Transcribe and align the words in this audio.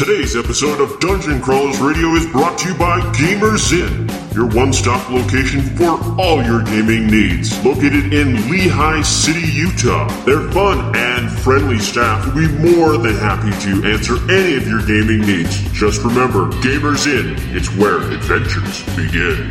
Today's 0.00 0.34
episode 0.34 0.80
of 0.80 0.98
Dungeon 0.98 1.42
Crawlers 1.42 1.78
Radio 1.78 2.14
is 2.14 2.24
brought 2.28 2.56
to 2.60 2.72
you 2.72 2.74
by 2.78 3.00
Gamers 3.12 3.70
Inn, 3.70 4.08
your 4.34 4.46
one 4.46 4.72
stop 4.72 5.10
location 5.10 5.60
for 5.76 6.00
all 6.18 6.42
your 6.42 6.62
gaming 6.62 7.06
needs. 7.06 7.62
Located 7.62 8.14
in 8.14 8.36
Lehi 8.48 9.04
City, 9.04 9.46
Utah, 9.52 10.08
their 10.24 10.50
fun 10.52 10.96
and 10.96 11.30
friendly 11.30 11.78
staff 11.78 12.24
will 12.28 12.32
be 12.32 12.72
more 12.72 12.96
than 12.96 13.14
happy 13.16 13.50
to 13.66 13.86
answer 13.86 14.16
any 14.32 14.56
of 14.56 14.66
your 14.66 14.80
gaming 14.86 15.20
needs. 15.20 15.70
Just 15.72 16.02
remember, 16.02 16.48
Gamers 16.62 17.06
Inn, 17.06 17.36
it's 17.54 17.68
where 17.76 18.00
adventures 18.00 18.82
begin. 18.96 19.50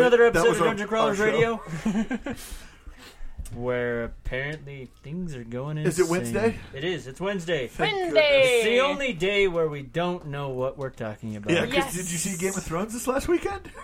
Back. 0.00 0.12
It's 0.12 0.14
another 0.16 0.30
that 0.30 0.36
episode 0.38 0.56
of 0.56 0.60
our- 0.62 0.66
Dungeon 0.68 0.88
Crawlers. 0.88 1.18
Radio, 1.18 1.56
where 3.54 4.04
apparently 4.04 4.90
things 5.02 5.34
are 5.34 5.44
going 5.44 5.76
insane. 5.78 5.88
Is 5.90 5.98
it 5.98 6.08
Wednesday? 6.08 6.56
It 6.74 6.84
is. 6.84 7.06
It's 7.06 7.20
Wednesday. 7.20 7.70
Wednesday. 7.78 8.42
It's 8.60 8.64
the 8.64 8.80
only 8.80 9.12
day 9.12 9.46
where 9.48 9.68
we 9.68 9.82
don't 9.82 10.26
know 10.28 10.48
what 10.48 10.78
we're 10.78 10.90
talking 10.90 11.36
about. 11.36 11.52
Yeah, 11.52 11.66
'cause 11.66 11.74
Yes. 11.74 11.94
did 11.94 12.10
you 12.10 12.18
see 12.18 12.36
Game 12.38 12.54
of 12.56 12.62
Thrones 12.64 12.92
this 12.94 13.06
last 13.06 13.28
weekend? 13.28 13.70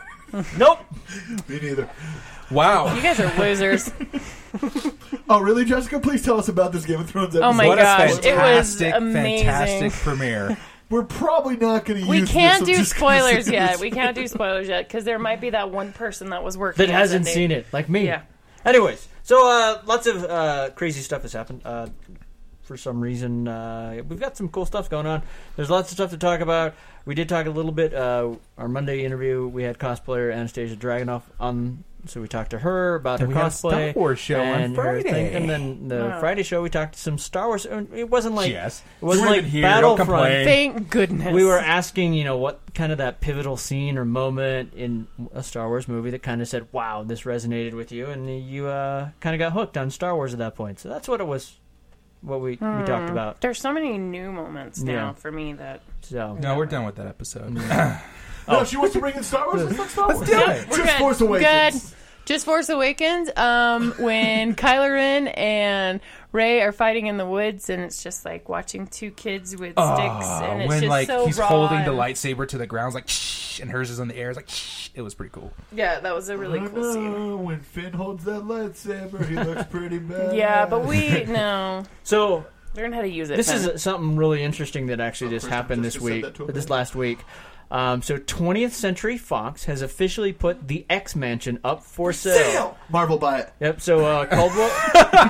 Nope. 0.58 0.80
Me 1.48 1.58
neither. 1.58 1.88
Wow. 2.50 2.94
You 2.94 3.00
guys 3.00 3.18
are 3.18 3.32
losers. 3.38 3.90
Oh, 5.26 5.40
really, 5.40 5.64
Jessica? 5.64 5.98
Please 6.00 6.22
tell 6.22 6.38
us 6.38 6.48
about 6.48 6.70
this 6.70 6.84
Game 6.84 7.00
of 7.00 7.08
Thrones 7.08 7.34
episode. 7.34 7.46
Oh 7.48 7.52
my 7.54 7.66
what 7.66 7.78
gosh, 7.78 8.00
a 8.00 8.04
it 8.04 8.08
was 8.08 8.18
fantastic, 8.26 8.94
amazing. 8.94 9.46
fantastic 9.46 9.92
premiere. 9.92 10.58
We're 10.90 11.04
probably 11.04 11.56
not 11.56 11.84
going 11.84 12.02
to 12.02 12.08
We 12.08 12.20
use 12.20 12.30
can't 12.30 12.60
this. 12.60 12.66
do 12.68 12.72
I'm 12.74 12.78
just 12.78 12.96
gonna 12.98 13.18
spoilers 13.20 13.50
yet. 13.50 13.78
We 13.80 13.90
can't 13.90 14.14
do 14.14 14.26
spoilers 14.26 14.68
yet 14.68 14.88
because 14.88 15.04
there 15.04 15.18
might 15.18 15.40
be 15.40 15.50
that 15.50 15.70
one 15.70 15.92
person 15.92 16.30
that 16.30 16.42
was 16.42 16.56
working 16.56 16.86
That 16.86 16.92
hasn't 16.92 17.26
seen 17.26 17.50
it, 17.50 17.66
like 17.72 17.88
me. 17.88 18.06
Yeah. 18.06 18.22
Anyways, 18.64 19.06
so 19.22 19.46
uh, 19.48 19.82
lots 19.86 20.06
of 20.06 20.24
uh, 20.24 20.70
crazy 20.74 21.02
stuff 21.02 21.22
has 21.22 21.32
happened. 21.32 21.60
Uh, 21.64 21.88
for 22.68 22.76
some 22.76 23.00
reason, 23.00 23.48
uh, 23.48 24.00
we've 24.06 24.20
got 24.20 24.36
some 24.36 24.48
cool 24.50 24.66
stuff 24.66 24.88
going 24.90 25.06
on. 25.06 25.22
There's 25.56 25.70
lots 25.70 25.90
of 25.90 25.96
stuff 25.96 26.10
to 26.10 26.18
talk 26.18 26.40
about. 26.40 26.74
We 27.06 27.14
did 27.14 27.28
talk 27.28 27.46
a 27.46 27.50
little 27.50 27.72
bit. 27.72 27.94
Uh, 27.94 28.34
our 28.58 28.68
Monday 28.68 29.04
interview, 29.04 29.48
we 29.48 29.62
had 29.62 29.78
cosplayer 29.78 30.30
Anastasia 30.32 30.76
Dragonoff 30.76 31.22
on, 31.40 31.82
so 32.04 32.20
we 32.20 32.28
talked 32.28 32.50
to 32.50 32.58
her 32.58 32.96
about 32.96 33.20
Then 33.20 33.30
her 33.30 33.34
we 33.34 33.40
had 33.40 33.46
a 33.46 33.48
cosplay. 33.48 33.90
Star 33.90 33.92
Wars 33.96 34.18
show 34.18 34.40
on 34.40 34.60
and 34.60 34.76
her 34.76 35.00
thing. 35.00 35.10
Friday. 35.12 35.34
and 35.34 35.48
then 35.48 35.88
the 35.88 35.96
Wow. 36.10 36.20
Friday 36.20 36.42
show, 36.42 36.60
we 36.62 36.68
talked 36.68 36.92
to 36.94 37.00
some 37.00 37.16
Star 37.16 37.46
Wars. 37.48 37.64
It 37.66 38.10
wasn't 38.10 38.34
like 38.34 38.50
Yes. 38.52 38.82
it 39.00 39.04
wasn't 39.06 39.30
like 39.30 39.44
here, 39.44 39.62
don't 39.62 39.96
Battlefront. 39.96 40.08
complain. 40.10 40.44
Thank 40.46 40.90
goodness. 40.90 41.32
We 41.34 41.44
were 41.44 41.58
asking, 41.58 42.12
you 42.12 42.24
know, 42.24 42.36
what 42.36 42.60
kind 42.74 42.92
of 42.92 42.98
that 42.98 43.20
pivotal 43.22 43.56
scene 43.56 43.96
or 43.96 44.04
moment 44.04 44.74
in 44.74 45.06
a 45.32 45.42
Star 45.42 45.66
Wars 45.68 45.88
movie 45.88 46.10
that 46.10 46.22
kind 46.22 46.42
of 46.42 46.48
said, 46.48 46.66
"Wow, 46.72 47.04
this 47.04 47.22
resonated 47.22 47.72
with 47.72 47.90
you," 47.90 48.06
and 48.08 48.28
you 48.46 48.66
uh, 48.66 49.08
kind 49.20 49.34
of 49.34 49.38
got 49.38 49.52
hooked 49.52 49.78
on 49.78 49.90
Star 49.90 50.14
Wars 50.14 50.34
at 50.34 50.38
that 50.40 50.54
point. 50.54 50.78
So 50.78 50.90
that's 50.90 51.08
what 51.08 51.22
it 51.22 51.26
was. 51.26 51.56
What 52.20 52.40
we 52.40 52.50
we 52.52 52.56
talked 52.56 53.10
about. 53.10 53.40
There's 53.40 53.60
so 53.60 53.72
many 53.72 53.96
new 53.98 54.32
moments 54.32 54.80
now 54.80 54.92
Yeah. 54.92 55.12
for 55.12 55.30
me 55.30 55.52
that. 55.54 55.80
So 56.02 56.36
No, 56.40 56.56
we're 56.56 56.66
done 56.66 56.84
with 56.84 56.96
that 56.96 57.06
episode. 57.06 57.56
No, 58.48 58.64
she 58.64 58.78
wants 58.78 58.94
to 58.94 59.00
bring 59.00 59.14
in 59.14 59.22
Star 59.22 59.46
Wars. 59.46 59.62
Let's 59.62 59.76
talk 59.76 59.90
Star 59.90 60.14
Wars. 60.14 60.26
do 60.26 60.32
it. 60.34 60.68
We're 60.70 60.76
Just 60.78 60.84
good. 60.88 60.98
Force 60.98 61.20
Awakens. 61.20 61.84
Good. 61.84 61.94
Just 62.24 62.44
Force 62.46 62.68
Awakens. 62.70 63.28
Um, 63.36 63.92
when 63.98 64.54
Kylo 64.56 64.90
Ren 64.90 65.28
and 65.28 66.00
Rey 66.30 66.60
are 66.60 66.72
fighting 66.72 67.06
in 67.06 67.16
the 67.16 67.26
woods, 67.26 67.70
and 67.70 67.82
it's 67.82 68.02
just 68.02 68.24
like 68.24 68.48
watching 68.48 68.86
two 68.86 69.10
kids 69.10 69.56
with 69.56 69.74
ah, 69.76 69.94
sticks, 69.96 70.50
and 70.50 70.62
it's 70.62 70.68
when 70.68 70.80
just 70.80 70.90
like 70.90 71.06
so 71.06 71.26
he's 71.26 71.38
raw 71.38 71.46
holding 71.46 71.84
the 71.84 71.90
lightsaber 71.90 72.46
to 72.48 72.58
the 72.58 72.66
ground, 72.66 72.88
it's 72.88 72.94
like 72.94 73.08
shh, 73.08 73.60
and 73.60 73.70
hers 73.70 73.88
is 73.88 73.98
in 73.98 74.08
the 74.08 74.16
air. 74.16 74.28
It's 74.28 74.36
like 74.36 74.48
shh. 74.48 74.90
It 74.94 75.02
was 75.02 75.14
pretty 75.14 75.30
cool. 75.32 75.52
Yeah, 75.72 76.00
that 76.00 76.14
was 76.14 76.28
a 76.28 76.36
really 76.36 76.60
I 76.60 76.66
cool 76.66 76.92
scene. 76.92 77.44
when 77.44 77.60
Finn 77.60 77.92
holds 77.92 78.24
that 78.24 78.42
lightsaber, 78.42 79.26
he 79.26 79.36
looks 79.36 79.64
pretty 79.70 79.98
bad. 79.98 80.36
Yeah, 80.36 80.66
but 80.66 80.84
we 80.84 81.24
no 81.24 81.84
so 82.02 82.44
learn 82.74 82.92
how 82.92 83.00
to 83.00 83.08
use 83.08 83.30
it. 83.30 83.36
this 83.36 83.50
Finn. 83.50 83.70
is 83.70 83.82
something 83.82 84.16
really 84.16 84.42
interesting 84.42 84.88
that 84.88 85.00
actually 85.00 85.30
just 85.30 85.44
first 85.46 85.50
time 85.50 85.62
happened 85.62 85.84
this 85.84 85.98
week, 85.98 86.24
that 86.24 86.34
to 86.34 86.44
a 86.44 86.46
or 86.48 86.52
this 86.52 86.68
last 86.68 86.94
week. 86.94 87.20
Um, 87.70 88.00
so 88.00 88.16
20th 88.16 88.70
Century 88.70 89.18
Fox 89.18 89.64
has 89.66 89.82
officially 89.82 90.32
put 90.32 90.68
the 90.68 90.86
X 90.88 91.14
Mansion 91.14 91.58
up 91.62 91.82
for 91.82 92.12
sale. 92.12 92.34
Sale! 92.34 92.78
Marvel 92.88 93.18
buy 93.18 93.40
it. 93.40 93.52
Yep. 93.60 93.80
So 93.80 94.04
uh, 94.04 94.26
Coldwell, 94.30 94.70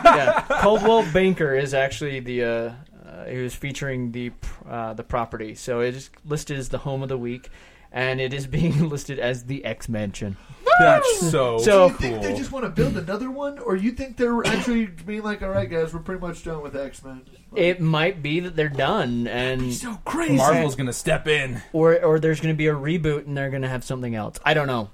yeah, 0.05 0.45
Coldwell 0.49 1.05
Banker 1.13 1.55
is 1.55 1.75
actually 1.75 2.21
the 2.21 2.45
uh, 2.45 2.73
uh, 3.09 3.25
he 3.25 3.39
was 3.39 3.55
featuring 3.55 4.13
the 4.13 4.33
uh, 4.69 4.95
the 4.95 5.03
property. 5.03 5.55
So 5.55 5.81
it 5.81 5.97
is 5.97 6.11
listed 6.25 6.59
as 6.59 6.69
the 6.69 6.79
home 6.79 7.03
of 7.03 7.09
the 7.09 7.19
week, 7.19 7.51
and 7.91 8.21
it 8.21 8.33
is 8.33 8.47
being 8.47 8.89
listed 8.89 9.19
as 9.19 9.45
the 9.45 9.65
X 9.65 9.89
Mansion. 9.89 10.37
That's 10.79 11.31
so, 11.31 11.57
cool. 11.57 11.59
So- 11.61 11.89
Do 11.89 11.93
you 11.93 11.99
think 11.99 12.23
they 12.23 12.35
just 12.37 12.53
want 12.53 12.65
to 12.65 12.71
build 12.71 12.97
another 12.97 13.31
one, 13.31 13.59
or 13.59 13.77
you 13.77 13.93
think 13.93 14.17
they're 14.17 14.47
actually 14.47 14.87
being 14.87 15.23
like, 15.23 15.43
"All 15.43 15.49
right, 15.51 15.69
guys, 15.69 15.93
we're 15.93 16.01
pretty 16.01 16.21
much 16.21 16.45
done 16.45 16.63
with 16.63 16.77
X 16.77 17.03
Men"? 17.05 17.23
It 17.57 17.81
might 17.81 18.23
be 18.23 18.41
that 18.41 18.57
they're 18.57 18.69
done, 18.69 19.27
and 19.27 19.73
so 19.73 19.99
crazy. 20.05 20.37
Marvel's 20.37 20.75
gonna 20.77 20.93
step 20.93 21.27
in. 21.27 21.63
or 21.73 22.03
or 22.05 22.19
there's 22.21 22.41
going 22.41 22.55
to 22.55 22.59
be 22.59 22.69
a 22.69 22.75
reboot, 22.75 23.27
and 23.27 23.37
they're 23.37 23.51
going 23.51 23.63
to 23.63 23.69
have 23.69 23.85
something 23.85 24.15
else. 24.15 24.39
I 24.45 24.55
don't 24.55 24.67
know. 24.67 24.91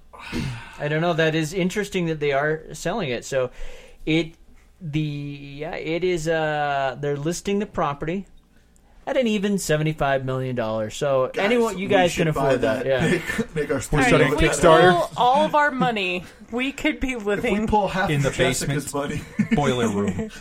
I 0.79 0.89
don't 0.89 1.01
know. 1.03 1.13
That 1.13 1.35
is 1.35 1.53
interesting 1.53 2.07
that 2.07 2.21
they 2.21 2.33
are 2.33 2.63
selling 2.73 3.11
it. 3.11 3.25
So 3.25 3.51
it 4.07 4.35
the 4.81 5.01
yeah 5.01 5.75
it 5.77 6.05
is 6.05 6.29
uh 6.29 6.97
they're 7.01 7.17
listing 7.17 7.59
the 7.59 7.67
property 7.67 8.27
at 9.07 9.17
an 9.17 9.27
even 9.27 9.59
seventy 9.59 9.93
five 9.93 10.25
million 10.25 10.57
dollars. 10.57 10.95
So 10.97 11.31
Guys, 11.33 11.45
anyone 11.45 11.79
you 11.79 11.89
guys 11.89 12.15
can 12.15 12.29
afford 12.29 12.61
that. 12.63 12.87
Yeah. 12.87 13.07
Make, 13.11 13.55
make 13.55 13.71
our 13.71 13.77
All 13.77 13.81
sports 13.81 13.93
right, 14.05 14.09
starting 14.09 14.33
if 14.33 14.41
we 14.41 14.49
Kickstarter. 14.49 14.93
pull 14.93 15.11
all 15.17 15.45
of 15.45 15.55
our 15.55 15.71
money, 15.71 16.25
we 16.51 16.73
could 16.73 17.01
be 17.01 17.13
If 17.13 17.25
we 17.25 17.35
living. 17.37 17.67
pull 17.67 17.89
half 17.89 18.11
In 18.11 18.17
of 18.19 18.23
the 18.25 18.31
Jessica's 18.31 18.93
basement. 18.93 19.23
money, 19.39 19.47
Boiler 19.57 19.89
room. 19.89 20.31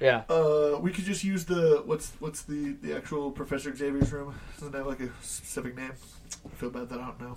Yeah. 0.00 0.22
uh, 0.30 0.78
we 0.80 0.90
could 0.92 1.04
just 1.04 1.22
use 1.22 1.44
the 1.44 1.82
what's 1.84 2.10
what's 2.18 2.42
the 2.42 2.72
the 2.80 2.96
actual 2.96 3.30
Professor 3.30 3.74
Xavier's 3.76 4.10
room? 4.12 4.34
Doesn't 4.58 4.74
have 4.74 4.86
like 4.86 5.00
a 5.00 5.10
specific 5.22 5.76
name? 5.76 5.92
I 6.44 6.48
feel 6.56 6.70
bad 6.70 6.88
that 6.88 6.98
I 6.98 7.04
don't 7.06 7.20
know. 7.20 7.36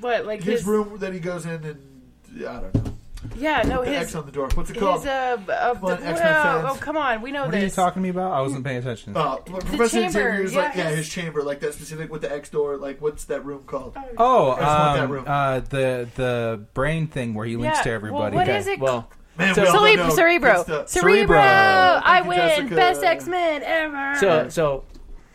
What 0.00 0.24
like 0.24 0.42
His 0.42 0.60
his? 0.60 0.66
room 0.66 0.98
that 0.98 1.12
he 1.12 1.18
goes 1.20 1.44
in 1.46 1.64
and 1.64 2.02
yeah, 2.34 2.56
I 2.58 2.60
don't 2.60 2.74
know. 2.76 2.92
Yeah, 3.36 3.62
no, 3.62 3.84
the 3.84 3.90
his. 3.90 3.98
X 4.02 4.14
on 4.14 4.26
the 4.26 4.32
door. 4.32 4.48
What's 4.54 4.70
it 4.70 4.74
His 4.76 4.82
called? 4.82 5.06
uh, 5.06 5.38
uh 5.48 5.74
Come 5.74 5.84
on, 5.84 5.90
the- 6.00 6.06
X-Men 6.06 6.14
well, 6.14 6.62
fans. 6.62 6.76
oh 6.78 6.80
come 6.80 6.96
on, 6.96 7.20
we 7.22 7.32
know 7.32 7.46
What 7.46 7.54
are 7.54 7.58
you 7.58 7.68
talking 7.70 8.00
to 8.00 8.04
me 8.04 8.10
about? 8.10 8.32
I 8.32 8.40
wasn't 8.42 8.64
paying 8.64 8.78
attention. 8.78 9.16
Uh, 9.16 9.36
Professor 9.36 9.88
chamber, 10.02 10.10
Xavier's 10.12 10.54
like 10.54 10.74
yeah, 10.76 10.82
yeah, 10.84 10.88
his- 10.90 10.98
his 10.98 11.08
chamber, 11.08 11.42
like 11.42 11.60
that 11.60 11.74
specific 11.74 12.10
with 12.12 12.22
the 12.22 12.32
X 12.32 12.48
door. 12.50 12.76
Like 12.76 13.00
what's 13.00 13.24
that 13.24 13.44
room 13.44 13.64
called? 13.66 13.96
Oh, 14.16 14.52
I 14.52 14.56
just 14.56 14.60
that 14.60 15.04
um, 15.04 15.10
room. 15.10 15.24
uh, 15.26 15.60
the 15.60 16.08
the 16.14 16.64
brain 16.74 17.08
thing 17.08 17.34
where 17.34 17.46
he 17.46 17.56
links 17.56 17.78
Yeah, 17.78 17.82
to 17.82 17.88
well, 17.88 17.94
everybody. 17.96 18.36
what 18.36 18.48
Okay. 18.48 18.58
is 18.58 18.66
it? 18.68 18.78
Well, 18.78 19.10
Man, 19.36 19.54
So- 19.54 19.62
we 19.62 19.68
all 19.68 20.10
Cerebro. 20.10 20.10
Cerebro, 20.10 20.64
Cerebro. 20.64 20.86
Cerebro. 20.86 21.36
I 21.38 22.22
win, 22.26 22.38
Jessica. 22.38 22.74
best 22.74 23.02
X 23.02 23.26
Men 23.26 23.62
ever. 23.64 24.16
so 24.18 24.48
so 24.48 24.84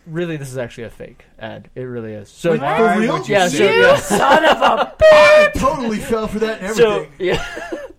really, 0.06 0.36
this 0.36 0.50
is 0.50 0.57
actually 0.57 0.83
a 0.86 0.89
fake 0.89 1.24
ad. 1.39 1.69
It 1.75 1.83
really 1.83 2.12
is. 2.13 2.27
So 2.29 2.51
Wait, 2.51 2.59
for 2.59 3.00
real? 3.00 3.13
would 3.13 3.27
you 3.29 3.36
yeah, 3.36 3.47
so, 3.47 3.63
you 3.63 3.69
yeah. 3.81 3.95
son 3.95 4.44
of 4.45 4.57
a. 4.62 4.94
I 5.01 5.51
totally 5.56 6.00
fell 6.00 6.27
for 6.27 6.39
that 6.39 6.59
and 6.62 6.75
So 6.75 7.07
yeah. 7.18 7.41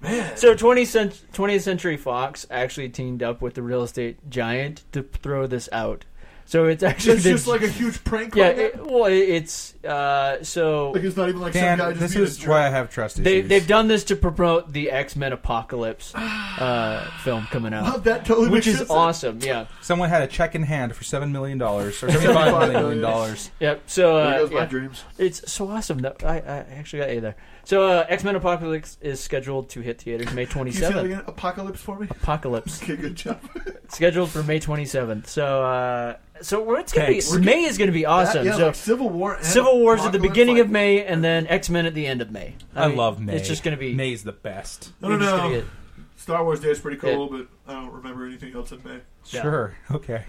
Man. 0.04 0.36
So 0.36 0.54
20th, 0.54 0.86
cent- 0.86 1.22
20th 1.32 1.62
Century 1.62 1.96
Fox 1.96 2.46
actually 2.50 2.88
teamed 2.90 3.22
up 3.22 3.42
with 3.42 3.54
the 3.54 3.62
real 3.62 3.82
estate 3.82 4.18
giant 4.30 4.82
to 4.92 5.02
throw 5.02 5.46
this 5.46 5.68
out. 5.72 6.04
So 6.46 6.66
it's 6.66 6.82
actually 6.82 7.14
It's 7.14 7.24
the- 7.24 7.30
just 7.30 7.46
like 7.46 7.62
a 7.62 7.68
huge 7.68 8.04
prank. 8.04 8.34
yeah. 8.34 8.48
like? 8.48 8.56
It, 8.58 8.86
well, 8.86 9.06
it, 9.06 9.14
it's 9.14 9.74
uh, 9.82 10.44
so 10.44 10.90
Like 10.90 11.02
it's 11.02 11.16
not 11.16 11.30
even 11.30 11.40
like 11.40 11.54
Dan, 11.54 11.78
some 11.78 11.86
guy 11.94 11.98
just 11.98 12.14
this 12.14 12.38
is 12.38 12.46
why 12.46 12.66
I 12.66 12.68
have 12.68 12.90
trust 12.90 13.16
issues. 13.18 13.24
they 13.24 13.40
they've 13.40 13.66
done 13.66 13.88
this 13.88 14.04
to 14.04 14.16
promote 14.16 14.70
the 14.70 14.90
X 14.90 15.16
Men 15.16 15.32
Apocalypse 15.32 16.14
uh, 16.14 17.10
film 17.22 17.44
coming 17.50 17.72
out, 17.72 17.84
Wow, 17.84 17.96
that 17.96 18.26
totally 18.26 18.48
which 18.50 18.66
makes 18.66 18.74
is 18.74 18.76
sense. 18.80 18.90
awesome. 18.90 19.38
Yeah. 19.40 19.68
Someone 19.80 20.10
had 20.10 20.20
a 20.22 20.26
check 20.26 20.54
in 20.54 20.64
hand 20.64 20.94
for 20.94 21.02
seven 21.02 21.32
million 21.32 21.56
dollars 21.56 22.02
or 22.02 22.10
seventy-five 22.12 22.72
million 22.72 23.00
dollars. 23.00 23.50
Yep. 23.60 23.82
So 23.86 24.16
There 24.16 24.26
uh, 24.26 24.38
goes 24.40 24.50
my 24.50 24.64
dreams. 24.66 25.02
It's 25.16 25.50
so 25.50 25.70
awesome 25.70 26.00
that 26.00 26.22
I, 26.22 26.36
I 26.36 26.56
actually 26.76 26.98
got 27.00 27.08
A 27.08 27.18
there. 27.20 27.36
So 27.64 27.86
uh, 27.88 28.06
X 28.08 28.24
Men 28.24 28.36
Apocalypse 28.36 28.98
is 29.00 29.20
scheduled 29.20 29.70
to 29.70 29.80
hit 29.80 30.00
theaters 30.02 30.32
May 30.34 30.46
Can 30.46 30.66
you 30.66 30.72
say 30.72 30.92
that 30.92 31.04
27th. 31.04 31.28
Apocalypse 31.28 31.80
for 31.80 31.98
me. 31.98 32.06
Apocalypse 32.10 32.82
Okay, 32.82 32.96
good 32.96 33.14
job. 33.14 33.40
scheduled 33.88 34.30
for 34.30 34.42
May 34.42 34.60
27th. 34.60 35.26
So 35.26 35.64
uh, 35.64 36.16
so 36.42 36.62
we're- 36.62 36.80
it's 36.80 36.92
gonna 36.92 37.06
Thanks. 37.06 37.34
be 37.34 37.42
May 37.44 37.64
is 37.64 37.78
gonna 37.78 37.92
be 37.92 38.06
awesome. 38.06 38.44
That- 38.44 38.50
yeah, 38.52 38.56
so 38.58 38.66
like 38.66 38.74
Civil 38.74 39.08
War. 39.08 39.34
And 39.34 39.44
Civil 39.44 39.80
War's 39.80 40.02
at 40.02 40.12
the 40.12 40.18
beginning 40.18 40.56
like- 40.56 40.66
of 40.66 40.70
May, 40.70 41.04
and 41.04 41.24
then 41.24 41.46
X 41.46 41.70
Men 41.70 41.86
at 41.86 41.94
the 41.94 42.06
end 42.06 42.20
of 42.20 42.30
May. 42.30 42.54
I, 42.74 42.88
mean, 42.88 42.96
love 42.96 43.20
May. 43.20 43.36
It's 43.36 43.48
just 43.48 43.62
gonna 43.62 43.76
be. 43.76 43.94
May's 43.94 44.24
the 44.24 44.32
best. 44.32 44.92
I 45.02 45.08
don't 45.08 45.10
you're 45.12 45.20
just 45.20 45.36
gonna 45.36 45.48
know. 45.54 45.60
get- 45.60 45.70
Star 46.16 46.44
Wars 46.44 46.60
Day 46.60 46.70
is 46.70 46.78
pretty 46.78 46.96
cool, 46.96 47.28
but 47.28 47.46
I 47.66 47.72
don't 47.74 47.92
remember 47.92 48.26
anything 48.26 48.54
else 48.54 48.72
in 48.72 48.82
May. 48.84 49.00
Yeah. 49.26 49.42
Sure. 49.42 49.74
Okay. 49.90 50.24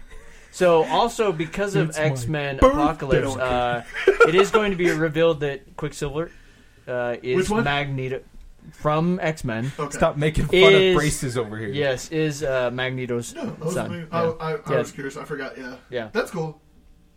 So 0.52 0.84
also 0.86 1.32
because 1.32 1.76
of 1.76 1.98
X 1.98 2.28
Men. 2.28 2.58
Apocalypse, 2.58 3.36
uh, 3.36 3.84
it 4.28 4.36
is 4.36 4.52
going 4.52 4.72
to 4.72 4.78
be 4.78 4.90
revealed 4.90 5.42
that 5.42 5.76
Quicksilver 5.78 6.32
uh, 6.88 7.16
is 7.22 7.38
Which 7.38 7.50
one? 7.50 7.64
Magneto 7.64 8.22
from 8.74 9.20
X 9.22 9.44
Men. 9.44 9.72
Okay. 9.78 9.96
Stop 9.98 10.18
making 10.18 10.46
fun 10.46 10.56
Is- 10.56 10.96
of 10.96 11.00
braces 11.00 11.38
over 11.38 11.58
here. 11.58 11.70
Yes, 11.70 12.10
is 12.12 12.44
uh, 12.44 12.72
Magneto's 12.72 13.34
No, 13.36 13.46
that 13.46 13.60
was 13.60 13.74
son. 13.74 13.92
me. 13.92 13.98
Yeah. 14.00 14.06
I, 14.12 14.22
I, 14.24 14.54
I 14.54 14.60
Yeah. 14.72 14.78
was 14.78 14.92
curious. 14.92 15.18
I 15.18 15.24
forgot. 15.26 15.58
Yeah, 15.58 15.76
Yeah. 15.90 16.10
that's 16.12 16.32
cool. 16.32 16.60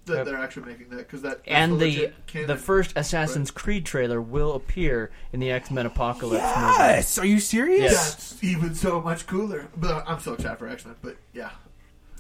That 0.07 0.17
Yep. 0.17 0.27
they're 0.27 0.39
actually 0.39 0.67
making 0.73 0.89
that 0.91 0.97
because 0.99 1.21
that 1.21 1.45
that's 1.45 1.49
and 1.49 1.73
the 1.79 1.85
legit 1.85 2.27
canon. 2.27 2.47
the 2.49 2.57
first 2.57 2.95
Assassin's 2.97 3.51
Creed 3.51 3.85
trailer 3.85 4.23
will 4.23 4.55
appear 4.55 5.11
in 5.35 5.41
the 5.41 5.51
X 5.51 5.71
Men 5.71 5.85
Apocalypse 5.85 6.43
movie. 6.43 6.57
Yes. 6.79 7.19
Are 7.19 7.27
you 7.27 7.39
serious? 7.41 7.93
Yes. 7.93 8.15
That's 8.15 8.45
even 8.45 8.75
so 8.75 9.03
much 9.03 9.27
cooler. 9.27 9.69
But 9.77 10.05
I'm 10.07 10.19
so 10.21 10.33
excited 10.33 10.59
for 10.59 10.67
X 10.67 10.87
Men. 10.87 10.95
But 11.03 11.17
yeah, 11.35 11.51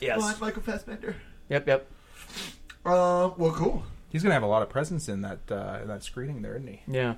Yes. 0.01 0.19
Well, 0.19 0.29
I'm 0.29 0.39
Michael 0.41 0.61
Fassbender. 0.63 1.17
Yep. 1.49 1.67
Yep. 1.67 1.87
Um, 2.85 3.35
well, 3.37 3.53
cool. 3.53 3.83
He's 4.11 4.23
gonna 4.23 4.35
have 4.35 4.43
a 4.43 4.47
lot 4.47 4.63
of 4.63 4.69
presence 4.69 5.09
in 5.09 5.23
that 5.23 5.39
uh, 5.51 5.79
in 5.83 5.89
that 5.89 6.03
screening 6.03 6.43
there, 6.43 6.57
isn't 6.57 6.67
he? 6.69 6.81
Yeah. 6.87 7.15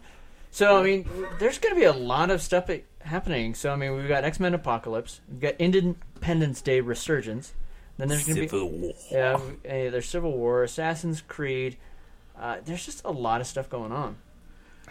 So 0.50 0.78
I 0.78 0.82
mean, 0.82 1.08
there's 1.38 1.58
going 1.58 1.74
to 1.74 1.80
be 1.80 1.86
a 1.86 1.92
lot 1.92 2.30
of 2.30 2.42
stuff 2.42 2.70
happening. 3.02 3.54
So 3.54 3.72
I 3.72 3.76
mean, 3.76 3.94
we've 3.94 4.08
got 4.08 4.24
X 4.24 4.40
Men 4.40 4.54
Apocalypse, 4.54 5.20
we've 5.28 5.40
got 5.40 5.54
Independence 5.58 6.60
Day 6.60 6.80
Resurgence, 6.80 7.54
then 7.98 8.08
there's 8.08 8.26
going 8.26 8.48
to 8.48 8.48
be 8.48 8.48
War. 8.80 8.92
yeah, 9.10 9.34
uh, 9.34 9.90
there's 9.90 10.08
Civil 10.08 10.32
War, 10.36 10.62
Assassin's 10.62 11.20
Creed. 11.20 11.76
Uh, 12.38 12.56
there's 12.64 12.84
just 12.84 13.02
a 13.04 13.10
lot 13.10 13.40
of 13.40 13.46
stuff 13.46 13.68
going 13.68 13.92
on. 13.92 14.16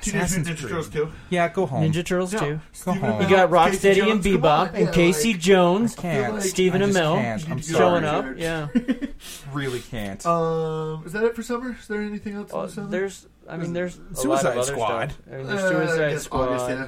Teenage 0.02 0.22
Assassin's 0.24 0.48
Mutant 0.48 0.58
Ninja 0.58 0.60
Creed. 0.60 0.70
Turtles 0.70 0.90
too. 0.90 1.12
Yeah, 1.30 1.48
go 1.50 1.66
home. 1.66 1.84
Ninja 1.84 2.06
Turtles 2.06 2.34
Yeah. 2.34 2.40
too. 2.40 2.60
Stephen 2.72 3.00
home. 3.02 3.22
You 3.22 3.30
got 3.30 3.50
Casey 3.50 3.88
Rocksteady 3.90 3.96
Jones, 3.96 4.12
and 4.12 4.24
come 4.24 4.42
Bebop 4.42 4.60
on, 4.60 4.68
and 4.76 4.86
yeah, 4.88 4.92
Casey 4.92 5.32
like- 5.34 5.42
Jones 5.42 5.96
Can't. 5.96 6.34
like- 6.36 6.44
Stephen 6.44 6.82
I 6.82 6.86
just 6.86 6.98
Amell 6.98 7.16
can't. 7.22 7.50
I'm 7.50 7.58
You 7.58 7.64
showing 7.64 8.04
sorry. 8.04 8.08
up. 8.08 8.38
Yeah. 8.38 8.68
Really 9.54 9.80
can't. 9.80 10.26
Um, 10.26 11.04
is 11.06 11.14
that 11.14 11.24
it 11.24 11.36
for 11.36 11.44
summer? 11.44 11.76
Is 11.80 11.88
there 11.88 12.02
anything 12.02 12.36
else 12.36 12.52
in 12.54 12.60
the 12.62 12.68
summer? 12.70 12.88
there's, 12.90 13.26
I 13.50 13.58
mean, 13.58 13.74
there's 13.74 13.98
a 13.98 14.02
lot 14.02 14.18
Suicide 14.18 14.52
of 14.52 14.58
other 14.60 14.72
Squad. 14.74 15.12
Stuff. 15.12 15.22
I 15.32 15.38
mean, 15.38 15.48
there's 15.48 15.60
Uh, 15.64 15.66
I 15.66 15.70
Suicide 15.82 16.10
guess 16.12 16.24
Squad. 16.24 16.50
August, 16.50 16.70
yeah. 16.70 16.88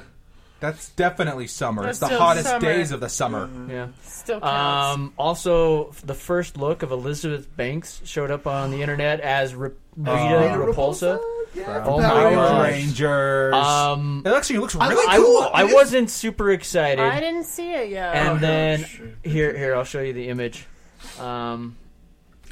That's 0.60 0.88
definitely 0.90 1.48
summer. 1.48 1.82
That's 1.82 1.96
it's 1.96 2.00
the 2.00 2.06
still 2.06 2.18
hottest 2.20 2.46
summer. 2.46 2.60
days 2.60 2.92
of 2.92 3.00
the 3.00 3.08
summer. 3.08 3.50
Yeah. 3.68 3.88
Still 4.04 4.40
counts. 4.40 4.94
Um, 4.96 5.12
also, 5.18 5.88
f- 5.88 6.02
the 6.06 6.14
first 6.14 6.56
look 6.56 6.84
of 6.84 6.92
Elizabeth 6.92 7.54
Banks 7.56 8.00
showed 8.04 8.30
up 8.30 8.46
on 8.46 8.70
the 8.70 8.80
internet 8.80 9.18
as 9.20 9.56
Re- 9.56 9.70
Rita 9.96 10.12
Rita 10.40 10.72
Repulsa. 10.72 11.18
Yeah, 11.54 11.84
Oh 11.86 11.98
my 12.00 12.08
Power 12.08 12.30
gosh. 12.30 12.70
Rangers. 12.70 13.00
Rangers. 13.00 13.54
Um, 13.54 14.22
it 14.24 14.30
actually 14.30 14.58
looks 14.60 14.74
really 14.74 14.96
I, 15.08 15.16
cool. 15.18 15.50
I 15.52 15.62
It 15.62 15.66
is- 15.66 15.74
wasn't 15.74 16.10
super 16.10 16.50
excited, 16.50 17.00
I 17.04 17.20
didn't 17.20 17.44
see 17.44 17.72
it 17.72 17.90
yet. 17.90 18.14
and 18.14 18.28
Oh, 18.30 18.36
then 18.38 18.84
shit. 18.84 19.14
here, 19.22 19.56
here 19.56 19.74
I'll 19.74 19.84
show 19.84 20.00
you 20.00 20.12
the 20.14 20.28
image. 20.28 20.66
Um, 21.20 21.76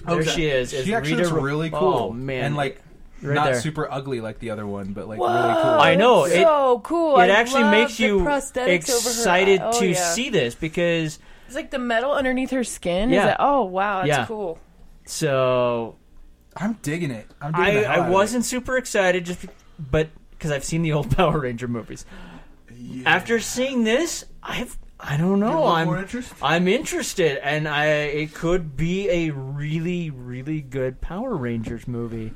there 0.07 0.17
Okay. 0.19 0.31
she 0.31 0.47
is. 0.47 0.73
is 0.73 0.85
she 0.85 0.95
actually 0.95 1.13
Rita 1.17 1.29
looks 1.29 1.33
Re- 1.43 1.43
really 1.51 1.71
cool. 1.71 2.09
Oh 2.11 2.11
man, 2.13 2.45
and 2.45 2.57
like 2.57 2.81
right 3.23 3.35
not 3.35 3.45
there. 3.47 3.61
super 3.61 3.91
ugly 3.91 4.21
like 4.21 4.39
the 4.39 4.51
other 4.51 4.67
one, 4.67 4.93
but 4.93 5.09
like 5.09 5.19
Whoa, 5.19 5.27
really 5.29 5.63
cool. 5.63 5.81
I 5.81 5.95
know, 5.95 6.25
it- 6.25 6.43
so 6.43 6.81
cool. 6.85 7.17
it 7.21 7.25
I 7.25 7.29
actually 7.29 7.63
love 7.65 7.73
makes 7.73 7.97
the 7.97 8.05
you 8.05 8.19
prosthetics 8.21 8.91
over 8.91 9.03
her 9.03 9.11
excited 9.11 9.61
eye. 9.61 9.71
Oh, 9.75 9.81
to 9.81 9.87
yeah. 9.89 10.13
see 10.13 10.29
this 10.31 10.55
because 10.55 11.19
It's 11.47 11.55
like 11.57 11.71
the 11.71 11.79
metal 11.79 12.13
underneath 12.13 12.51
her 12.51 12.65
skin. 12.65 13.11
Yeah. 13.11 13.21
Is 13.21 13.27
like, 13.29 13.37
oh 13.41 13.65
wow, 13.65 13.99
that's 13.99 14.09
Yeah. 14.09 14.27
cool. 14.27 14.59
so 15.07 15.97
I'm 16.57 16.75
digging 16.83 17.11
it. 17.11 17.27
I'm 17.41 17.53
digging 17.53 17.65
I, 17.67 17.75
the 17.75 17.81
hell 17.83 17.91
out 17.93 17.99
I 18.01 18.07
of 18.07 18.13
wasn't 18.13 18.45
super 18.45 18.77
excited 18.77 19.25
just 19.25 19.43
be- 19.43 19.49
but 19.79 20.09
because 20.31 20.51
I've 20.51 20.65
seen 20.65 20.83
the 20.83 20.93
old 20.93 21.11
Power 21.17 21.41
Ranger 21.41 21.69
movies. 21.69 22.05
Yeah. 22.77 23.03
After 23.09 23.39
seeing 23.41 23.85
this, 23.85 24.25
I've 24.43 24.77
I 24.99 25.17
don't 25.17 25.41
know. 25.41 25.47
little 25.49 25.65
I'm 25.67 25.87
more 25.87 25.99
interest? 25.99 26.33
I'm 26.43 26.69
interested, 26.69 27.39
and 27.47 27.67
I 27.69 27.87
it 27.87 28.35
could 28.35 28.77
be 28.77 29.09
a 29.09 29.31
really 29.31 30.11
really 30.11 30.61
good 30.61 31.01
Power 31.01 31.35
Rangers 31.37 31.87
movie. 31.89 32.33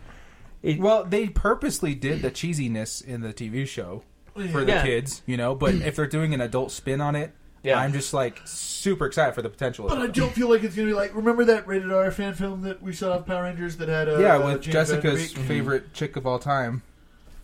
It, 0.63 0.77
it. 0.77 0.81
Well, 0.81 1.05
they 1.05 1.29
purposely 1.29 1.95
did 1.95 2.23
the 2.23 2.31
cheesiness 2.31 3.05
in 3.05 3.21
the 3.21 3.35
TV 3.35 3.67
show 3.67 4.03
for 4.35 4.65
the 4.65 4.73
Yeah. 4.73 4.83
kids, 4.83 5.23
you 5.27 5.37
know. 5.37 5.55
But 5.55 5.75
if 5.75 5.97
they're 5.97 6.07
doing 6.07 6.33
an 6.35 6.41
adult 6.41 6.73
spin 6.73 7.01
on 7.03 7.15
it, 7.17 7.33
Yeah. 7.65 7.81
I'm 7.81 7.93
just 7.93 8.13
like 8.15 8.41
super 8.45 9.07
excited 9.07 9.35
for 9.35 9.43
the 9.43 9.49
potential. 9.49 9.89
But 9.89 9.99
I 9.99 10.05
of 10.05 10.11
it. 10.11 10.15
don't 10.15 10.33
feel 10.33 10.49
like 10.51 10.63
it's 10.63 10.77
gonna 10.77 10.87
be 10.89 10.95
like. 10.95 11.15
Remember 11.15 11.45
that 11.47 11.67
rated 11.67 11.91
R 11.91 12.11
fan 12.13 12.35
film 12.35 12.63
that 12.63 12.83
we 12.83 12.93
saw 12.93 13.15
of 13.15 13.27
Power 13.27 13.43
Rangers 13.45 13.77
that 13.79 13.89
had 13.89 14.09
uh, 14.09 14.19
yeah, 14.19 14.37
with 14.37 14.63
James 14.63 14.73
Jessica's 14.75 15.33
Van 15.33 15.35
Der 15.35 15.41
Beek? 15.41 15.49
favorite 15.49 15.93
chick 15.95 16.15
of 16.17 16.27
all 16.27 16.39
time 16.39 16.83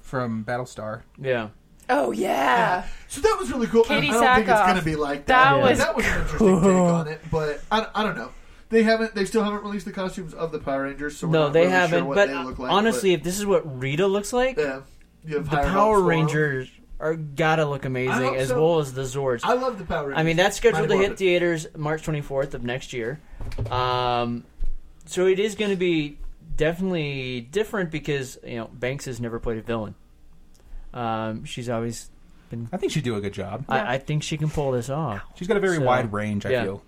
from 0.02 0.44
Battlestar. 0.44 1.02
yeah. 1.18 1.48
Oh 1.88 2.12
yeah. 2.12 2.86
So 3.08 3.20
that 3.22 3.36
was 3.40 3.50
really 3.50 3.66
cool. 3.66 3.82
I- 3.86 3.88
Katie 3.88 4.10
I 4.10 4.12
don't 4.12 4.34
think 4.36 4.48
it's 4.48 4.60
gonna 4.60 4.82
be 4.82 4.94
like 4.94 5.26
That 5.26 5.54
that. 5.54 5.60
was 5.62 5.78
that 5.78 5.96
was 5.96 6.06
an 6.06 6.20
interesting 6.20 6.60
take 6.60 6.64
on 6.66 7.08
it, 7.08 7.20
but 7.32 7.60
I, 7.72 7.86
I 7.94 8.02
don't 8.04 8.16
know. 8.16 8.30
They 8.68 8.84
haven't. 8.84 9.16
They 9.16 9.24
still 9.24 9.42
haven't 9.42 9.64
released 9.64 9.86
the 9.86 9.92
costumes 9.92 10.32
of 10.32 10.52
the 10.52 10.60
Power 10.60 10.82
Rangers, 10.84 11.16
so 11.16 11.26
we're 11.26 11.32
No, 11.32 11.42
not 11.44 11.52
they 11.54 11.60
really 11.62 11.72
haven't. 11.72 11.98
Sure 12.00 12.04
what 12.06 12.14
but 12.14 12.28
they 12.28 12.34
look 12.44 12.58
like, 12.60 12.70
honestly, 12.70 13.12
if 13.14 13.24
this 13.24 13.38
is 13.40 13.44
what 13.46 13.80
Rita 13.80 14.06
looks 14.06 14.32
like, 14.32 14.56
yeah, 14.56 14.82
you 15.24 15.34
have 15.36 15.50
the 15.50 15.56
Power 15.56 15.96
for 15.96 16.00
'em. 16.02 16.06
Rangers 16.06 16.70
are 17.00 17.14
gotta 17.14 17.64
look 17.64 17.84
amazing, 17.84 18.36
as 18.36 18.48
so. 18.48 18.60
well 18.60 18.78
as 18.80 18.92
the 18.92 19.02
Zords. 19.02 19.40
I 19.42 19.54
love 19.54 19.78
the 19.78 19.84
Power 19.84 20.08
Rangers. 20.08 20.20
I 20.20 20.22
mean, 20.22 20.36
that's 20.36 20.56
scheduled 20.56 20.88
to 20.88 20.96
hit 20.96 21.16
theaters 21.18 21.66
March 21.76 22.02
24th 22.06 22.54
of 22.54 22.62
next 22.62 22.92
year. 22.92 23.20
Um, 23.70 24.44
so 25.06 25.26
it 25.26 25.38
is 25.38 25.54
going 25.54 25.70
to 25.70 25.76
be 25.76 26.18
definitely 26.56 27.40
different 27.40 27.90
because 27.90 28.38
you 28.44 28.56
know 28.56 28.66
Banks 28.72 29.06
has 29.06 29.20
never 29.20 29.38
played 29.40 29.58
a 29.58 29.62
villain. 29.62 29.94
Um, 30.92 31.44
she's 31.44 31.68
always 31.68 32.10
been. 32.50 32.68
I 32.72 32.76
think 32.76 32.92
she'd 32.92 33.04
do 33.04 33.16
a 33.16 33.20
good 33.20 33.32
job. 33.32 33.64
I, 33.68 33.94
I 33.94 33.98
think 33.98 34.22
she 34.22 34.36
can 34.36 34.50
pull 34.50 34.72
this 34.72 34.90
off. 34.90 35.22
She's 35.36 35.48
got 35.48 35.56
a 35.56 35.60
very 35.60 35.76
So, 35.76 35.84
wide 35.84 36.12
range. 36.12 36.44
I 36.46 36.50
yeah. 36.50 36.64
feel. 36.64 36.82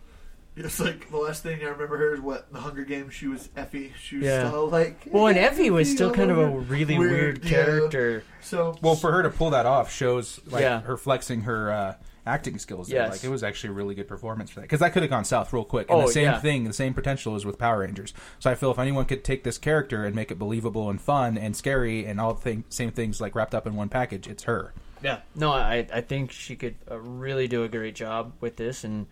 It's 0.57 0.79
like 0.81 1.11
the 1.11 1.17
last 1.17 1.43
thing 1.43 1.61
I 1.63 1.69
remember 1.69 1.97
her 1.97 2.15
is 2.15 2.21
what 2.21 2.53
the 2.53 2.59
Hunger 2.61 2.85
Games. 2.85 3.15
She 3.15 3.27
was 3.27 3.49
Effie. 3.57 3.93
She 3.99 4.17
was 4.17 4.27
Yeah. 4.27 4.49
still 4.49 4.69
like. 4.69 5.03
Well, 5.11 5.27
and 5.29 5.39
Effie 5.39 5.71
was 5.71 5.89
Effie 5.89 5.95
still 5.97 6.09
all 6.11 6.15
kind 6.15 6.31
of 6.31 6.39
a 6.39 6.47
really 6.51 6.99
weird, 6.99 7.43
yeah. 7.43 7.51
character. 7.51 8.25
So 8.43 8.77
Well, 8.83 8.95
for 8.95 9.13
her 9.13 9.23
to 9.23 9.31
pull 9.31 9.51
that 9.51 9.65
off 9.67 9.91
shows 9.91 10.41
like 10.47 10.61
Yeah. 10.63 10.81
her 10.83 10.99
flexing 10.99 11.43
her 11.43 11.73
uh, 11.73 11.95
acting 12.27 12.59
skills. 12.59 12.89
there. 12.89 13.01
Yes. 13.03 13.13
Like 13.13 13.25
it 13.25 13.31
was 13.31 13.43
actually 13.43 13.71
a 13.71 13.73
really 13.73 13.95
good 13.95 14.07
performance 14.09 14.51
for 14.51 14.57
that 14.61 14.65
because 14.65 14.81
that 14.81 14.93
could 14.93 15.03
have 15.03 15.09
gone 15.11 15.25
south 15.25 15.55
real 15.55 15.65
quick. 15.65 15.89
And 15.91 16.01
Oh, 16.03 16.07
the 16.07 16.13
same 16.13 16.25
yeah. 16.25 16.39
thing, 16.39 16.65
the 16.65 16.73
same 16.75 16.93
potential 16.93 17.35
is 17.35 17.47
with 17.47 17.59
Power 17.59 17.79
Rangers. 17.81 18.13
So 18.39 18.51
I 18.51 18.55
feel 18.55 18.71
if 18.71 18.79
anyone 18.79 19.07
could 19.07 19.25
take 19.25 19.45
this 19.45 19.57
character 19.57 20.05
and 20.05 20.15
make 20.15 20.31
it 20.31 20.39
believable 20.39 20.91
and 20.91 21.01
fun 21.01 21.39
and 21.39 21.57
scary 21.57 22.05
and 22.05 22.21
all 22.21 22.35
the 22.35 22.41
thing, 22.43 22.65
same 22.69 22.91
things 22.91 23.23
like 23.23 23.35
wrapped 23.35 23.55
up 23.55 23.67
in 23.67 23.75
one 23.75 23.89
package, 23.89 24.29
it's 24.29 24.43
her. 24.43 24.75
Yeah. 25.03 25.21
No, 25.35 25.51
I 25.51 25.87
I 25.93 26.03
think 26.03 26.31
she 26.31 26.57
could 26.57 26.75
uh, 26.91 26.99
really 26.99 27.49
do 27.49 27.65
a 27.65 27.69
great 27.69 27.95
job 27.95 28.35
with 28.41 28.57
this, 28.57 28.85
and 28.85 29.07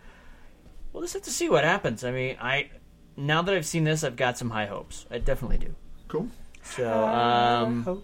we'll 0.92 1.02
just 1.02 1.14
have 1.14 1.23
to 1.23 1.30
see 1.30 1.49
what 1.49 1.64
happens. 1.64 2.04
I 2.04 2.11
mean, 2.11 2.37
I 2.40 2.70
now 3.16 3.42
that 3.42 3.54
I've 3.54 3.66
seen 3.66 3.85
this, 3.85 4.02
I've 4.04 4.16
got 4.16 4.38
some 4.38 4.50
high 4.50 4.66
hopes. 4.66 5.06
I 5.11 5.18
definitely 5.18 5.59
do. 5.59 5.75
cool. 6.09 6.28
So, 6.62 7.04
um, 7.04 8.02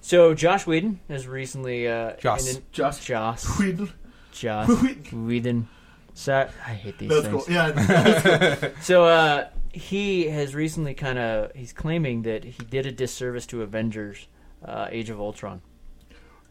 so 0.00 0.34
Josh 0.34 0.66
Whedon 0.66 1.00
has 1.08 1.26
recently 1.26 1.88
uh, 1.88 2.12
Joss. 2.16 2.54
in- 2.56 2.62
Josh 2.72 3.04
Joss 3.04 3.58
Whedon. 3.58 3.92
Joss 4.32 4.68
Whedon. 4.68 5.26
Whedon. 5.26 5.68
So, 6.14 6.48
I 6.66 6.74
hate 6.74 6.98
these 6.98 7.08
That's 7.08 7.22
things. 7.26 7.44
cool. 7.46 7.54
Yeah, 7.54 7.70
that's 7.70 8.60
cool. 8.60 8.70
So 8.82 9.04
uh, 9.04 9.48
he 9.72 10.26
has 10.28 10.54
recently 10.54 10.92
kind 10.94 11.18
of 11.18 11.52
he's 11.54 11.72
claiming 11.72 12.22
that 12.22 12.44
he 12.44 12.64
did 12.64 12.84
a 12.86 12.92
disservice 12.92 13.46
to 13.46 13.62
Avengers: 13.62 14.26
uh, 14.64 14.88
Age 14.90 15.08
of 15.08 15.18
Ultron. 15.20 15.62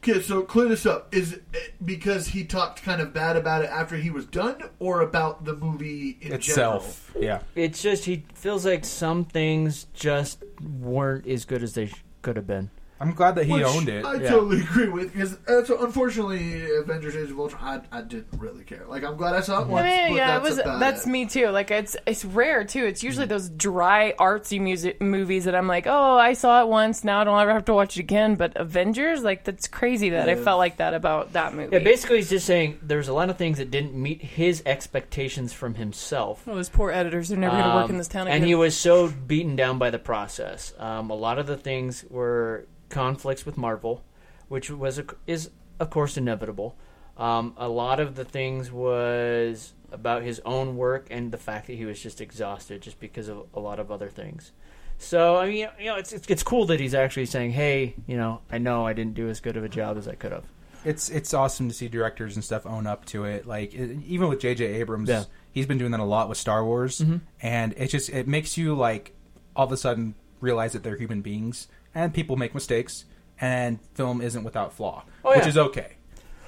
Okay, 0.01 0.21
so 0.21 0.43
clear 0.43 0.69
this 0.69 0.85
up. 0.85 1.13
Is 1.13 1.33
it 1.33 1.73
because 1.83 2.29
he 2.29 2.45
talked 2.45 2.83
kind 2.83 3.01
of 3.01 3.13
bad 3.13 3.35
about 3.35 3.63
it 3.63 3.69
after 3.69 3.97
he 3.97 4.09
was 4.09 4.25
done, 4.25 4.63
or 4.79 5.01
about 5.01 5.43
the 5.43 5.55
movie 5.55 6.17
in 6.21 6.31
Itself, 6.31 7.11
yeah. 7.19 7.41
It's 7.55 7.81
just 7.81 8.05
he 8.05 8.23
feels 8.33 8.65
like 8.65 8.85
some 8.85 9.25
things 9.25 9.87
just 9.93 10.43
weren't 10.61 11.27
as 11.27 11.43
good 11.43 11.63
as 11.63 11.73
they 11.73 11.87
sh- 11.87 12.03
could 12.21 12.37
have 12.37 12.47
been. 12.47 12.69
I'm 13.01 13.13
glad 13.13 13.35
that 13.35 13.45
he 13.45 13.53
Which 13.53 13.63
owned 13.63 13.87
it. 13.87 14.03
I 14.03 14.15
Yeah. 14.15 14.29
totally 14.29 14.59
agree 14.61 14.89
with 14.89 15.13
because 15.13 15.37
uh, 15.47 15.63
so 15.63 15.83
unfortunately, 15.85 16.69
Avengers: 16.77 17.15
Age 17.15 17.31
of 17.31 17.39
Ultron, 17.39 17.81
I, 17.91 17.99
I 17.99 18.01
didn't 18.01 18.27
really 18.37 18.63
care. 18.65 18.83
Like 18.87 19.03
I'm 19.05 19.15
glad 19.15 19.35
I 19.35 19.41
saw 19.41 19.61
it 19.61 19.67
once. 19.67 19.85
I 19.85 19.89
mean, 19.89 20.09
but 20.09 20.15
yeah, 20.15 20.37
it 20.37 20.39
that's 20.43 20.49
was. 20.49 20.59
about 20.59 20.79
That's 20.81 21.05
it. 21.05 21.09
me 21.09 21.25
too. 21.25 21.47
Like 21.49 21.71
it's 21.71 21.95
it's 22.05 22.25
rare 22.25 22.63
too. 22.65 22.85
It's 22.85 23.01
usually 23.01 23.25
those 23.25 23.49
dry 23.49 24.13
artsy 24.19 24.59
music 24.59 25.01
movies 25.01 25.45
that 25.45 25.55
I'm 25.55 25.67
like, 25.67 25.87
oh, 25.87 26.17
I 26.17 26.33
saw 26.33 26.61
it 26.61 26.67
once. 26.67 27.03
Now 27.05 27.21
I 27.21 27.23
don't 27.23 27.39
ever 27.39 27.53
have 27.53 27.65
to 27.65 27.73
watch 27.73 27.95
it 27.95 28.01
again. 28.01 28.35
But 28.35 28.57
Avengers, 28.57 29.23
like 29.23 29.45
that's 29.45 29.67
crazy 29.69 30.09
that 30.09 30.27
I 30.27 30.35
felt 30.35 30.57
like 30.57 30.77
that 30.77 30.93
about 30.93 31.33
that 31.33 31.53
movie. 31.53 31.75
Yeah, 31.77 31.83
basically, 31.83 32.17
he's 32.17 32.29
just 32.29 32.45
saying 32.45 32.79
there's 32.81 33.07
a 33.07 33.13
lot 33.13 33.29
of 33.29 33.37
things 33.37 33.59
that 33.59 33.71
didn't 33.71 33.93
meet 33.93 34.21
his 34.21 34.61
expectations 34.65 35.53
from 35.53 35.75
himself. 35.75 36.43
Oh, 36.47 36.55
those 36.55 36.67
poor 36.69 36.91
editors 36.91 37.31
are 37.31 37.37
never 37.37 37.55
going 37.55 37.69
to 37.69 37.75
work 37.75 37.85
Um, 37.85 37.91
in 37.91 37.97
this 37.97 38.07
town 38.09 38.27
again. 38.27 38.37
And 38.37 38.45
he 38.45 38.55
was 38.55 38.75
so 38.75 39.07
beaten 39.07 39.55
down 39.55 39.77
by 39.77 39.89
the 39.89 39.99
process. 39.99 40.73
Um, 40.77 41.09
a 41.09 41.15
lot 41.15 41.39
of 41.39 41.47
the 41.47 41.55
things 41.55 42.03
were 42.09 42.65
conflicts 42.89 43.45
with 43.45 43.57
Marvel, 43.57 44.03
which 44.47 44.69
was 44.69 44.99
a, 44.99 45.05
is 45.27 45.51
of 45.79 45.89
course 45.89 46.17
inevitable. 46.17 46.75
Um, 47.17 47.53
a 47.57 47.67
lot 47.67 47.99
of 47.99 48.15
the 48.15 48.23
things 48.25 48.71
was 48.71 49.73
about 49.91 50.23
his 50.23 50.39
own 50.45 50.77
work 50.77 51.07
and 51.11 51.31
the 51.31 51.37
fact 51.37 51.67
that 51.67 51.73
he 51.73 51.85
was 51.85 52.01
just 52.01 52.21
exhausted 52.21 52.81
just 52.81 52.99
because 52.99 53.27
of 53.27 53.45
a 53.53 53.59
lot 53.59 53.79
of 53.79 53.91
other 53.91 54.09
things. 54.09 54.51
So 54.97 55.37
I 55.37 55.47
mean, 55.47 55.67
you 55.79 55.85
know, 55.85 55.95
it's 55.95 56.11
it's, 56.13 56.27
it's 56.27 56.43
cool 56.43 56.65
that 56.67 56.79
he's 56.79 56.93
actually 56.93 57.25
saying, 57.25 57.51
"Hey, 57.51 57.95
you 58.07 58.17
know, 58.17 58.41
I 58.51 58.57
know 58.57 58.85
I 58.85 58.93
didn't 58.93 59.13
do 59.15 59.29
as 59.29 59.39
good 59.39 59.55
of 59.57 59.63
a 59.63 59.69
job 59.69 59.97
as 59.97 60.07
I 60.07 60.15
could 60.15 60.31
have." 60.31 60.43
it's 60.85 61.09
it's 61.09 61.33
awesome 61.33 61.67
to 61.67 61.73
see 61.73 61.89
directors 61.89 62.35
and 62.35 62.43
stuff 62.43 62.65
own 62.65 62.87
up 62.87 63.03
to 63.05 63.25
it. 63.25 63.45
Like 63.45 63.73
it, 63.73 63.97
even 64.05 64.29
with 64.29 64.39
J.J. 64.39 64.65
Abrams, 64.75 65.09
Yeah. 65.09 65.25
he's 65.51 65.65
been 65.65 65.77
doing 65.77 65.91
that 65.91 65.99
a 65.99 66.05
lot 66.05 66.29
with 66.29 66.37
Star 66.37 66.63
Wars, 66.63 67.03
and 67.41 67.73
it 67.77 67.87
just 67.87 68.09
it 68.09 68.27
makes 68.29 68.57
you 68.57 68.75
like 68.75 69.13
all 69.57 69.65
of 69.65 69.71
a 69.73 69.77
sudden 69.77 70.15
realize 70.39 70.71
that 70.71 70.83
they're 70.83 70.95
human 70.95 71.21
beings 71.21 71.67
and 71.95 72.13
people 72.13 72.35
make 72.35 72.53
mistakes, 72.53 73.05
and 73.39 73.79
film 73.93 74.21
isn't 74.21 74.43
without 74.43 74.73
flaw, 74.73 75.03
Oh, 75.23 75.29
which 75.31 75.39
yeah. 75.43 75.47
is 75.49 75.57
okay. 75.57 75.93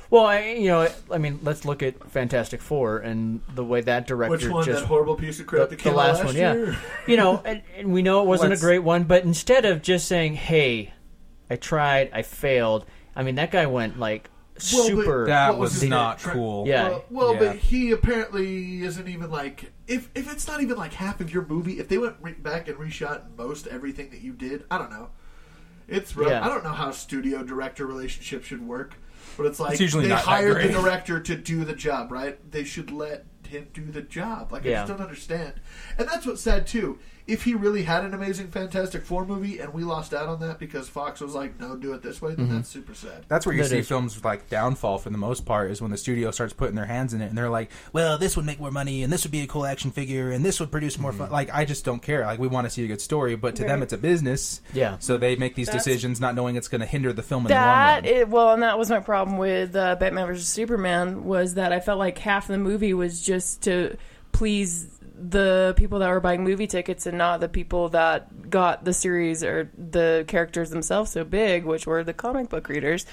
Well, 0.09 0.25
I, 0.25 0.49
you 0.51 0.67
know, 0.67 0.89
I 1.09 1.17
mean, 1.19 1.39
let's 1.41 1.63
look 1.63 1.81
at 1.81 2.11
Fantastic 2.11 2.61
Four 2.61 2.97
and 2.97 3.39
the 3.55 3.63
way 3.63 3.79
that 3.79 4.07
director 4.07 4.31
Which 4.31 4.45
one? 4.49 4.65
just 4.65 4.81
That 4.81 4.87
horrible 4.87 5.15
piece 5.15 5.39
of 5.39 5.47
crap 5.47 5.69
the, 5.69 5.77
the 5.77 5.81
came 5.83 5.93
last 5.93 6.17
one, 6.25 6.35
last 6.35 6.35
yeah. 6.35 6.75
You 7.07 7.15
know, 7.15 7.41
and, 7.45 7.61
and 7.77 7.93
we 7.93 8.01
know 8.01 8.21
it 8.21 8.27
wasn't 8.27 8.49
Let's- 8.49 8.61
a 8.61 8.65
great 8.65 8.79
one, 8.79 9.03
but 9.05 9.23
instead 9.23 9.63
of 9.63 9.81
just 9.81 10.09
saying, 10.09 10.35
"Hey, 10.35 10.93
I 11.49 11.55
tried, 11.55 12.09
I 12.11 12.23
failed," 12.23 12.85
I 13.15 13.23
mean, 13.23 13.35
that 13.35 13.51
guy 13.51 13.67
went 13.67 13.99
like 13.99 14.29
Well, 14.73 14.83
super. 14.83 15.27
That 15.27 15.57
was 15.57 15.75
was 15.79 15.83
not 15.89 16.25
name? 16.25 16.33
cool. 16.33 16.67
Yeah. 16.67 16.89
Well, 16.89 17.05
well 17.09 17.33
Yeah. 17.35 17.39
but 17.39 17.55
he 17.55 17.91
apparently 17.91 18.83
isn't 18.83 19.07
even 19.07 19.31
like 19.31 19.71
if 19.87 20.09
if 20.13 20.29
it's 20.29 20.45
not 20.45 20.61
even 20.61 20.75
like 20.75 20.91
half 20.91 21.21
of 21.21 21.33
your 21.33 21.45
movie. 21.45 21.79
If 21.79 21.87
they 21.87 21.97
went 21.97 22.17
re- 22.19 22.33
back 22.33 22.67
and 22.67 22.77
reshot 22.77 23.21
most 23.37 23.65
everything 23.65 24.09
that 24.09 24.19
you 24.21 24.33
did, 24.33 24.65
I 24.69 24.77
don't 24.77 24.89
know. 24.91 25.07
It's 25.87 26.15
rough. 26.15 26.29
Yeah. 26.29 26.45
I 26.45 26.49
don't 26.49 26.63
know 26.63 26.71
how 26.71 26.91
studio 26.91 27.43
director 27.43 27.85
relationship 27.85 28.43
should 28.43 28.65
work, 28.65 28.95
but 29.37 29.45
it's 29.45 29.59
like 29.59 29.73
It's 29.73 29.81
usually 29.81 30.03
they 30.03 30.09
not 30.09 30.19
that 30.25 30.29
hired 30.29 30.53
great. 30.55 30.67
the 30.67 30.73
director 30.81 31.19
to 31.19 31.35
do 31.35 31.63
the 31.65 31.73
job, 31.73 32.11
right? 32.11 32.37
They 32.51 32.63
should 32.63 32.91
let 32.91 33.25
him 33.47 33.67
do 33.73 33.85
the 33.85 34.01
job. 34.01 34.51
Like 34.51 34.65
I 34.65 34.69
Yeah. 34.69 34.75
just 34.85 34.87
don't 34.97 35.01
understand, 35.01 35.53
and 35.97 36.07
that's 36.07 36.25
what's 36.25 36.41
sad 36.41 36.65
too. 36.67 36.99
If 37.27 37.43
he 37.43 37.53
really 37.53 37.83
had 37.83 38.03
an 38.03 38.13
amazing 38.13 38.47
Fantastic 38.49 39.03
Four 39.03 39.25
movie 39.25 39.59
and 39.59 39.73
we 39.73 39.83
lost 39.83 40.13
out 40.13 40.27
on 40.27 40.39
that 40.41 40.59
because 40.59 40.89
Fox 40.89 41.21
was 41.21 41.33
like, 41.35 41.59
"No, 41.59 41.75
do 41.75 41.93
it 41.93 42.01
this 42.01 42.21
way," 42.21 42.33
then 42.35 42.47
Mm-hmm. 42.47 42.55
that's 42.57 42.69
super 42.69 42.93
sad. 42.93 43.25
That's 43.27 43.45
where 43.45 43.55
you 43.55 43.61
That 43.63 43.69
see 43.69 43.77
is. 43.79 43.87
films 43.87 44.23
like 44.23 44.49
downfall 44.49 44.97
for 44.97 45.09
the 45.09 45.17
most 45.17 45.45
part 45.45 45.71
is 45.71 45.81
when 45.81 45.91
the 45.91 45.97
studio 45.97 46.31
starts 46.31 46.53
putting 46.53 46.75
their 46.75 46.85
hands 46.85 47.13
in 47.13 47.21
it 47.21 47.27
and 47.29 47.37
they're 47.37 47.49
like, 47.49 47.69
well, 47.93 48.17
this 48.17 48.35
would 48.35 48.45
make 48.45 48.59
more 48.59 48.71
money 48.71 49.03
and 49.03 49.11
this 49.13 49.23
would 49.23 49.31
be 49.31 49.41
a 49.41 49.47
cool 49.47 49.65
action 49.65 49.91
figure 49.91 50.31
and 50.31 50.43
this 50.43 50.59
would 50.59 50.71
produce 50.71 50.97
more 50.99 51.11
fun. 51.13 51.29
Like, 51.31 51.53
I 51.53 51.65
just 51.65 51.85
don't 51.85 52.01
care. 52.01 52.25
Like, 52.25 52.39
we 52.39 52.47
want 52.47 52.65
to 52.65 52.69
see 52.71 52.83
a 52.83 52.87
good 52.87 53.01
story, 53.01 53.35
but 53.35 53.55
to 53.57 53.63
them, 53.63 53.81
it's 53.83 53.93
a 53.93 53.97
business. 53.97 54.61
Yeah. 54.73 54.97
So 54.99 55.17
they 55.17 55.35
make 55.35 55.55
these 55.55 55.67
That's- 55.67 55.83
decisions 55.83 56.19
not 56.19 56.35
knowing 56.35 56.55
it's 56.55 56.67
going 56.67 56.81
to 56.81 56.87
hinder 56.87 57.13
the 57.13 57.23
film 57.23 57.45
in 57.45 57.49
that 57.49 58.01
the 58.03 58.09
long 58.09 58.15
run. 58.15 58.21
it, 58.21 58.29
well, 58.29 58.53
and 58.53 58.63
that 58.63 58.77
was 58.79 58.89
my 58.89 58.99
problem 58.99 59.37
with 59.37 59.75
uh, 59.75 59.95
Batman 59.95 60.27
vs 60.27 60.47
Superman 60.47 61.23
was 61.25 61.53
that 61.53 61.71
I 61.71 61.79
felt 61.79 61.99
like 61.99 62.17
half 62.17 62.47
the 62.47 62.57
movie 62.57 62.93
was 62.93 63.21
just 63.21 63.61
to 63.63 63.95
please 64.31 64.87
the 65.29 65.73
people 65.77 65.99
that 65.99 66.09
were 66.09 66.19
buying 66.19 66.43
movie 66.43 66.67
tickets 66.67 67.05
and 67.05 67.17
not 67.17 67.39
the 67.39 67.49
people 67.49 67.89
that 67.89 68.49
got 68.49 68.85
the 68.85 68.93
series 68.93 69.43
or 69.43 69.69
the 69.77 70.25
characters 70.27 70.69
themselves 70.69 71.11
so 71.11 71.23
big, 71.23 71.63
which 71.65 71.85
were 71.85 72.03
the 72.03 72.13
comic 72.13 72.49
book 72.49 72.69
readers. 72.69 73.05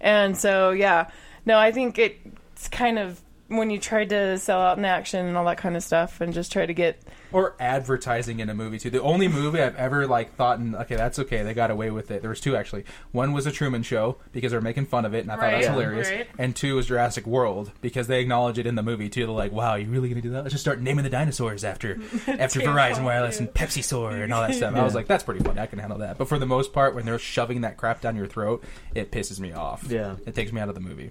And 0.00 0.36
so, 0.36 0.70
yeah, 0.70 1.10
no, 1.46 1.58
I 1.58 1.72
think 1.72 1.98
it's 1.98 2.68
kind 2.68 2.98
of 2.98 3.20
when 3.48 3.70
you 3.70 3.78
tried 3.78 4.08
to 4.10 4.38
sell 4.38 4.60
out 4.60 4.78
in 4.78 4.84
action 4.84 5.26
and 5.26 5.36
all 5.36 5.44
that 5.44 5.58
kind 5.58 5.76
of 5.76 5.82
stuff 5.82 6.20
and 6.20 6.32
just 6.32 6.50
try 6.50 6.64
to 6.64 6.72
get 6.72 7.00
or 7.30 7.54
advertising 7.58 8.38
in 8.40 8.48
a 8.48 8.54
movie 8.54 8.78
too. 8.78 8.90
The 8.90 9.02
only 9.02 9.28
movie 9.28 9.60
I've 9.60 9.76
ever 9.76 10.06
like 10.06 10.34
thought, 10.36 10.58
and 10.60 10.74
okay, 10.76 10.96
that's 10.96 11.18
okay, 11.18 11.42
they 11.42 11.52
got 11.52 11.70
away 11.70 11.90
with 11.90 12.10
it. 12.10 12.20
There 12.22 12.30
was 12.30 12.40
two 12.40 12.56
actually. 12.56 12.84
One 13.12 13.32
was 13.32 13.46
a 13.46 13.52
Truman 13.52 13.82
Show 13.82 14.16
because 14.32 14.52
they're 14.52 14.60
making 14.60 14.86
fun 14.86 15.04
of 15.04 15.14
it, 15.14 15.20
and 15.20 15.32
I 15.32 15.34
thought 15.36 15.50
that 15.50 15.56
was 15.58 15.66
hilarious. 15.66 16.10
right. 16.10 16.26
And 16.38 16.54
two 16.56 16.76
was 16.76 16.86
Jurassic 16.86 17.26
World 17.26 17.72
because 17.80 18.06
they 18.06 18.20
acknowledge 18.20 18.58
it 18.58 18.66
in 18.66 18.76
the 18.76 18.82
movie 18.82 19.08
too. 19.08 19.26
They're 19.26 19.34
like, 19.34 19.52
"Wow, 19.52 19.74
you 19.74 19.86
really 19.88 20.08
gonna 20.08 20.20
do 20.22 20.30
that? 20.30 20.42
Let's 20.42 20.52
just 20.52 20.64
start 20.64 20.80
naming 20.80 21.04
the 21.04 21.10
dinosaurs 21.10 21.64
after 21.64 21.98
after 22.26 22.60
Verizon 22.60 23.04
Wireless 23.04 23.40
and 23.40 23.48
Pepsi 23.48 23.82
Store 23.82 24.12
and 24.12 24.32
all 24.32 24.42
that 24.42 24.54
stuff." 24.54 24.74
I 24.74 24.82
was 24.84 24.94
like, 24.94 25.06
"That's 25.06 25.24
pretty 25.24 25.42
funny. 25.44 25.60
I 25.60 25.66
can 25.66 25.80
handle 25.80 25.98
that." 25.98 26.18
But 26.18 26.28
for 26.28 26.38
the 26.38 26.46
most 26.46 26.72
part, 26.72 26.94
when 26.94 27.04
they're 27.04 27.18
shoving 27.18 27.62
that 27.62 27.76
crap 27.76 28.00
down 28.00 28.16
your 28.16 28.26
throat, 28.26 28.64
it 28.94 29.10
pisses 29.10 29.38
me 29.40 29.52
off. 29.52 29.84
Yeah. 29.88 30.16
it 30.24 30.34
takes 30.34 30.52
me 30.52 30.60
out 30.60 30.68
of 30.68 30.74
the 30.74 30.80
movie. 30.80 31.10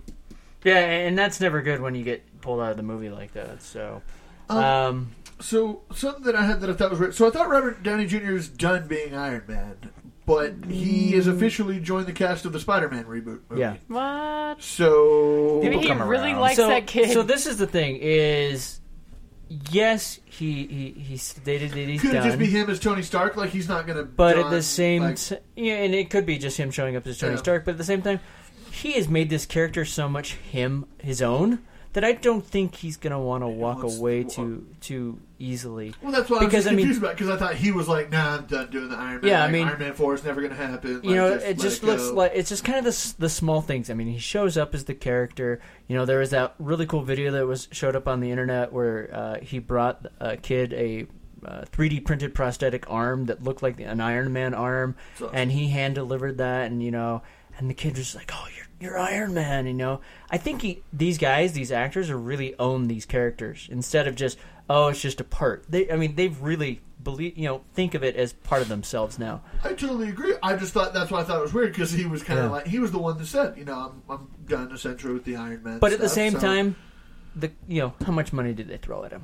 Yeah, 0.63 0.77
and 0.79 1.17
that's 1.17 1.39
never 1.41 1.62
good 1.62 1.82
when 1.82 1.96
you 1.96 2.03
get 2.03 2.41
pulled 2.41 2.60
out 2.62 2.72
of 2.72 2.77
the 2.77 2.84
movie 2.84 3.10
like 3.10 3.34
that. 3.34 3.62
So, 3.62 4.01
um, 4.50 5.12
So 5.39 5.82
something 5.93 6.24
that 6.24 6.36
I 6.36 6.43
had 6.46 6.62
that 6.62 6.70
I 6.70 6.74
thought 6.74 6.91
was 6.91 7.00
weird. 7.00 7.15
So 7.15 7.27
I 7.27 7.29
thought 7.32 7.50
Robert 7.50 7.84
Downey 7.84 8.05
Jr. 8.05 8.32
is 8.36 8.48
done 8.50 8.88
being 8.88 9.15
Iron 9.15 9.43
Man, 9.48 9.77
but 10.25 10.53
he 10.70 11.12
has 11.13 11.27
officially 11.27 11.79
joined 11.79 12.08
the 12.08 12.13
cast 12.13 12.46
of 12.46 12.53
the 12.53 12.60
Spider-Man 12.60 13.05
reboot. 13.05 13.41
Movie. 13.50 13.60
yeah. 13.62 13.75
what? 13.88 14.62
So 14.62 15.60
Maybe 15.63 15.79
he 15.79 15.88
come 15.88 16.01
really 16.03 16.32
around. 16.32 16.41
likes 16.41 16.55
so, 16.55 16.67
that 16.67 16.88
kid. 16.88 17.12
so 17.12 17.24
this 17.24 17.46
is 17.46 17.58
the 17.58 17.67
thing: 17.67 17.98
is 18.01 18.79
yes, 19.50 20.20
he 20.25 20.65
he, 20.67 20.89
he 20.91 21.17
stated 21.17 21.72
that 21.72 21.77
he's 21.77 22.01
could 22.01 22.12
it 22.12 22.13
done. 22.15 22.24
just 22.27 22.39
be 22.39 22.46
him 22.46 22.70
as 22.70 22.79
Tony 22.79 23.01
Stark? 23.01 23.36
Like 23.36 23.50
he's 23.50 23.67
not 23.67 23.86
going 23.86 23.98
to. 23.98 24.03
But 24.05 24.38
at 24.38 24.50
the 24.50 24.63
same, 24.63 25.03
like, 25.03 25.17
t- 25.17 25.38
yeah, 25.55 25.75
and 25.84 25.93
it 25.93 26.10
could 26.10 26.25
be 26.25 26.38
just 26.38 26.58
him 26.58 26.72
showing 26.72 26.96
up 26.96 27.05
as 27.08 27.17
Tony 27.17 27.34
Yeah. 27.34 27.39
Stark. 27.39 27.65
But 27.65 27.72
at 27.72 27.77
the 27.77 27.84
same 27.84 28.01
time, 28.01 28.20
he 28.74 28.94
has 28.94 29.08
made 29.08 29.30
this 29.30 29.46
character 29.46 29.86
so 29.86 30.10
much 30.10 30.34
him 30.36 30.86
his 31.00 31.22
own 31.22 31.60
that 31.94 32.03
I 32.03 32.13
don't 32.13 32.44
think 32.44 32.75
he's 32.75 32.98
gonna 32.98 33.20
want 33.22 33.44
to 33.44 33.48
walk 33.48 33.84
away 33.84 34.24
to 34.24 34.30
too 34.30 34.68
too 34.82 35.20
easily. 35.38 35.94
well, 36.01 36.12
that's 36.12 36.27
what 36.30 36.39
because, 36.39 36.65
I 36.65 36.72
I 36.72 36.74
was 36.74 36.77
mean- 36.77 36.86
confused 36.88 37.03
about 37.03 37.15
because 37.18 37.30
I 37.30 37.38
thought 37.38 37.53
he 37.56 37.72
was 37.72 37.88
like, 37.88 38.10
"Nah, 38.12 38.38
I'm 38.38 38.46
done 38.46 38.72
doing 38.72 38.89
the 38.89 38.96
Iron 38.98 39.22
Man." 39.22 39.30
Yeah, 39.30 39.44
I 39.44 39.51
mean- 39.51 39.68
Iron 39.68 39.80
Man 39.80 39.94
Four 39.94 40.15
is 40.15 40.24
never 40.24 40.42
going 40.42 40.56
to 40.56 40.58
happen. 40.58 41.01
You 41.03 41.10
Like, 41.12 41.15
know, 41.15 41.34
just 41.36 41.46
it 41.46 41.60
just 41.60 41.84
it 41.84 41.86
looks 41.86 42.03
go. 42.08 42.13
like 42.15 42.32
it's 42.34 42.50
just 42.50 42.63
kind 42.63 42.80
of 42.80 42.86
the 42.86 43.13
the 43.20 43.30
small 43.30 43.62
things. 43.62 43.92
I 43.92 43.94
mean, 43.94 44.08
he 44.08 44.18
shows 44.18 44.58
up 44.58 44.74
as 44.74 44.86
the 44.86 44.96
character. 44.96 45.60
You 45.88 45.96
know, 45.96 46.06
there 46.06 46.18
was 46.20 46.32
that 46.32 46.56
really 46.58 46.88
cool 46.88 47.03
video 47.03 47.32
that 47.32 47.46
was 47.46 47.68
showed 47.72 47.96
up 47.96 48.08
on 48.08 48.22
the 48.22 48.32
internet 48.32 48.74
where 48.74 49.10
uh, 49.13 49.39
he 49.42 49.60
brought 49.60 50.06
a 50.20 50.36
kid 50.38 50.74
a. 50.74 51.06
Uh, 51.46 51.65
3D 51.74 52.06
printed 52.06 52.34
prosthetic 52.34 52.89
arm 52.89 53.25
that 53.25 53.44
looked 53.44 53.62
like 53.62 53.77
an 53.82 54.00
Iron 54.00 54.32
Man 54.32 54.53
arm, 54.53 54.96
awesome. 55.15 55.30
and 55.34 55.51
he 55.51 55.68
hand 55.68 55.94
delivered 55.94 56.38
that, 56.38 56.72
and 56.72 56.82
you 56.82 56.89
know, 56.89 57.22
and 57.58 57.70
the 57.70 57.74
kid 57.74 57.98
was 57.98 58.15
like, 58.15 58.32
"Oh, 58.34 58.48
you're 58.56 58.62
you're 58.80 58.98
Iron 58.98 59.34
Man," 59.34 59.65
you 59.68 59.74
know. 59.74 60.01
I 60.30 60.38
think 60.38 60.62
he, 60.62 60.84
these 60.92 61.18
guys, 61.18 61.53
these 61.53 61.72
actors, 61.72 62.10
are 62.10 62.18
really 62.18 62.58
own 62.60 62.88
these 62.88 63.06
characters 63.06 63.68
instead 63.72 64.08
of 64.08 64.15
just, 64.15 64.38
"Oh, 64.70 64.88
it's 64.88 65.01
just 65.01 65.20
a 65.22 65.24
part." 65.24 65.65
They, 65.70 65.89
I 65.92 65.96
mean, 65.96 66.15
they've 66.15 66.39
really 66.42 66.82
believe, 67.03 67.38
you 67.38 67.46
know, 67.46 67.62
think 67.74 67.94
of 67.96 68.03
it 68.03 68.15
as 68.15 68.32
part 68.32 68.62
of 68.62 68.70
themselves 68.70 69.20
now. 69.20 69.42
I 69.63 69.70
totally 69.70 70.08
agree. 70.10 70.36
I 70.42 70.56
just 70.56 70.72
thought 70.74 70.94
that's 70.94 71.12
why 71.12 71.20
I 71.20 71.24
thought 71.24 71.39
it 71.39 71.42
was 71.44 71.53
weird 71.53 71.72
because 71.74 71.92
he 71.92 72.06
was 72.06 72.24
kind 72.24 72.39
of 72.39 72.46
Yeah. 72.46 72.51
like 72.51 72.68
he 72.68 72.80
was 72.80 72.92
the 72.94 72.98
one 73.00 73.18
that 73.18 73.25
said, 73.25 73.58
you 73.58 73.65
know, 73.65 73.74
I'm, 73.74 74.01
I'm 74.10 74.27
done 74.48 74.72
essentially 74.72 75.13
with 75.13 75.25
the 75.25 75.36
Iron 75.36 75.63
Man. 75.63 75.80
But 75.80 75.92
at 75.92 76.00
the 76.00 76.08
same 76.08 76.32
so- 76.34 76.39
time, 76.39 76.75
the 77.36 77.52
you 77.68 77.82
know 77.82 77.94
how 78.06 78.12
much 78.12 78.32
money 78.34 78.54
did 78.54 78.68
they 78.68 78.78
throw 78.78 79.04
at 79.06 79.12
him? 79.12 79.24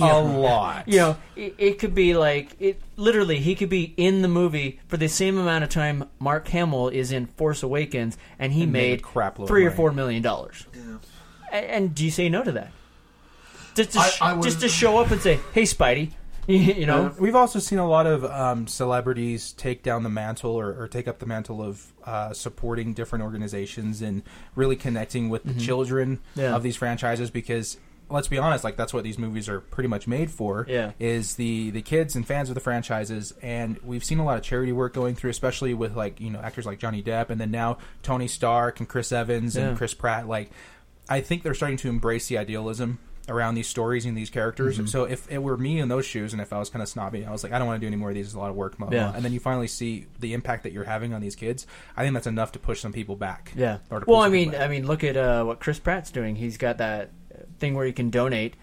A 0.00 0.20
lot. 0.20 0.86
You 0.88 0.96
know, 0.98 1.16
it, 1.36 1.54
it 1.58 1.78
could 1.78 1.94
be 1.94 2.14
like 2.14 2.56
it. 2.60 2.80
Literally, 2.96 3.38
he 3.38 3.54
could 3.54 3.68
be 3.68 3.94
in 3.96 4.22
the 4.22 4.28
movie 4.28 4.80
for 4.88 4.96
the 4.96 5.08
same 5.08 5.38
amount 5.38 5.64
of 5.64 5.70
time 5.70 6.08
Mark 6.18 6.46
Hamill 6.48 6.88
is 6.88 7.10
in 7.12 7.26
Force 7.26 7.62
Awakens, 7.62 8.16
and 8.38 8.52
he 8.52 8.62
And 8.64 8.72
made 8.72 9.02
crap 9.02 9.36
three 9.46 9.64
or 9.64 9.70
four 9.70 9.90
million 9.92 10.22
dollars. 10.22 10.66
Yeah. 10.74 10.98
And, 11.52 11.66
and 11.66 11.94
do 11.94 12.04
you 12.04 12.10
say 12.10 12.28
no 12.28 12.44
to 12.44 12.52
that? 12.52 12.70
Just 13.74 13.92
to, 13.92 13.98
I- 14.00 14.12
I 14.20 14.32
would- 14.34 14.42
just 14.44 14.60
to 14.60 14.68
show 14.68 14.98
up 14.98 15.10
and 15.10 15.20
say, 15.20 15.38
"Hey, 15.52 15.62
Spidey," 15.62 16.10
you 16.56 16.86
know. 16.86 17.14
We've 17.18 17.36
also 17.36 17.58
seen 17.58 17.78
a 17.78 17.88
lot 17.88 18.06
of 18.06 18.24
um, 18.24 18.66
celebrities 18.66 19.52
take 19.52 19.82
down 19.82 20.02
the 20.02 20.08
mantle 20.08 20.52
or, 20.52 20.72
or 20.80 20.88
take 20.88 21.06
up 21.06 21.18
the 21.18 21.26
mantle 21.26 21.62
of 21.62 21.92
uh, 22.04 22.32
supporting 22.32 22.94
different 22.94 23.22
organizations 23.22 24.02
and 24.02 24.22
really 24.54 24.76
connecting 24.76 25.28
with 25.28 25.44
the 25.44 25.54
children 25.54 26.16
Mm-hmm. 26.18 26.40
Yeah. 26.40 26.54
of 26.56 26.62
these 26.62 26.76
franchises 26.76 27.30
because 27.30 27.76
let's 28.10 28.28
be 28.28 28.38
honest, 28.38 28.64
like 28.64 28.76
that's 28.76 28.94
what 28.94 29.04
these 29.04 29.18
movies 29.18 29.48
are 29.50 29.60
pretty 29.60 29.88
much 29.88 30.06
made 30.06 30.30
for. 30.30 30.64
Yeah. 30.68 30.92
Is 30.98 31.36
the 31.36 31.70
the 31.70 31.82
kids 31.82 32.16
and 32.16 32.26
fans 32.26 32.48
of 32.48 32.54
the 32.54 32.60
franchises, 32.60 33.34
and 33.42 33.78
we've 33.84 34.02
seen 34.04 34.18
a 34.18 34.24
lot 34.24 34.38
of 34.38 34.42
charity 34.42 34.72
work 34.72 34.94
going 34.94 35.14
through, 35.14 35.28
especially 35.30 35.74
with 35.74 35.94
like 35.96 36.18
you 36.20 36.30
know 36.30 36.40
actors 36.40 36.64
like 36.64 36.78
Johnny 36.78 37.02
Depp, 37.02 37.28
and 37.30 37.38
then 37.40 37.50
now 37.50 37.76
Tony 38.02 38.26
Stark 38.26 38.80
and 38.80 38.88
Chris 38.88 39.12
Evans 39.12 39.56
Yeah. 39.56 39.68
and 39.68 39.76
Chris 39.76 39.92
Pratt. 39.92 40.26
Like, 40.26 40.50
I 41.08 41.20
think 41.20 41.42
they're 41.42 41.52
starting 41.54 41.76
to 41.78 41.88
embrace 41.90 42.28
the 42.28 42.38
idealism 42.38 42.98
around 43.28 43.54
these 43.54 43.68
stories 43.68 44.04
and 44.06 44.16
these 44.16 44.30
characters. 44.30 44.76
Mm-hmm. 44.76 44.86
So 44.86 45.04
if 45.04 45.30
it 45.30 45.38
were 45.42 45.56
me 45.56 45.78
in 45.80 45.88
those 45.88 46.06
shoes, 46.06 46.32
and 46.32 46.40
if 46.42 46.52
I 46.52 46.58
was 46.58 46.70
kind 46.70 46.82
of 46.82 46.88
snobby, 46.88 47.24
I 47.26 47.30
was 47.30 47.42
like, 47.42 47.52
I 47.52 47.58
don't 47.58 47.66
want 47.66 47.80
to 47.80 47.84
do 47.84 47.86
any 47.86 47.96
more 47.96 48.08
of 48.08 48.14
these. 48.14 48.26
It's 48.26 48.34
a 48.34 48.38
lot 48.38 48.50
of 48.50 48.56
work. 48.56 48.78
Blah, 48.78 48.88
blah, 48.88 48.98
Yeah. 48.98 49.12
And 49.14 49.24
then 49.24 49.32
you 49.32 49.40
finally 49.40 49.68
see 49.68 50.06
the 50.18 50.34
impact 50.34 50.62
that 50.64 50.72
you're 50.72 50.84
having 50.84 51.12
on 51.14 51.20
these 51.20 51.36
kids. 51.36 51.66
I 51.96 52.02
think 52.02 52.14
that's 52.14 52.26
enough 52.26 52.52
to 52.52 52.58
push 52.58 52.80
some 52.80 52.92
people 52.92 53.16
back. 53.16 53.52
Yeah. 53.56 53.78
Well, 54.06 54.20
I 54.20 54.28
mean, 54.28 54.52
back. 54.52 54.60
I 54.62 54.68
mean, 54.68 54.86
look 54.86 55.04
at 55.04 55.16
uh, 55.16 55.44
what 55.44 55.60
Chris 55.60 55.78
Pratt's 55.78 56.10
doing. 56.10 56.36
He's 56.36 56.56
got 56.56 56.78
that 56.78 57.10
thing 57.58 57.74
where 57.74 57.86
you 57.86 57.92
can 57.92 58.10
donate 58.10 58.54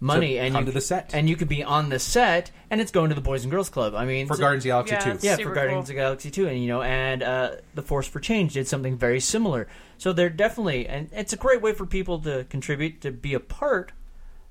money 0.00 0.36
So 0.36 0.42
and 0.42 0.54
come 0.54 0.62
you 0.64 0.66
to 0.66 0.72
the 0.72 0.80
set. 0.80 1.14
and 1.14 1.28
you 1.28 1.36
could 1.36 1.48
be 1.48 1.62
on 1.62 1.88
the 1.88 1.98
set, 1.98 2.50
and 2.68 2.80
it's 2.80 2.90
going 2.90 3.08
to 3.08 3.14
the 3.14 3.20
Boys 3.22 3.44
and 3.44 3.50
Girls 3.50 3.70
Club. 3.70 3.94
I 3.94 4.04
mean, 4.04 4.26
for 4.26 4.34
so- 4.34 4.40
Guardians 4.40 4.64
of 4.64 4.64
the 4.64 4.68
Galaxy 4.90 4.94
Yeah, 4.94 5.14
too. 5.14 5.26
yeah, 5.26 5.36
for 5.48 5.54
Guardians 5.54 5.72
cool. 5.74 5.80
of 5.80 5.86
the 5.86 5.94
Galaxy 5.94 6.30
2, 6.30 6.48
and 6.48 6.60
you 6.60 6.68
know, 6.68 6.82
and 6.82 7.22
uh, 7.22 7.50
the 7.74 7.82
Force 7.82 8.06
for 8.06 8.20
Change 8.20 8.52
did 8.54 8.66
something 8.68 8.98
very 8.98 9.20
similar. 9.20 9.66
So 9.96 10.12
they're 10.12 10.28
definitely, 10.28 10.86
and 10.88 11.08
it's 11.12 11.32
a 11.32 11.36
great 11.36 11.62
way 11.62 11.72
for 11.72 11.86
people 11.86 12.18
to 12.20 12.44
contribute 12.50 13.00
to 13.02 13.12
be 13.12 13.32
a 13.34 13.40
part 13.40 13.92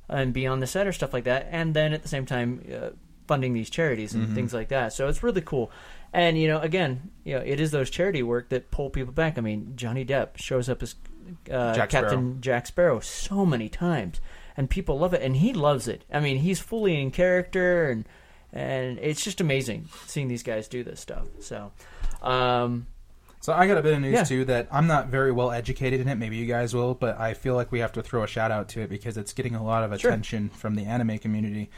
and 0.10 0.34
be 0.34 0.48
on 0.48 0.60
the 0.60 0.68
set 0.68 0.88
or 0.88 0.92
stuff 0.92 1.14
like 1.14 1.24
that, 1.26 1.48
and 1.52 1.74
then 1.74 1.94
at 1.94 2.02
the 2.02 2.10
same 2.10 2.26
time 2.26 2.64
uh, 2.74 2.90
funding 3.28 3.54
these 3.54 3.70
charities 3.70 4.14
and 4.14 4.36
things 4.36 4.54
like 4.54 4.70
that. 4.70 4.94
So 4.94 5.08
it's 5.08 5.24
really 5.24 5.42
cool. 5.42 5.72
And 6.12 6.38
you 6.38 6.48
know, 6.48 6.60
again, 6.60 7.12
you 7.24 7.36
know, 7.36 7.42
it 7.44 7.60
is 7.60 7.72
those 7.72 7.90
charity 7.90 8.22
work 8.22 8.50
that 8.50 8.70
pull 8.70 8.90
people 8.90 9.14
back. 9.14 9.38
I 9.38 9.42
mean, 9.42 9.74
Johnny 9.76 10.06
Depp 10.06 10.38
shows 10.38 10.70
up 10.70 10.84
as 10.84 10.96
uh, 11.52 11.74
Jack 11.74 11.90
Captain 11.90 12.20
Sparrow. 12.20 12.38
Jack 12.40 12.68
Sparrow 12.68 13.00
so 13.00 13.46
many 13.46 13.70
times, 13.70 14.22
and 14.56 14.70
people 14.70 15.00
love 15.00 15.14
it, 15.14 15.22
and 15.22 15.38
he 15.38 15.54
loves 15.54 15.88
it. 15.88 16.06
I 16.12 16.20
mean, 16.20 16.38
he's 16.38 16.60
fully 16.60 17.02
in 17.02 17.12
character, 17.12 17.90
and 17.90 18.06
and 18.52 19.00
it's 19.00 19.24
just 19.24 19.42
amazing 19.42 19.90
seeing 20.06 20.28
these 20.28 20.44
guys 20.44 20.68
do 20.68 20.84
this 20.84 21.00
stuff. 21.00 21.28
So, 21.40 21.72
um, 22.22 22.86
So 23.44 23.52
I 23.52 23.68
got 23.68 23.78
a 23.78 23.82
bit 23.82 23.94
of 23.94 24.00
news 24.00 24.14
Yeah. 24.14 24.24
too 24.24 24.46
that 24.46 24.70
I'm 24.72 24.88
not 24.88 25.08
very 25.08 25.30
well 25.34 25.52
educated 25.52 26.00
in 26.00 26.08
it. 26.08 26.16
Maybe 26.16 26.38
you 26.38 26.46
guys 26.46 26.74
will, 26.74 26.94
but 26.94 27.20
I 27.20 27.34
feel 27.34 27.56
like 27.56 27.74
we 27.74 27.80
have 27.80 27.92
to 27.92 28.02
throw 28.02 28.24
a 28.24 28.28
shout 28.28 28.52
out 28.52 28.70
to 28.70 28.80
it 28.82 28.90
because 28.90 29.18
it's 29.18 29.34
getting 29.34 29.54
a 29.54 29.62
lot 29.62 29.84
of 29.84 30.00
Sure. 30.00 30.10
attention 30.12 30.48
from 30.48 30.76
the 30.76 30.86
anime 30.86 31.18
community. 31.18 31.70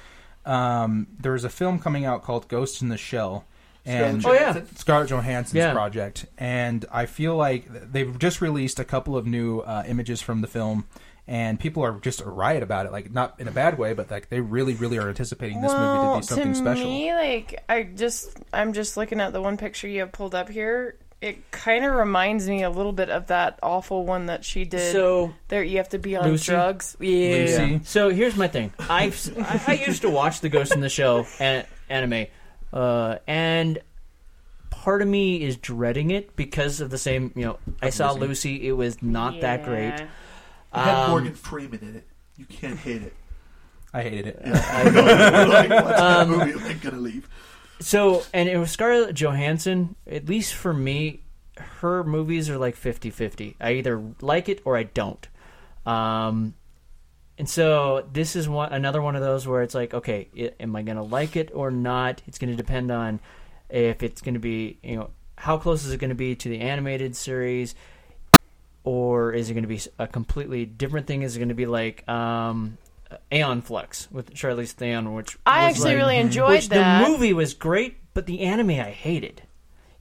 Um, 0.45 1.07
there's 1.19 1.43
a 1.43 1.50
film 1.50 1.79
coming 1.79 2.05
out 2.05 2.22
called 2.22 2.48
Ghost 2.50 2.84
in 2.84 2.89
the 2.89 2.98
Shell, 2.98 3.45
and 3.84 4.24
Oh, 4.24 4.34
yeah. 4.34 4.62
Scarlett 4.75 5.10
Johansson's 5.10 5.55
Yeah. 5.55 5.74
project, 5.74 6.27
and 6.38 6.86
I 6.91 7.07
feel 7.07 7.36
like 7.36 7.65
they've 7.91 8.15
just 8.19 8.41
released 8.41 8.79
a 8.79 8.86
couple 8.86 9.17
of 9.17 9.25
new 9.25 9.62
uh, 9.62 9.84
images 9.88 10.22
from 10.22 10.41
the 10.41 10.48
film. 10.48 10.86
And 11.27 11.60
people 11.60 11.81
are 11.84 11.93
just 12.01 12.22
a 12.22 12.29
riot 12.29 12.62
about 12.62 12.86
it, 12.86 12.91
like 12.91 13.12
not 13.12 13.34
in 13.39 13.48
a 13.48 13.51
bad 13.51 13.79
way, 13.79 13.93
but 13.93 14.12
like 14.12 14.29
they 14.29 14.39
really, 14.41 14.75
really 14.75 15.00
are 15.00 15.10
anticipating 15.10 15.60
this 15.63 15.72
movie 15.74 16.00
to 16.00 16.17
be 16.17 16.22
something 16.22 16.53
to 16.53 16.60
special. 16.60 16.86
me, 16.86 17.12
like 17.15 17.63
I 17.67 17.81
just 17.81 18.38
I'm 18.53 18.74
just 18.74 18.95
looking 18.95 19.19
at 19.19 19.34
the 19.34 19.41
one 19.41 19.57
picture 19.57 19.88
you 19.88 20.01
have 20.01 20.12
pulled 20.12 20.36
up 20.36 20.50
here. 20.50 20.98
It 21.22 21.50
kind 21.50 21.84
of 21.86 21.93
reminds 21.95 22.48
me 22.48 22.62
a 22.63 22.69
little 22.69 22.91
bit 22.91 23.10
of 23.10 23.27
that 23.27 23.57
awful 23.63 24.05
one 24.05 24.27
that 24.27 24.45
she 24.45 24.63
did. 24.65 24.91
So- 24.91 25.34
there 25.48 25.63
you 25.63 25.77
have 25.77 25.89
to 25.89 25.98
be 25.98 26.15
on 26.15 26.25
Lucy? 26.29 26.51
drugs. 26.51 26.95
Yeah. 27.00 27.36
Lucy. 27.36 27.81
So 27.86 28.10
here's 28.10 28.36
my 28.36 28.48
thing. 28.48 28.74
I've 28.89 29.31
I, 29.39 29.62
I 29.67 29.74
used 29.88 30.01
to 30.03 30.10
watch 30.10 30.41
the 30.41 30.50
Ghost 30.50 30.74
in 30.74 30.81
the 30.81 30.89
Shell 30.89 31.25
an, 31.39 31.65
anime, 31.89 32.27
uh, 32.74 33.17
and 33.27 33.79
part 34.69 35.01
of 35.01 35.07
me 35.07 35.41
is 35.41 35.55
dreading 35.57 36.12
it 36.12 36.36
because 36.36 36.81
of 36.81 36.89
the 36.91 36.98
same. 36.98 37.31
You 37.36 37.45
know, 37.45 37.60
I 37.81 37.89
saw 37.89 38.12
Lucy. 38.12 38.27
Lucy. 38.27 38.67
It 38.67 38.74
was 38.74 39.01
not 39.01 39.41
that 39.41 39.63
great. 39.63 39.88
Yeah. 39.88 40.01
It 40.01 40.07
had 40.79 41.03
Um, 41.05 41.10
Morgan 41.12 41.34
Freeman 41.34 41.79
in 41.81 41.95
it. 41.95 42.07
You 42.38 42.45
can't 42.45 42.77
hate 42.77 43.01
it. 43.01 43.13
I 43.93 44.03
hated 44.03 44.27
it. 44.27 44.41
I 44.43 44.84
know. 44.89 45.45
like, 45.50 45.69
what's 45.69 46.01
Um, 46.01 46.29
that 46.31 46.38
movie? 46.38 46.51
I'm 46.51 46.63
like, 46.65 46.81
gonna 46.81 46.98
leave. 46.98 47.29
So, 47.79 48.24
and 48.34 48.48
it 48.48 48.58
was 48.58 48.72
Scarlett 48.72 49.15
Johansson. 49.15 49.96
At 50.10 50.27
least 50.27 50.53
for 50.53 50.74
me, 50.74 51.22
her 51.58 52.03
movies 52.03 52.50
are 52.50 52.58
like 52.58 52.75
50-50. 52.75 53.55
I 53.60 53.74
either 53.74 54.01
like 54.22 54.50
it 54.50 54.62
or 54.65 54.77
I 54.77 54.84
don't. 54.84 55.27
Um, 55.86 56.55
and 57.38 57.50
so 57.50 58.08
this 58.12 58.36
is 58.36 58.48
one 58.48 58.72
another 58.72 59.01
one 59.01 59.15
of 59.15 59.22
those 59.22 59.48
where 59.48 59.62
it's 59.62 59.75
like, 59.75 59.94
okay, 59.94 60.29
i 60.38 60.51
am 60.60 60.75
I 60.75 60.84
going 60.84 60.98
to 60.98 61.03
like 61.03 61.36
it 61.36 61.51
or 61.53 61.70
not? 61.70 62.22
It's 62.27 62.38
going 62.38 62.50
to 62.50 62.55
depend 62.55 62.91
on 62.91 63.20
if 63.70 64.03
it's 64.03 64.22
going 64.22 64.36
to 64.36 64.39
be, 64.39 64.79
you 64.82 64.96
know, 64.96 65.10
how 65.38 65.58
close 65.58 65.86
is 65.86 65.91
it 65.91 65.98
going 65.98 66.10
to 66.10 66.15
be 66.15 66.36
to 66.36 66.50
the 66.50 66.62
animated 66.62 67.15
series, 67.15 67.75
or 68.84 69.34
is 69.34 69.50
it 69.50 69.53
going 69.53 69.63
to 69.63 69.67
be 69.67 69.82
a 70.00 70.08
completely 70.08 70.65
different 70.65 71.08
thing? 71.08 71.24
Is 71.24 71.36
it 71.36 71.39
going 71.39 71.50
to 71.50 71.55
be 71.55 71.65
like 71.65 72.08
um, 72.08 72.77
Aeon 73.31 73.62
Flux 73.62 74.09
with 74.12 74.33
Charlize 74.33 74.71
Theron, 74.71 75.13
which 75.13 75.38
I 75.45 75.67
was 75.67 75.75
actually 75.75 75.91
like- 75.91 75.97
really 75.97 76.17
enjoyed 76.17 76.50
which 76.50 76.69
that. 76.69 77.03
The 77.03 77.09
movie 77.09 77.33
was 77.33 77.53
great, 77.53 77.97
but 78.13 78.25
the 78.25 78.41
anime 78.41 78.71
I 78.71 78.91
hated. 78.91 79.43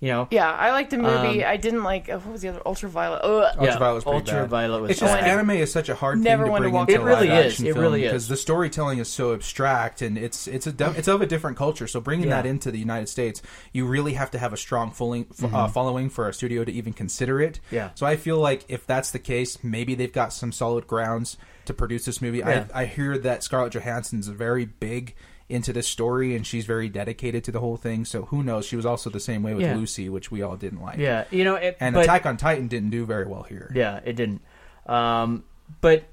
You 0.00 0.10
know, 0.10 0.28
Yeah, 0.30 0.50
I 0.52 0.70
liked 0.72 0.90
the 0.90 0.98
movie. 0.98 1.42
Um, 1.42 1.50
I 1.50 1.56
didn't 1.56 1.82
like 1.82 2.10
uh, 2.10 2.18
what 2.18 2.32
was 2.32 2.42
the 2.42 2.48
other 2.48 2.60
Ultraviolet. 2.66 3.22
Ugh. 3.24 3.54
yeah, 3.54 3.60
Ultraviolet 3.70 3.94
was 3.94 4.04
pretty 4.04 4.18
bad. 4.20 4.28
Ultraviolet 4.34 4.82
was 4.82 4.90
It's 4.90 5.00
just 5.00 5.14
bad. 5.14 5.24
anime 5.26 5.50
is 5.52 5.72
such 5.72 5.88
a 5.88 5.94
hard 5.94 6.18
Never 6.20 6.42
thing 6.42 6.48
to 6.48 6.50
wanna 6.52 6.62
bring 6.70 6.76
into 6.76 6.92
It 6.92 7.00
really 7.00 7.28
live 7.28 7.46
is. 7.46 7.52
action 7.52 7.66
It 7.68 7.72
film 7.72 7.82
really 7.84 8.04
is. 8.04 8.10
because 8.10 8.28
the 8.28 8.36
storytelling 8.36 8.98
is 8.98 9.08
so 9.08 9.32
abstract 9.32 10.02
and 10.02 10.18
it's 10.18 10.46
it's 10.46 10.66
a 10.66 10.72
du- 10.72 10.92
it's 10.94 11.08
of 11.08 11.22
a 11.22 11.26
different 11.26 11.56
culture. 11.56 11.86
So 11.86 12.00
bringing 12.00 12.28
Yeah. 12.28 12.42
that 12.42 12.46
into 12.46 12.70
the 12.70 12.78
United 12.78 13.08
States, 13.08 13.40
you 13.72 13.86
really 13.86 14.12
have 14.14 14.30
to 14.32 14.38
have 14.38 14.52
a 14.52 14.58
strong 14.58 14.90
following, 14.90 15.26
f- 15.30 15.38
Mm-hmm. 15.38 15.54
uh, 15.54 15.68
following 15.68 16.10
for 16.10 16.28
a 16.28 16.34
studio 16.34 16.64
to 16.64 16.72
even 16.72 16.92
consider 16.92 17.40
it. 17.40 17.60
Yeah. 17.70 17.90
So 17.94 18.04
I 18.04 18.16
feel 18.16 18.38
like 18.38 18.66
if 18.68 18.86
that's 18.86 19.10
the 19.10 19.18
case, 19.20 19.58
maybe 19.62 19.94
they've 19.94 20.12
got 20.12 20.34
some 20.34 20.52
solid 20.52 20.86
grounds 20.86 21.38
to 21.66 21.74
produce 21.74 22.04
this 22.04 22.20
movie. 22.22 22.38
Yeah. 22.38 22.66
I 22.74 22.82
I 22.82 22.84
hear 22.86 23.16
that 23.18 23.42
Scarlett 23.42 23.72
Johansson's 23.72 24.28
very 24.28 24.64
big 24.64 25.14
into 25.48 25.72
this 25.74 25.86
story 25.86 26.34
and 26.34 26.46
she's 26.46 26.64
very 26.64 26.88
dedicated 26.88 27.44
to 27.44 27.52
the 27.52 27.60
whole 27.60 27.76
thing. 27.76 28.04
So 28.06 28.24
who 28.26 28.42
knows? 28.42 28.64
She 28.64 28.76
was 28.76 28.86
also 28.86 29.10
the 29.10 29.20
same 29.20 29.42
way 29.42 29.52
with 29.54 29.62
Yeah. 29.64 29.76
Lucy, 29.76 30.08
which 30.08 30.30
we 30.30 30.40
all 30.42 30.56
didn't 30.56 30.80
like. 30.80 30.98
Yeah, 30.98 31.24
you 31.30 31.44
know, 31.44 31.56
it, 31.56 31.76
And 31.80 31.94
but, 31.94 32.04
Attack 32.04 32.24
on 32.26 32.36
Titan 32.38 32.66
didn't 32.68 32.90
do 32.90 33.04
very 33.04 33.26
well 33.26 33.42
here. 33.42 33.70
Yeah, 33.74 34.00
it 34.04 34.14
didn't. 34.16 34.40
Um, 34.86 35.44
but 35.82 36.04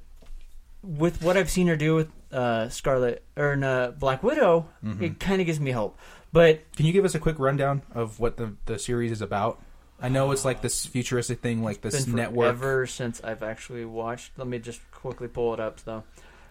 with 0.84 1.22
what 1.24 1.38
I've 1.38 1.50
seen 1.50 1.68
her 1.68 1.76
do 1.78 1.96
with 1.96 2.10
uh, 2.32 2.68
Scarlet 2.70 3.24
or 3.38 3.54
uh, 3.64 3.92
Black 3.92 4.22
Widow, 4.24 4.68
Mm-hmm. 4.84 5.04
it 5.04 5.20
kind 5.20 5.40
of 5.42 5.46
gives 5.48 5.60
me 5.60 5.72
hope. 5.72 5.98
But 6.34 6.62
Can 6.76 6.86
you 6.86 6.94
give 6.94 7.06
us 7.06 7.14
a 7.16 7.20
quick 7.20 7.40
rundown 7.40 7.82
of 7.94 8.20
what 8.20 8.38
the, 8.38 8.56
the 8.66 8.80
series 8.80 9.12
is 9.12 9.22
about? 9.22 9.62
I 10.02 10.10
know 10.10 10.32
it's 10.32 10.46
like 10.46 10.62
this 10.62 10.86
futuristic 10.86 11.42
thing, 11.42 11.64
like 11.64 11.82
this 11.82 12.06
been 12.06 12.16
network. 12.16 12.48
Ever 12.50 12.88
since 12.88 13.22
I've 13.24 13.44
actually 13.44 13.86
watched. 13.86 14.32
Let 14.38 14.48
me 14.48 14.60
just 14.60 14.82
quickly 14.92 15.28
pull 15.28 15.54
it 15.54 15.60
up, 15.60 15.80
though. 15.82 16.04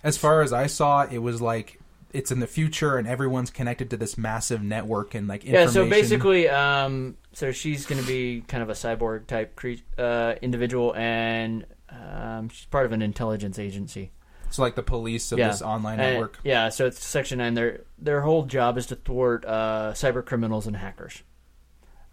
As 0.02 0.16
far 0.16 0.42
as 0.42 0.52
I 0.52 0.66
saw, 0.66 1.02
it 1.02 1.18
was 1.18 1.40
like 1.42 1.78
it's 2.12 2.30
in 2.32 2.40
the 2.40 2.46
future 2.46 2.96
and 2.96 3.06
everyone's 3.06 3.50
connected 3.50 3.90
to 3.90 3.96
this 3.96 4.18
massive 4.18 4.62
network 4.62 5.14
and 5.14 5.28
like 5.28 5.44
information. 5.44 5.66
Yeah, 5.68 5.72
so 5.72 5.88
basically, 5.88 6.48
um, 6.48 7.16
so 7.32 7.52
she's 7.52 7.86
going 7.86 8.00
to 8.00 8.06
be 8.06 8.42
kind 8.48 8.62
of 8.62 8.68
a 8.70 8.72
cyborg 8.72 9.26
type 9.26 9.54
cre- 9.56 9.74
uh, 9.98 10.34
individual, 10.42 10.94
and 10.96 11.66
um, 11.90 12.48
she's 12.48 12.66
part 12.66 12.86
of 12.86 12.92
an 12.92 13.02
intelligence 13.02 13.58
agency. 13.58 14.10
so 14.50 14.62
like 14.62 14.74
the 14.74 14.82
police 14.82 15.30
of 15.32 15.38
yeah. 15.38 15.48
this 15.48 15.62
online 15.62 16.00
And- 16.00 16.14
network. 16.14 16.38
yeah, 16.42 16.68
so 16.70 16.86
it's 16.86 17.04
Section 17.04 17.38
Nine. 17.38 17.54
Their 17.54 17.82
their 17.98 18.20
whole 18.22 18.44
job 18.44 18.78
is 18.78 18.86
to 18.86 18.96
thwart 18.96 19.44
uh, 19.44 19.92
cyber 19.94 20.24
criminals 20.24 20.66
and 20.66 20.76
hackers. 20.76 21.22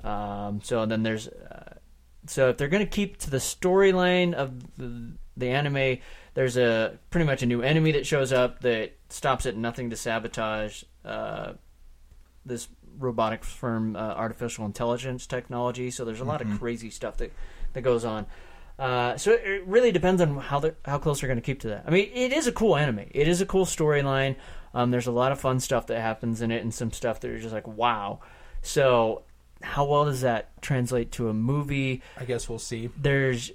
Um, 0.04 0.62
so 0.64 0.86
then 0.86 1.04
there's 1.04 1.28
uh, 1.28 1.76
so 2.28 2.50
if 2.50 2.58
they're 2.58 2.68
going 2.68 2.86
to 2.86 2.90
keep 2.90 3.18
to 3.20 3.30
the 3.30 3.38
storyline 3.38 4.34
of 4.34 4.78
the, 4.78 5.14
the 5.38 5.50
anime, 5.50 6.00
there's 6.34 6.58
a 6.58 7.00
pretty 7.10 7.26
much 7.26 7.42
a 7.42 7.46
new 7.46 7.62
enemy 7.62 7.94
that 7.94 8.06
shows 8.06 8.32
up 8.34 8.60
that 8.62 8.96
stops 9.10 9.46
at 9.46 9.56
nothing 9.56 9.90
to 9.90 9.96
sabotage 9.96 10.84
uh, 11.06 11.54
this 12.46 12.68
robotic 13.00 13.44
firm 13.44 13.96
uh, 13.96 14.00
artificial 14.00 14.66
intelligence 14.66 15.26
technology. 15.26 15.90
So 15.90 16.04
there's 16.06 16.20
a 16.20 16.26
lot 16.26 16.42
of 16.42 16.60
crazy 16.60 16.90
stuff 16.90 17.18
that 17.18 17.32
that 17.74 17.82
goes 17.82 18.06
on. 18.06 18.26
Uh, 18.78 19.18
so 19.18 19.32
it- 19.32 19.66
really 19.66 19.92
depends 19.92 20.22
on 20.22 20.38
how 20.38 20.62
how 20.86 20.98
close 21.00 21.22
they're 21.22 21.28
going 21.28 21.40
to 21.40 21.46
keep 21.46 21.60
to 21.62 21.70
that. 21.70 21.84
I 21.88 21.92
mean, 21.92 22.10
it 22.14 22.32
is 22.34 22.46
a 22.48 22.52
cool 22.52 22.76
anime. 22.76 23.06
It 23.12 23.28
is 23.28 23.42
a 23.42 23.46
cool 23.46 23.66
storyline. 23.66 24.36
Um, 24.74 24.92
there's 24.92 25.08
a 25.08 25.12
lot 25.12 25.32
of 25.32 25.40
fun 25.40 25.60
stuff 25.60 25.88
that 25.88 26.00
happens 26.00 26.42
in 26.42 26.52
it, 26.52 26.62
and 26.62 26.74
some 26.74 26.92
stuff 26.92 27.20
that 27.22 27.28
you're 27.30 27.40
just 27.40 27.54
like 27.54 27.68
wow. 27.68 28.20
So 28.62 29.24
how 29.62 29.86
well 29.86 30.06
does 30.06 30.22
that 30.22 30.62
translate 30.62 31.12
to 31.14 31.30
a 31.30 31.34
movie? 31.34 32.02
I 32.18 32.26
guess 32.26 32.48
we'll 32.50 32.60
see. 32.60 32.90
There's 32.98 33.52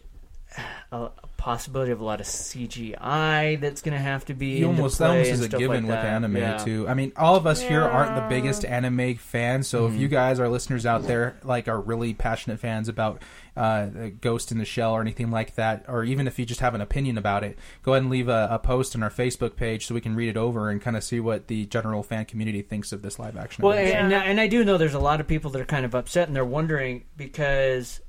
a, 0.90 0.96
a 0.96 1.10
possibility 1.36 1.90
of 1.92 2.00
a 2.00 2.04
lot 2.04 2.20
of 2.20 2.26
CGI 2.26 3.60
that's 3.60 3.82
going 3.82 3.96
to 3.96 4.02
have 4.02 4.24
to 4.26 4.34
be 4.34 4.58
You 4.58 4.68
into 4.68 4.78
almost 4.82 4.98
that 4.98 5.10
almost 5.10 5.30
is 5.30 5.40
a 5.42 5.48
given 5.48 5.68
like 5.68 5.90
with 5.92 6.02
that. 6.02 6.04
anime 6.06 6.36
Yeah. 6.36 6.56
too. 6.58 6.86
I 6.88 6.94
mean, 6.94 7.12
all 7.16 7.36
of 7.36 7.46
us 7.46 7.60
here 7.60 7.82
aren't 7.82 8.14
the 8.14 8.22
biggest 8.28 8.64
anime 8.64 9.16
fans, 9.16 9.66
so 9.68 9.82
Mm-hmm. 9.86 9.94
if 9.96 10.00
you 10.00 10.08
guys, 10.08 10.38
our 10.40 10.48
listeners 10.48 10.86
out 10.86 11.04
there, 11.06 11.36
like 11.42 11.68
are 11.68 11.80
really 11.80 12.14
passionate 12.14 12.60
fans 12.60 12.88
about 12.88 13.22
uh, 13.56 13.86
Ghost 14.20 14.50
in 14.52 14.58
the 14.58 14.64
Shell 14.64 14.92
or 14.92 15.00
anything 15.02 15.30
like 15.30 15.56
that, 15.56 15.84
or 15.88 16.04
even 16.04 16.26
if 16.26 16.38
you 16.38 16.46
just 16.46 16.60
have 16.60 16.74
an 16.74 16.80
opinion 16.80 17.18
about 17.18 17.44
it, 17.44 17.58
go 17.82 17.92
ahead 17.92 18.02
and 18.02 18.10
leave 18.10 18.28
a, 18.28 18.48
a 18.50 18.58
post 18.58 18.94
on 18.96 19.02
our 19.02 19.10
Facebook 19.10 19.56
page 19.56 19.86
so 19.86 19.94
we 19.94 20.00
can 20.00 20.14
read 20.16 20.28
it 20.30 20.36
over 20.38 20.70
and 20.70 20.80
kind 20.80 20.96
of 20.96 21.04
see 21.04 21.20
what 21.20 21.48
the 21.48 21.66
general 21.66 22.02
fan 22.02 22.24
community 22.24 22.62
thinks 22.62 22.92
of 22.92 23.02
this 23.02 23.18
live 23.18 23.36
action. 23.36 23.62
Well, 23.62 23.76
and, 23.76 24.12
and 24.12 24.40
I 24.40 24.46
do 24.46 24.64
know 24.64 24.78
there's 24.78 24.94
a 24.94 24.98
lot 24.98 25.20
of 25.20 25.26
people 25.28 25.50
that 25.50 25.60
are 25.60 25.64
kind 25.66 25.84
of 25.84 25.94
upset 25.94 26.28
and 26.28 26.36
they're 26.36 26.44
wondering 26.46 27.04
because 27.16 28.00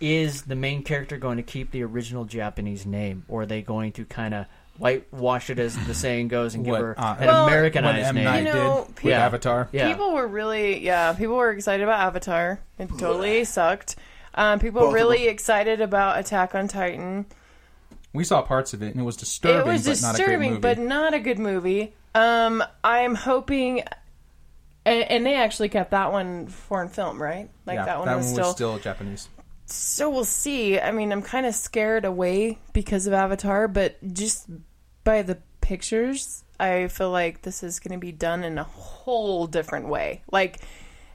is 0.00 0.42
the 0.42 0.56
main 0.56 0.82
character 0.82 1.16
going 1.16 1.36
to 1.36 1.42
keep 1.42 1.70
the 1.70 1.82
original 1.82 2.24
Japanese 2.24 2.84
name 2.84 3.24
or 3.28 3.42
are 3.42 3.46
they 3.46 3.62
going 3.62 3.92
to 3.92 4.04
kind 4.04 4.34
of 4.34 4.46
whitewash 4.76 5.50
it 5.50 5.58
as 5.60 5.76
the 5.86 5.94
saying 5.94 6.26
goes 6.28 6.54
and 6.56 6.64
give 6.64 6.72
What, 6.72 6.80
her 6.80 7.00
uh, 7.00 7.16
an 7.20 7.26
Well, 7.28 7.46
Americanized 7.46 8.14
name? 8.14 8.24
You 8.38 8.44
know, 8.44 8.52
did 8.52 8.88
with 8.88 8.96
people- 8.96 9.10
Yeah. 9.10 9.24
Avatar. 9.26 9.68
yeah. 9.72 9.88
People 9.88 10.12
were 10.12 10.26
really, 10.26 10.84
yeah, 10.84 11.12
people 11.12 11.36
were 11.36 11.50
excited 11.52 11.84
about 11.84 12.00
Avatar. 12.00 12.58
It 12.78 12.88
totally 12.98 13.44
sucked. 13.44 13.96
Um, 14.34 14.58
people 14.58 14.80
Both 14.82 14.94
really 14.94 15.28
excited 15.28 15.80
about 15.80 16.18
Attack 16.18 16.56
on 16.56 16.66
Titan. 16.66 17.26
We 18.12 18.24
saw 18.24 18.42
parts 18.42 18.74
of 18.74 18.82
it, 18.82 18.90
and 18.92 19.00
it 19.00 19.04
was 19.04 19.16
disturbing, 19.16 19.60
it 19.70 19.72
was 19.72 19.84
but 19.84 20.02
not 20.02 20.14
a 20.14 20.18
great 20.18 20.26
disturbing, 20.26 20.50
movie. 20.50 20.60
but 20.60 20.78
not 20.80 21.14
a 21.14 21.20
good 21.20 21.38
movie. 21.38 21.94
Um, 22.16 22.62
I'm 22.82 23.14
hoping, 23.14 23.84
and, 24.84 25.02
and 25.04 25.24
they 25.26 25.34
actually 25.36 25.68
kept 25.68 25.92
that 25.92 26.10
one 26.12 26.46
foreign 26.48 26.88
film, 26.88 27.22
right? 27.22 27.48
Like 27.64 27.76
yeah, 27.76 27.84
that 27.86 27.98
one 28.00 28.16
was 28.16 28.28
still. 28.28 28.52
still 28.52 28.78
Japanese. 28.78 29.28
So 29.66 30.10
we'll 30.10 30.24
see. 30.24 30.78
I 30.78 30.90
mean, 30.92 31.12
I'm 31.12 31.22
kind 31.22 31.46
of 31.46 31.54
scared 31.54 32.04
away 32.04 32.58
because 32.72 33.06
of 33.06 33.12
Avatar, 33.12 33.68
but 33.68 33.96
just 34.12 34.48
by 35.04 35.22
the 35.22 35.38
pictures, 35.60 36.44
I 36.60 36.88
feel 36.88 37.10
like 37.10 37.42
this 37.42 37.62
is 37.62 37.80
going 37.80 37.98
to 37.98 38.04
be 38.04 38.12
done 38.12 38.44
in 38.44 38.58
a 38.58 38.64
whole 38.64 39.46
different 39.46 39.88
way. 39.88 40.22
Like 40.30 40.60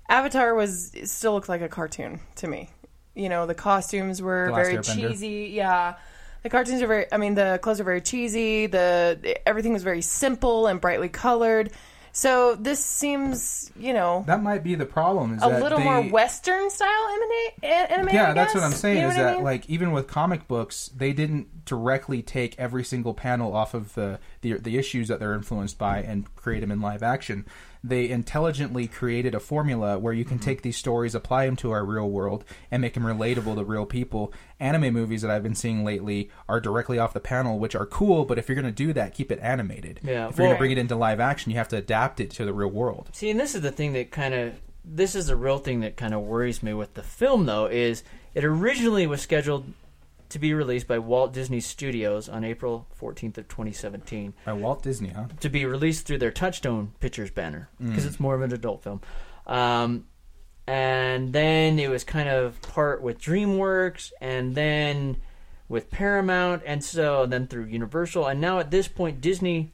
Avatar 0.10 0.56
was 0.56 0.92
still 1.06 1.34
looked 1.34 1.50
like 1.50 1.62
a 1.62 1.70
cartoon 1.70 2.20
to 2.36 2.48
me. 2.48 2.70
You 3.16 3.30
know, 3.30 3.46
the 3.46 3.56
costumes 3.56 4.22
were 4.22 4.48
The 4.48 4.56
very 4.56 4.82
cheesy. 4.82 5.52
Yeah. 5.54 5.96
The 6.42 6.50
cartoons 6.50 6.82
are 6.82 6.88
very 6.88 7.06
I 7.12 7.18
mean 7.18 7.36
the 7.36 7.60
clothes 7.62 7.80
are 7.80 7.84
very 7.84 8.02
cheesy. 8.02 8.66
The 8.66 9.38
everything 9.46 9.74
was 9.74 9.84
very 9.84 10.02
simple 10.02 10.68
and 10.68 10.82
brightly 10.82 11.10
colored. 11.10 11.72
So 12.20 12.56
this 12.56 12.84
seems, 12.84 13.72
you 13.80 13.94
know, 13.94 14.26
That 14.28 14.44
might 14.44 14.62
be 14.62 14.76
the 14.76 14.86
problem. 14.86 15.36
Is 15.36 15.42
a 15.42 15.48
that 15.48 15.62
little 15.62 15.78
they, 15.78 15.86
more 15.86 16.02
Western 16.04 16.70
style 16.70 17.08
anime. 17.64 17.92
anime 17.92 18.14
Yeah, 18.14 18.34
that's 18.34 18.54
what. 18.54 18.62
I'm 18.62 18.74
saying. 18.74 18.98
You 18.98 19.04
know 19.04 19.10
is 19.12 19.16
what 19.16 19.22
I 19.22 19.30
that 19.30 19.36
mean? 19.36 19.44
like 19.46 19.70
even 19.70 19.94
with 19.94 20.08
comic 20.08 20.46
books, 20.46 20.92
they 20.94 21.14
didn't 21.14 21.64
directly 21.64 22.22
take 22.22 22.60
every 22.60 22.84
single 22.84 23.14
panel 23.14 23.56
off 23.56 23.74
of 23.74 23.94
the 23.94 24.20
the, 24.42 24.56
the 24.56 24.78
issues 24.78 25.08
that 25.08 25.22
they're 25.22 25.34
influenced 25.34 25.78
by 25.78 26.00
and 26.00 26.36
create 26.36 26.60
them 26.60 26.72
in 26.72 26.82
live 26.82 27.04
action. 27.04 27.46
They 27.84 28.10
intelligently 28.10 28.88
created 28.88 29.34
a 29.34 29.40
formula 29.40 29.98
where 29.98 30.12
you 30.14 30.26
can 30.26 30.38
Mm-hmm. 30.38 30.46
take 30.46 30.62
these 30.64 30.78
stories, 30.78 31.16
apply 31.16 31.46
them 31.46 31.56
to 31.58 31.72
our 31.72 31.86
real 31.86 32.10
world, 32.10 32.44
and 32.72 32.82
make 32.82 32.94
them 32.94 33.04
relatable 33.04 33.56
to 33.56 33.64
real 33.64 33.86
people. 33.86 34.34
Anime 34.60 34.94
movies 34.94 35.22
that 35.22 35.32
I've 35.32 35.44
been 35.44 35.56
seeing 35.56 35.84
lately 35.86 36.30
are 36.48 36.60
directly 36.60 37.00
off 37.00 37.14
the 37.14 37.20
panel, 37.20 37.58
which 37.60 37.76
are 37.76 37.86
cool. 37.86 38.26
But 38.26 38.38
if 38.38 38.48
you're 38.50 38.56
going 38.56 38.66
to 38.66 38.72
do 38.72 38.92
that, 38.94 39.14
keep 39.14 39.32
it 39.32 39.40
animated. 39.42 40.02
Yeah, 40.04 40.28
If 40.28 40.38
you're 40.38 40.48
going 40.48 40.56
to 40.56 40.60
bring 40.60 40.72
it 40.72 40.78
into 40.78 40.96
live 40.96 41.20
action, 41.20 41.52
you 41.52 41.58
have 41.58 41.70
to 41.70 41.78
adapt 41.78 42.20
it 42.20 42.32
to 42.32 42.46
the 42.46 42.54
real 42.54 42.70
world. 42.70 43.10
See, 43.14 43.30
and 43.30 43.40
this 43.40 43.56
is 43.56 43.62
the 43.62 43.72
thing 43.72 43.94
that 43.94 44.12
kind 44.12 44.34
of 44.34 44.62
this 44.84 45.14
is 45.16 45.28
the 45.28 45.36
real 45.36 45.58
thing 45.60 45.82
that 45.82 45.98
kind 45.98 46.14
of 46.14 46.22
worries 46.22 46.64
me 46.64 46.74
with 46.74 46.94
the 46.96 47.04
film, 47.04 47.46
though, 47.46 47.66
is 47.68 48.04
it 48.34 48.44
originally 48.44 49.08
was 49.08 49.22
scheduled 49.22 49.66
to 50.30 50.40
be 50.40 50.54
released 50.54 50.88
by 50.88 51.00
Walt 51.00 51.34
Disney 51.34 51.60
Studios 51.60 52.30
on 52.30 52.44
April 52.44 52.88
14th 53.02 53.38
of 53.40 53.48
2017 53.48 54.34
By 54.46 54.54
Walt 54.54 54.84
Disney, 54.84 55.10
huh? 55.10 55.26
to 55.40 55.50
be 55.50 55.66
released 55.66 56.06
through 56.06 56.20
their 56.20 56.32
Touchstone 56.32 56.94
Pictures 57.00 57.32
banner 57.32 57.70
because 57.80 58.04
Mm. 58.06 58.08
it's 58.08 58.20
more 58.20 58.36
of 58.36 58.42
an 58.42 58.54
adult 58.54 58.84
film. 58.84 59.02
Um, 59.48 60.06
and 60.68 61.34
then 61.34 61.80
it 61.80 61.90
was 61.90 62.04
kind 62.04 62.30
of 62.30 62.62
part 62.62 63.02
with 63.02 63.20
DreamWorks, 63.20 64.12
and 64.22 64.54
then 64.56 65.18
with 65.68 65.90
Paramount, 65.90 66.62
and 66.66 66.84
so 66.84 67.26
then 67.26 67.48
through 67.48 67.66
Universal, 67.66 68.28
and 68.28 68.40
now 68.40 68.60
at 68.60 68.70
this 68.72 68.88
point 68.88 69.22
Disney 69.22 69.74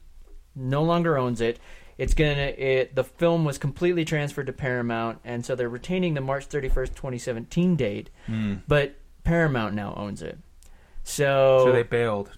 no 0.55 0.83
longer 0.83 1.17
owns 1.17 1.41
it. 1.41 1.59
It's 1.97 2.13
gonna 2.13 2.53
it 2.57 2.95
the 2.95 3.03
film 3.03 3.45
was 3.45 3.57
completely 3.57 4.03
transferred 4.05 4.47
to 4.47 4.53
Paramount, 4.53 5.19
and 5.25 5.45
so 5.45 5.55
they're 5.55 5.69
retaining 5.69 6.13
the 6.13 6.21
March 6.21 6.45
thirty 6.45 6.67
first, 6.69 6.95
twenty 6.95 7.17
seventeen 7.17 7.75
date, 7.75 8.09
Mm. 8.29 8.61
but 8.67 8.95
Paramount 9.25 9.75
now 9.75 9.93
owns 9.97 10.21
it. 10.21 10.37
So, 11.03 11.63
So 11.65 11.71
they 11.73 11.83
bailed. 11.83 12.31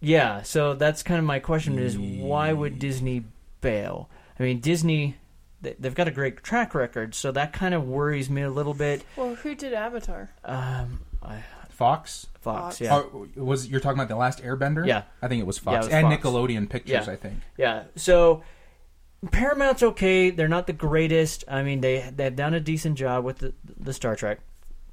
yeah, 0.00 0.42
so 0.42 0.74
that's 0.74 1.02
kind 1.02 1.18
of 1.18 1.24
my 1.24 1.40
question 1.40 1.78
is 1.78 1.98
why 1.98 2.52
would 2.52 2.78
Disney 2.78 3.24
bail? 3.60 4.08
I 4.38 4.42
mean, 4.44 4.60
Disney 4.60 5.16
they- 5.60 5.76
they've 5.78 5.94
got 5.94 6.06
a 6.08 6.10
great 6.10 6.42
track 6.42 6.74
record, 6.74 7.14
so 7.14 7.32
that 7.32 7.52
kind 7.52 7.74
of 7.74 7.86
worries 7.88 8.28
me 8.30 8.42
a 8.42 8.50
little 8.50 8.74
bit. 8.74 9.02
well, 9.16 9.34
who 9.34 9.54
did 9.54 9.72
Avatar? 9.72 10.30
Um, 10.44 11.00
I, 11.22 11.42
Fox. 11.70 12.26
Fox, 12.40 12.78
Fox. 12.78 12.80
yeah. 12.80 12.94
Oh, 12.96 13.26
was 13.36 13.66
you're 13.68 13.80
talking 13.80 13.98
about 13.98 14.08
the 14.08 14.16
last 14.16 14.42
Airbender? 14.42 14.86
Yeah. 14.86 15.02
I 15.22 15.28
think 15.28 15.40
it 15.40 15.46
was 15.46 15.56
Yeah, 15.58 15.62
Fox 15.64 15.86
it 15.86 15.88
was 15.88 15.94
and 15.94 16.08
Fox. 16.12 16.22
Nickelodeon 16.22 16.68
Pictures. 16.68 17.06
Yeah. 17.06 17.12
I 17.12 17.16
think. 17.16 17.38
Yeah. 17.56 17.82
So 17.96 18.42
Paramount's 19.30 19.82
okay. 19.82 20.28
They're 20.30 20.48
not 20.48 20.66
the 20.66 20.74
greatest. 20.74 21.44
I 21.48 21.62
mean, 21.62 21.80
they 21.80 22.10
they've 22.14 22.36
done 22.36 22.52
a 22.54 22.60
decent 22.60 22.98
job 22.98 23.24
with 23.24 23.38
the 23.38 23.54
the 23.78 23.92
Star 23.94 24.14
Trek 24.16 24.40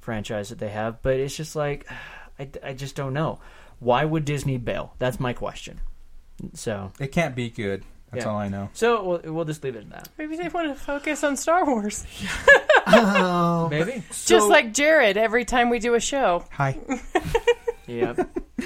franchise 0.02 0.50
that 0.50 0.58
they 0.58 0.68
have, 0.68 1.00
but 1.00 1.14
it's 1.16 1.34
just 1.36 1.56
like 1.56 1.86
I, 2.38 2.48
I 2.62 2.72
just 2.74 2.94
don't 2.94 3.14
know. 3.14 3.38
Why 3.78 4.04
would 4.04 4.24
Disney 4.26 4.58
bail? 4.58 4.94
That's 4.98 5.18
my 5.18 5.32
question. 5.32 5.80
So 6.54 6.92
It 7.00 7.08
can't 7.12 7.34
be 7.34 7.48
good. 7.50 7.84
That's 8.12 8.24
Yeah. 8.26 8.30
all 8.30 8.36
I 8.38 8.48
know. 8.48 8.68
so 8.74 9.02
we'll, 9.22 9.34
we'll 9.34 9.44
just 9.46 9.64
leave 9.64 9.74
it 9.74 9.80
at 9.80 9.90
that. 9.90 10.08
Maybe 10.18 10.36
they 10.36 10.48
want 10.48 10.68
to 10.68 10.74
focus 10.74 11.24
on 11.24 11.36
Star 11.36 11.64
Wars. 11.64 12.04
Um, 12.84 13.70
Maybe. 13.70 14.02
so, 14.10 14.36
Just 14.38 14.48
like 14.48 14.74
Jared 14.74 15.16
every 15.16 15.44
time 15.44 15.70
we 15.70 15.78
do 15.78 15.94
a 15.94 16.00
show. 16.00 16.44
Hi. 16.52 16.76
Yeah. 17.86 18.14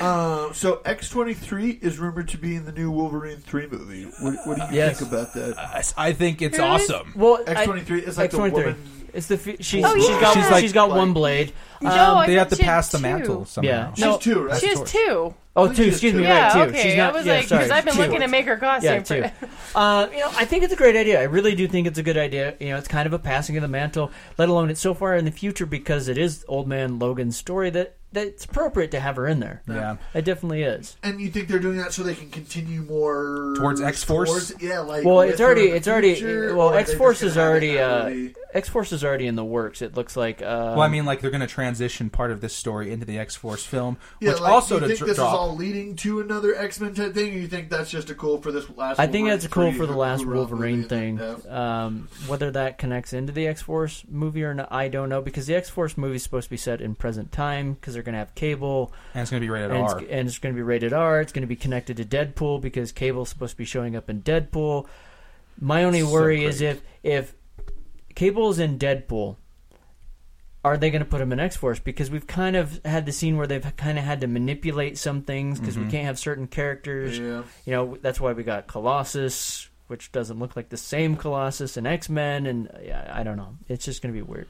uh, 0.00 0.52
so 0.52 0.80
X 0.84 1.08
twenty 1.08 1.32
three 1.34 1.70
is 1.70 1.98
rumored 1.98 2.28
to 2.28 2.38
be 2.38 2.54
in 2.54 2.64
the 2.66 2.72
new 2.72 2.90
Wolverine 2.90 3.38
three 3.38 3.66
movie. 3.66 4.04
What, 4.20 4.34
what 4.46 4.56
do 4.58 4.62
you 4.64 4.68
Yes. 4.72 4.98
think 4.98 5.10
about 5.10 5.32
that? 5.34 5.92
I 5.96 6.12
think 6.12 6.42
it's 6.42 6.58
Really? 6.58 6.70
awesome. 6.70 7.12
Well, 7.16 7.42
X 7.46 7.64
twenty 7.64 7.80
three 7.82 8.00
is 8.02 8.18
like 8.18 8.30
the 8.30 8.38
X23. 8.38 8.52
woman. 8.52 9.05
It's 9.16 9.26
the 9.28 9.34
f- 9.34 9.56
she's 9.60 9.84
Oh, 9.84 9.94
she's 9.96 10.08
yeah. 10.08 10.20
got 10.20 10.34
She's 10.34 10.50
like- 10.50 10.62
she's 10.62 10.72
got 10.72 10.90
one 10.90 11.12
blade. 11.12 11.52
No, 11.80 11.90
Um, 11.90 12.18
I 12.18 12.26
They 12.26 12.34
have 12.34 12.48
thought 12.48 12.50
to 12.50 12.56
she 12.56 12.62
had 12.62 12.70
pass 12.74 12.88
the 12.90 12.98
two. 12.98 13.02
mantle 13.02 13.44
somehow. 13.46 13.68
Yeah. 13.70 13.92
She's 13.94 14.04
No, 14.04 14.16
two, 14.18 14.42
right? 14.42 14.60
She 14.60 14.66
has 14.68 14.82
two. 14.82 15.34
Oh, 15.56 15.66
think 15.66 15.76
two. 15.76 15.84
Excuse 15.84 16.12
me. 16.14 16.20
two. 16.20 16.24
Yeah, 16.24 16.44
Right, 16.46 16.52
two. 16.66 16.70
okay. 16.70 16.82
She's 16.82 16.96
not. 16.96 17.12
I 17.14 17.16
was 17.16 17.26
yeah, 17.26 17.32
like, 17.34 17.48
because 17.48 17.70
I've 17.70 17.84
been 17.84 17.94
two. 17.94 18.00
looking 18.02 18.20
to 18.20 18.28
make 18.28 18.46
her 18.46 18.56
costume. 18.56 18.92
Yeah, 18.92 19.02
for 19.02 19.06
too. 19.46 19.46
Uh, 19.74 20.08
you 20.10 20.20
know, 20.20 20.30
I 20.36 20.46
think 20.46 20.64
it's 20.64 20.72
a 20.72 20.76
great 20.76 20.96
idea. 20.96 21.20
I 21.20 21.24
really 21.24 21.54
do 21.54 21.68
think 21.68 21.86
it's 21.86 21.98
a 21.98 22.02
good 22.02 22.16
idea. 22.16 22.54
You 22.60 22.68
know, 22.70 22.78
it's 22.78 22.88
kind 22.88 23.06
of 23.06 23.12
a 23.12 23.18
passing 23.18 23.56
of 23.58 23.62
the 23.62 23.68
mantle, 23.68 24.10
let 24.38 24.48
alone 24.48 24.70
it's 24.70 24.80
so 24.80 24.94
far 24.94 25.14
in 25.16 25.26
the 25.26 25.30
future 25.30 25.66
because 25.66 26.08
it 26.08 26.16
is 26.16 26.46
Old 26.48 26.66
Man 26.66 26.98
Logan's 26.98 27.36
story 27.36 27.68
that 27.70 27.96
that's 28.12 28.46
appropriate 28.46 28.90
to 28.92 29.00
have 29.00 29.16
her 29.16 29.26
in 29.26 29.40
there. 29.40 29.60
Yeah. 29.68 29.96
It 30.14 30.24
definitely 30.24 30.62
is. 30.62 30.96
And 31.02 31.20
you 31.20 31.28
think 31.28 31.48
they're 31.48 31.58
doing 31.58 31.76
that 31.76 31.92
so 31.92 32.02
they 32.02 32.14
can 32.14 32.30
continue 32.30 32.80
more 32.82 33.52
Towards 33.58 33.82
X-Force? 33.82 34.54
Yeah, 34.62 34.78
like 34.78 35.04
Well, 35.04 35.20
it's 35.20 35.40
already 35.40 35.64
in 35.64 35.70
the 35.72 35.76
it's 35.76 35.88
already 35.88 36.14
future, 36.14 36.54
well 36.56 36.68
or 36.68 36.70
are 36.70 36.74
they 36.74 36.78
X 36.80 36.90
just 36.90 36.98
Force 36.98 37.22
is 37.22 37.36
already 37.36 37.78
uh. 37.78 38.30
X 38.54 38.70
Force 38.70 38.92
is 38.92 39.04
already 39.04 39.26
in 39.26 39.34
the 39.34 39.44
works. 39.44 39.82
It 39.82 39.94
looks 39.96 40.16
like. 40.16 40.40
Uh, 40.40 40.72
Well, 40.76 40.80
I 40.80 40.88
mean, 40.88 41.04
like 41.04 41.20
they're 41.20 41.30
going 41.32 41.42
to 41.42 41.46
transition 41.46 42.08
part 42.08 42.30
of 42.30 42.40
this 42.40 42.54
story 42.54 42.90
into 42.90 43.04
the 43.04 43.18
X 43.18 43.36
Force 43.36 43.66
film, 43.66 43.98
Yeah, 44.20 44.30
which 44.32 44.40
like, 44.40 44.50
also 44.52 44.76
you 44.76 44.80
to 44.82 44.86
think 44.86 44.98
dr- 45.00 45.08
this 45.08 45.16
drop. 45.18 45.34
is 45.34 45.38
all 45.46 45.54
leading 45.56 45.96
to 45.96 46.20
another 46.20 46.54
X 46.54 46.80
Men 46.80 46.94
type 46.94 47.14
thing, 47.14 47.34
or 47.34 47.38
you 47.38 47.46
think 47.48 47.70
that's 47.70 47.90
just 47.90 48.10
a 48.10 48.14
cool 48.14 48.40
for 48.42 48.50
this 48.52 48.68
last? 48.76 48.98
I 48.98 49.06
think 49.06 49.24
Wolverine 49.26 49.30
that's 49.40 49.46
cool 49.46 49.72
for 49.72 49.86
the 49.86 49.96
last 49.96 50.22
who 50.22 50.26
wrote 50.30 50.48
the 50.48 50.54
Wolverine 50.56 50.84
thing. 50.84 51.20
Um, 51.48 52.08
whether 52.26 52.50
that 52.50 52.78
connects 52.78 53.12
into 53.12 53.32
the 53.32 53.46
X 53.46 53.62
Force 53.62 54.04
movie 54.08 54.42
or 54.44 54.54
not, 54.54 54.72
I 54.72 54.88
don't 54.88 55.08
know 55.08 55.22
because 55.22 55.46
the 55.46 55.54
X 55.54 55.68
Force 55.70 55.96
movie 55.96 56.16
is 56.16 56.22
supposed 56.22 56.46
to 56.46 56.50
be 56.50 56.56
set 56.56 56.80
in 56.80 56.94
present 56.94 57.32
time 57.32 57.74
because 57.74 57.94
they're 57.94 58.02
going 58.02 58.14
to 58.14 58.18
have 58.18 58.34
cable 58.34 58.92
and 59.14 59.22
it's 59.22 59.30
going 59.30 59.40
to 59.40 59.44
be 59.46 59.50
rated 59.50 59.70
and 59.70 59.80
R. 59.84 60.00
it's, 60.00 60.10
and 60.10 60.28
it's 60.28 60.38
going 60.38 60.54
to 60.54 60.56
be 60.58 60.62
rated 60.62 60.92
R. 60.92 61.20
It's 61.20 61.32
going 61.32 61.42
to 61.42 61.46
be 61.48 61.56
connected 61.56 61.96
to 61.98 62.04
Deadpool 62.04 62.60
because 62.60 62.92
Cable's 62.92 63.28
supposed 63.28 63.52
to 63.52 63.58
be 63.58 63.64
showing 63.64 63.94
up 63.96 64.10
in 64.10 64.22
Deadpool. 64.22 64.86
My 65.60 65.84
only 65.84 66.00
So 66.00 66.10
worry 66.12 66.44
is 66.44 66.58
great. 66.58 66.70
if 66.70 66.82
if 67.02 67.34
Cable's 68.14 68.58
in 68.58 68.78
Deadpool, 68.78 69.36
are 70.66 70.76
they 70.76 70.90
going 70.90 71.00
to 71.02 71.08
put 71.08 71.20
him 71.20 71.32
in 71.32 71.40
X 71.40 71.56
Force? 71.56 71.78
Because 71.78 72.10
we've 72.10 72.26
kind 72.26 72.56
of 72.56 72.80
had 72.84 73.06
the 73.06 73.12
scene 73.12 73.36
where 73.36 73.46
they've 73.46 73.76
kind 73.76 73.98
of 73.98 74.04
had 74.04 74.20
to 74.20 74.26
manipulate 74.26 74.98
some 74.98 75.22
things 75.22 75.58
because 75.58 75.74
Mm-hmm. 75.76 75.84
we 75.86 75.90
can't 75.90 76.04
have 76.06 76.18
certain 76.18 76.46
characters. 76.46 77.18
Yeah. 77.18 77.42
You 77.64 77.72
know, 77.72 77.98
that's 78.02 78.20
why 78.20 78.32
we 78.32 78.42
got 78.42 78.66
Colossus, 78.66 79.68
which 79.86 80.12
doesn't 80.12 80.38
look 80.38 80.56
like 80.56 80.68
the 80.68 80.76
same 80.76 81.16
Colossus 81.16 81.76
in 81.76 81.86
X 81.86 82.08
Men, 82.08 82.46
and 82.46 82.70
yeah, 82.84 83.10
I 83.14 83.22
don't 83.22 83.36
know. 83.36 83.56
It's 83.68 83.84
just 83.84 84.02
going 84.02 84.12
to 84.14 84.18
be 84.18 84.22
weird. 84.22 84.48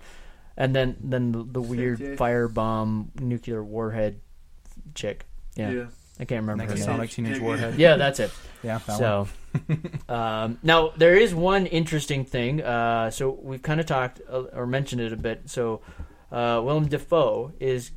And 0.57 0.75
then 0.75 0.97
then 1.01 1.33
the, 1.33 1.45
the 1.45 1.61
weird 1.61 1.99
Jay. 1.99 2.17
firebomb 2.17 3.21
nuclear 3.21 3.63
warhead 3.63 4.21
chick. 4.95 5.27
Yeah, 5.55 5.71
Yeah. 5.71 5.87
I 6.19 6.25
can't 6.25 6.41
remember 6.43 6.63
her 6.65 6.69
Next 6.71 6.81
name. 6.81 6.87
Sonic 6.97 7.11
Teenage 7.11 7.37
Yeah, 7.37 7.43
Warhead. 7.43 7.75
Yeah, 7.79 7.97
that's 7.97 8.21
it. 8.21 8.31
Yeah, 8.63 8.79
that 8.87 8.89
one. 8.89 9.29
So, 10.09 10.15
um, 10.15 10.59
now 10.63 10.93
there 10.97 11.17
is 11.17 11.35
one 11.35 11.67
interesting 11.67 12.25
thing. 12.25 12.63
Uh, 12.63 13.11
so 13.11 13.31
we've 13.43 13.63
kind 13.63 13.81
of 13.81 13.87
talked 13.87 14.21
uh, 14.31 14.45
or 14.53 14.67
mentioned 14.67 15.01
it 15.01 15.13
a 15.13 15.17
bit. 15.17 15.43
So, 15.51 15.81
uh, 16.33 16.61
Willem 16.65 16.87
Dafoe 16.89 17.53
is 17.61 17.91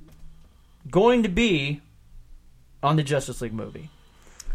going 0.90 1.24
to 1.24 1.30
be 1.30 1.82
on 2.82 2.96
the 2.96 3.04
Justice 3.04 3.42
League 3.42 3.54
movie 3.54 3.90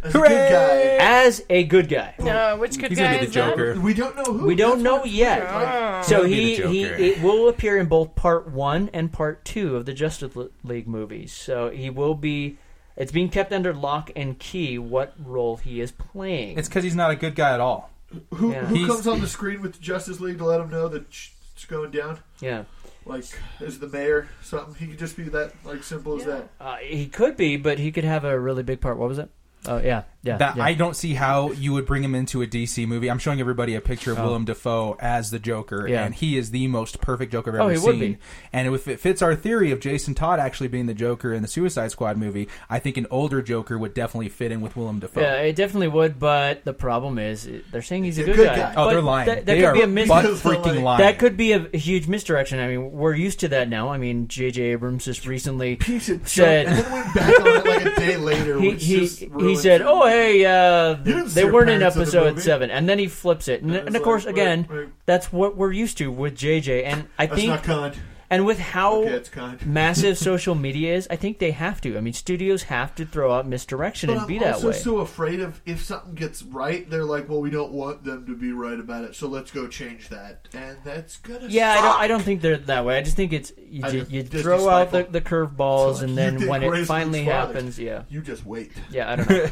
As 0.02 0.14
a 0.14 0.18
good 0.18 0.28
guy. 0.50 0.96
as 1.00 1.44
a 1.50 1.64
good 1.64 1.88
guy. 1.88 2.14
No, 2.18 2.56
which 2.56 2.78
good 2.78 2.90
He's 2.90 2.98
guy 2.98 3.04
gonna 3.06 3.18
be 3.20 3.26
the 3.26 3.28
is 3.28 3.34
that? 3.34 3.50
Joker. 3.56 3.80
We 3.80 3.94
don't 3.94 4.16
know 4.16 4.24
who. 4.24 4.46
We 4.46 4.54
don't 4.54 4.70
That's 4.78 4.82
know 4.82 4.96
what- 4.98 5.10
yet. 5.10 5.44
like, 5.54 6.04
So 6.04 6.24
He'll 6.24 6.24
be 6.24 6.54
he, 6.56 6.62
the 6.62 6.68
he 6.68 6.82
Joker. 6.84 6.94
it 6.96 7.22
will 7.22 7.48
appear 7.48 7.78
in 7.78 7.86
both 7.86 8.14
part 8.14 8.50
one 8.50 8.90
and 8.92 9.12
part 9.12 9.44
two 9.44 9.76
of 9.76 9.84
the 9.86 9.92
Justice 9.92 10.34
League 10.62 10.88
movies. 10.88 11.32
So 11.32 11.70
he 11.70 11.90
will 11.90 12.14
be. 12.14 12.58
It's 12.96 13.10
being 13.12 13.28
kept 13.28 13.52
under 13.52 13.74
lock 13.74 14.10
and 14.14 14.38
key 14.38 14.78
what 14.78 15.14
role 15.18 15.56
he 15.56 15.80
is 15.80 15.90
playing. 15.90 16.58
It's 16.58 16.68
because 16.68 16.84
he's 16.84 16.94
not 16.94 17.10
a 17.10 17.16
good 17.16 17.34
guy 17.34 17.52
at 17.54 17.60
all. 17.60 17.90
who 18.34 18.52
Yeah. 18.52 18.64
who 18.66 18.74
He's- 18.76 18.86
comes 18.88 19.06
on 19.08 19.20
the 19.20 19.26
screen 19.26 19.60
with 19.60 19.72
the 19.74 19.80
Justice 19.80 20.20
League 20.20 20.38
to 20.38 20.44
let 20.44 20.60
him 20.60 20.70
know 20.70 20.86
that 20.88 21.12
sh- 21.12 21.30
it's 21.54 21.64
going 21.64 21.90
down? 21.90 22.18
yeah. 22.40 22.64
Like, 23.06 23.24
is 23.60 23.80
the 23.80 23.88
mayor 23.88 24.28
something? 24.42 24.74
He 24.76 24.86
could 24.86 24.98
just 24.98 25.16
be 25.16 25.24
that 25.24 25.52
like 25.64 25.82
simple 25.82 26.16
as 26.18 26.24
that. 26.24 26.48
Uh, 26.60 26.76
he 26.76 27.06
could 27.06 27.36
be, 27.36 27.56
but 27.58 27.78
he 27.78 27.90
could 27.92 28.04
have 28.04 28.24
a 28.24 28.38
really 28.40 28.62
big 28.62 28.80
part. 28.80 28.96
What 28.98 29.08
was 29.08 29.18
it? 29.18 29.28
Oh 29.66 29.78
yeah, 29.78 30.04
Yeah, 30.24 30.38
that 30.38 30.56
yeah. 30.56 30.64
I 30.64 30.74
don't 30.74 30.96
see 30.96 31.14
how 31.14 31.52
you 31.52 31.72
would 31.74 31.84
bring 31.86 32.02
him 32.02 32.14
into 32.14 32.40
a 32.42 32.46
DC 32.46 32.88
movie. 32.88 33.10
I'm 33.10 33.18
showing 33.18 33.40
everybody 33.40 33.74
a 33.74 33.80
picture 33.80 34.10
of 34.12 34.18
Oh. 34.18 34.24
Willem 34.24 34.46
Dafoe 34.46 34.96
as 34.98 35.30
the 35.30 35.38
Joker, 35.38 35.86
Yeah. 35.86 36.04
and 36.04 36.14
he 36.14 36.38
is 36.38 36.50
the 36.50 36.66
most 36.66 37.00
perfect 37.00 37.30
Joker 37.30 37.50
I've 37.54 37.60
Oh, 37.60 37.64
ever 37.64 37.72
he 37.72 37.76
seen. 37.78 37.86
would 37.86 38.00
be. 38.00 38.18
And 38.52 38.74
if 38.74 38.88
it 38.88 39.00
fits 39.00 39.20
our 39.20 39.34
theory 39.34 39.70
of 39.70 39.80
Jason 39.80 40.14
Todd 40.14 40.40
actually 40.40 40.68
being 40.68 40.86
the 40.86 40.94
Joker 40.94 41.32
in 41.34 41.42
the 41.42 41.48
Suicide 41.48 41.90
Squad 41.90 42.16
movie, 42.16 42.48
I 42.70 42.78
think 42.78 42.96
an 42.96 43.06
older 43.10 43.42
Joker 43.42 43.76
would 43.78 43.92
definitely 43.92 44.30
fit 44.30 44.50
in 44.50 44.60
with 44.62 44.76
Willem 44.76 44.98
Dafoe. 45.00 45.20
Yeah, 45.20 45.34
it 45.42 45.56
definitely 45.56 45.88
would, 45.88 46.18
but 46.18 46.64
the 46.64 46.72
problem 46.72 47.18
is 47.18 47.46
they're 47.70 47.82
saying 47.82 48.04
he's 48.04 48.18
a 48.18 48.24
good, 48.24 48.36
good 48.36 48.46
guy. 48.48 48.56
guy. 48.56 48.70
Oh, 48.76 48.86
But 48.86 48.90
they're 48.90 49.02
lying. 49.02 49.26
That, 49.26 49.36
that 49.36 49.46
they 49.46 49.56
could 49.60 49.64
are 49.66 49.74
be 49.74 49.82
a 49.82 49.86
mis- 49.86 50.08
butt 50.08 50.24
freaking 50.36 50.82
lying. 50.82 51.00
That 51.02 51.18
could 51.18 51.36
be 51.36 51.52
a, 51.52 51.66
a 51.74 51.76
huge 51.76 52.08
misdirection. 52.08 52.58
I 52.60 52.68
mean, 52.68 52.92
we're 52.92 53.14
used 53.14 53.40
to 53.40 53.48
that 53.48 53.68
now. 53.68 53.90
I 53.90 53.98
mean, 53.98 54.26
J.J. 54.28 54.62
Abrams 54.62 55.04
just 55.04 55.26
recently 55.26 55.76
Piece 55.76 56.08
of 56.08 56.26
said 56.26 56.66
shit. 56.66 56.68
And 56.68 56.78
then 56.78 56.92
went 56.92 57.14
back 57.14 57.40
on 57.40 57.46
it 57.46 57.66
like 57.66 57.84
a 57.84 58.00
day 58.00 58.16
later. 58.16 58.58
he 58.60 58.70
he, 58.70 58.96
just 59.00 59.18
he 59.20 59.56
said, 59.56 59.82
it. 59.82 59.86
"Oh, 59.86 60.04
hey, 60.14 60.44
uh, 60.44 60.94
they 61.28 61.44
weren't 61.44 61.70
in 61.70 61.82
episode 61.82 62.40
seven. 62.40 62.70
and 62.70 62.88
then 62.88 62.98
he 62.98 63.06
flips 63.08 63.48
it, 63.48 63.62
and, 63.62 63.74
And 63.74 63.96
of 63.96 64.02
course, 64.02 64.24
like, 64.24 64.34
again, 64.34 64.66
right, 64.68 64.78
right. 64.80 64.88
that's 65.06 65.32
what 65.32 65.56
we're 65.56 65.72
used 65.72 65.98
to 65.98 66.10
with 66.10 66.36
JJ. 66.36 66.84
And 66.84 67.08
I 67.18 67.26
That's 67.26 67.40
think. 67.40 68.04
And 68.30 68.46
with 68.46 68.58
how 68.58 69.02
Okay, 69.02 69.10
it's 69.10 69.28
kind. 69.28 69.64
massive 69.66 70.18
social 70.18 70.54
media 70.54 70.94
is, 70.94 71.06
I 71.10 71.16
think 71.16 71.38
they 71.38 71.50
have 71.52 71.80
to. 71.82 71.96
I 71.96 72.00
mean, 72.00 72.12
studios 72.14 72.64
have 72.64 72.94
to 72.96 73.04
throw 73.04 73.32
out 73.32 73.46
misdirection 73.46 74.08
But 74.08 74.12
and 74.14 74.20
I'm 74.22 74.26
be 74.28 74.38
that 74.38 74.54
also 74.54 74.68
way. 74.68 74.72
so 74.74 74.98
afraid 74.98 75.40
of 75.40 75.60
if 75.66 75.82
something 75.84 76.14
gets 76.14 76.42
right, 76.42 76.88
they're 76.88 77.04
like, 77.04 77.28
well, 77.28 77.40
we 77.40 77.50
don't 77.50 77.72
want 77.72 78.04
them 78.04 78.26
to 78.26 78.36
be 78.36 78.52
right 78.52 78.78
about 78.78 79.04
it, 79.04 79.14
so 79.14 79.28
let's 79.28 79.50
go 79.50 79.66
change 79.68 80.08
that, 80.08 80.48
and 80.54 80.78
that's 80.84 81.16
gonna. 81.18 81.46
Yeah, 81.48 81.70
I 81.70 81.80
don't. 81.82 82.00
I 82.00 82.06
don't 82.08 82.22
think 82.22 82.40
they're 82.40 82.56
that 82.56 82.84
way. 82.84 82.96
I 82.98 83.02
just 83.02 83.16
think 83.16 83.32
it's 83.32 83.52
you, 83.58 83.82
I 83.84 83.90
ju- 83.90 83.98
just- 84.00 84.10
you 84.10 84.22
Disney 84.22 84.42
throw 84.42 84.68
out 84.68 84.90
the, 84.90 85.02
spiteful. 85.04 85.12
the 85.12 85.20
curveballs, 85.20 85.96
So, 85.98 86.04
and 86.04 86.16
then 86.18 86.46
when 86.46 86.62
it 86.62 86.84
finally 86.86 87.24
happens, 87.24 87.78
yeah, 87.78 88.02
You 88.08 88.20
just 88.22 88.44
wait. 88.46 88.72
yeah. 88.90 89.12
I 89.12 89.16
don't 89.16 89.28
know. 89.30 89.36
I 89.44 89.48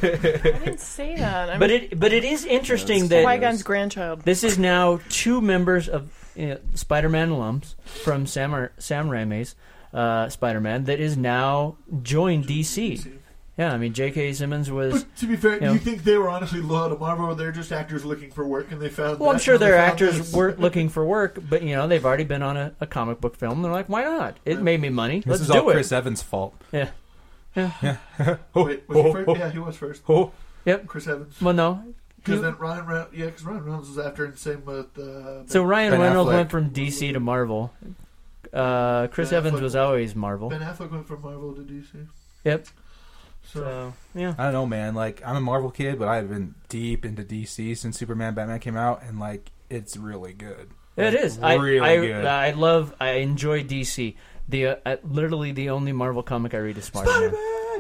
didn't 0.65 0.81
say 0.81 1.17
that. 1.17 1.51
I'm 1.51 1.59
but 1.61 1.71
it 1.71 1.99
but 1.99 2.13
it 2.13 2.25
is 2.25 2.45
interesting 2.45 3.09
that 3.09 3.25
Qui 3.25 3.39
Gon's 3.39 3.63
grandchild. 3.63 4.23
this 4.23 4.45
is 4.45 4.59
now 4.59 5.01
two 5.09 5.41
members 5.41 5.89
of 5.89 6.11
you 6.37 6.47
know, 6.49 6.59
Spider-Man 6.75 7.31
alums 7.31 7.75
from 7.85 8.27
Sam 8.27 8.55
Ra- 8.55 8.69
Sam 8.79 9.09
Raimi's 9.09 9.55
uh, 9.93 10.29
Spider-Man 10.29 10.85
that 10.85 11.01
is 11.01 11.17
now 11.17 11.77
joined 12.03 12.47
DC. 12.47 13.19
Yeah, 13.59 13.75
I 13.75 13.77
mean 13.77 13.93
J.K. 13.93 14.33
Simmons 14.33 14.71
was. 14.71 15.05
But 15.05 15.17
to 15.19 15.27
be 15.27 15.37
fair, 15.37 15.55
you 15.55 15.61
do 15.61 15.67
know- 15.67 15.73
you 15.75 15.79
think 15.79 16.05
they 16.05 16.17
were 16.17 16.31
honestly 16.31 16.61
loyal 16.63 16.89
to 16.89 16.97
Marvel, 16.97 17.27
or 17.27 17.35
they're 17.35 17.53
just 17.53 17.71
actors 17.71 18.03
looking 18.03 18.31
for 18.31 18.47
work 18.47 18.73
and 18.73 18.81
they 18.81 18.89
found? 18.89 19.21
Well, 19.21 19.31
I'm 19.31 19.39
sure 19.39 19.59
they 19.59 19.67
their 19.67 19.77
actors 19.77 20.17
this? 20.17 20.33
weren't 20.33 20.59
looking 20.59 20.89
for 20.89 21.05
work, 21.05 21.39
but 21.51 21.63
you 21.63 21.75
know 21.77 21.87
they've 21.87 22.05
already 22.05 22.25
been 22.25 22.43
on 22.43 22.57
a, 22.57 22.75
a 22.81 22.87
comic 22.87 23.21
book 23.21 23.37
film. 23.37 23.61
They're 23.61 23.71
like, 23.71 23.91
why 23.91 24.05
not? 24.05 24.39
It 24.47 24.63
made 24.63 24.81
me 24.81 24.89
money. 24.89 25.19
this 25.21 25.27
Let's 25.27 25.43
is 25.43 25.49
do 25.49 25.59
all 25.61 25.69
it. 25.71 25.75
Chris 25.75 25.93
Evans' 25.93 26.23
fault. 26.23 26.55
Yeah. 26.73 26.89
Yeah. 27.55 27.97
Wait, 28.55 28.89
was 28.89 28.97
he 29.05 29.13
first? 29.13 29.29
Yeah, 29.39 29.51
he 29.51 29.59
was 29.59 29.77
first. 29.77 30.03
Yep. 30.65 30.87
Chris 30.87 31.07
Evans. 31.07 31.39
Well, 31.43 31.53
no. 31.53 31.85
Because 32.25 32.41
then 32.43 32.57
Ryan, 32.59 32.87
Reynolds, 32.87 33.13
yeah, 33.15 33.27
because 33.27 33.45
Ryan 33.45 33.65
Reynolds 33.65 33.89
was 33.89 33.99
after, 33.99 34.25
and 34.25 34.39
same 34.39 34.65
with. 34.65 34.97
Uh, 34.99 35.47
So 35.47 35.63
Ryan 35.65 35.93
Ben 35.93 36.01
Reynolds 36.01 36.31
Affleck. 36.31 36.35
went 36.35 36.51
from 36.51 36.71
DC 36.71 37.13
to 37.13 37.21
Marvel. 37.21 37.73
Uh, 38.53 39.07
Chris 39.09 39.31
Ben 39.31 39.39
Evans 39.39 39.59
Affleck- 39.59 39.63
was 39.63 39.77
always 39.77 40.15
Marvel. 40.15 40.49
Ben 40.51 40.61
Affleck 40.61 40.91
went 40.91 41.09
from 41.09 41.23
Marvel 41.23 41.55
to 41.55 41.63
DC. 41.63 42.07
Yep. 42.45 42.67
So, 43.45 43.61
So 43.61 43.93
yeah. 44.15 44.35
I 44.39 44.45
don't 44.45 44.53
know, 44.53 44.67
man. 44.67 44.95
Like 44.95 45.23
I'm 45.25 45.37
a 45.37 45.41
Marvel 45.41 45.71
kid, 45.71 45.99
but 45.99 46.09
I've 46.09 46.29
been 46.29 46.55
deep 46.69 47.05
into 47.05 47.23
DC 47.25 47.77
since 47.77 47.99
Superman, 47.99 48.35
Batman 48.35 48.61
came 48.61 48.77
out, 48.77 49.03
and 49.03 49.19
like 49.19 49.51
it's 49.71 49.97
really 49.97 50.33
good. 50.33 50.71
It 50.97 51.15
Like, 51.15 51.25
is. 51.25 51.39
I, 51.43 51.55
really 51.55 51.81
I, 51.81 51.97
good. 51.97 52.25
I 52.27 52.51
love. 52.53 52.95
I 53.01 53.13
enjoy 53.13 53.65
DC. 53.65 54.15
The 54.49 54.67
uh, 54.67 54.77
uh, 54.85 54.97
literally 55.03 55.53
the 55.53 55.71
only 55.71 55.93
Marvel 55.93 56.23
comic 56.23 56.53
I 56.53 56.59
read 56.59 56.77
is 56.77 56.91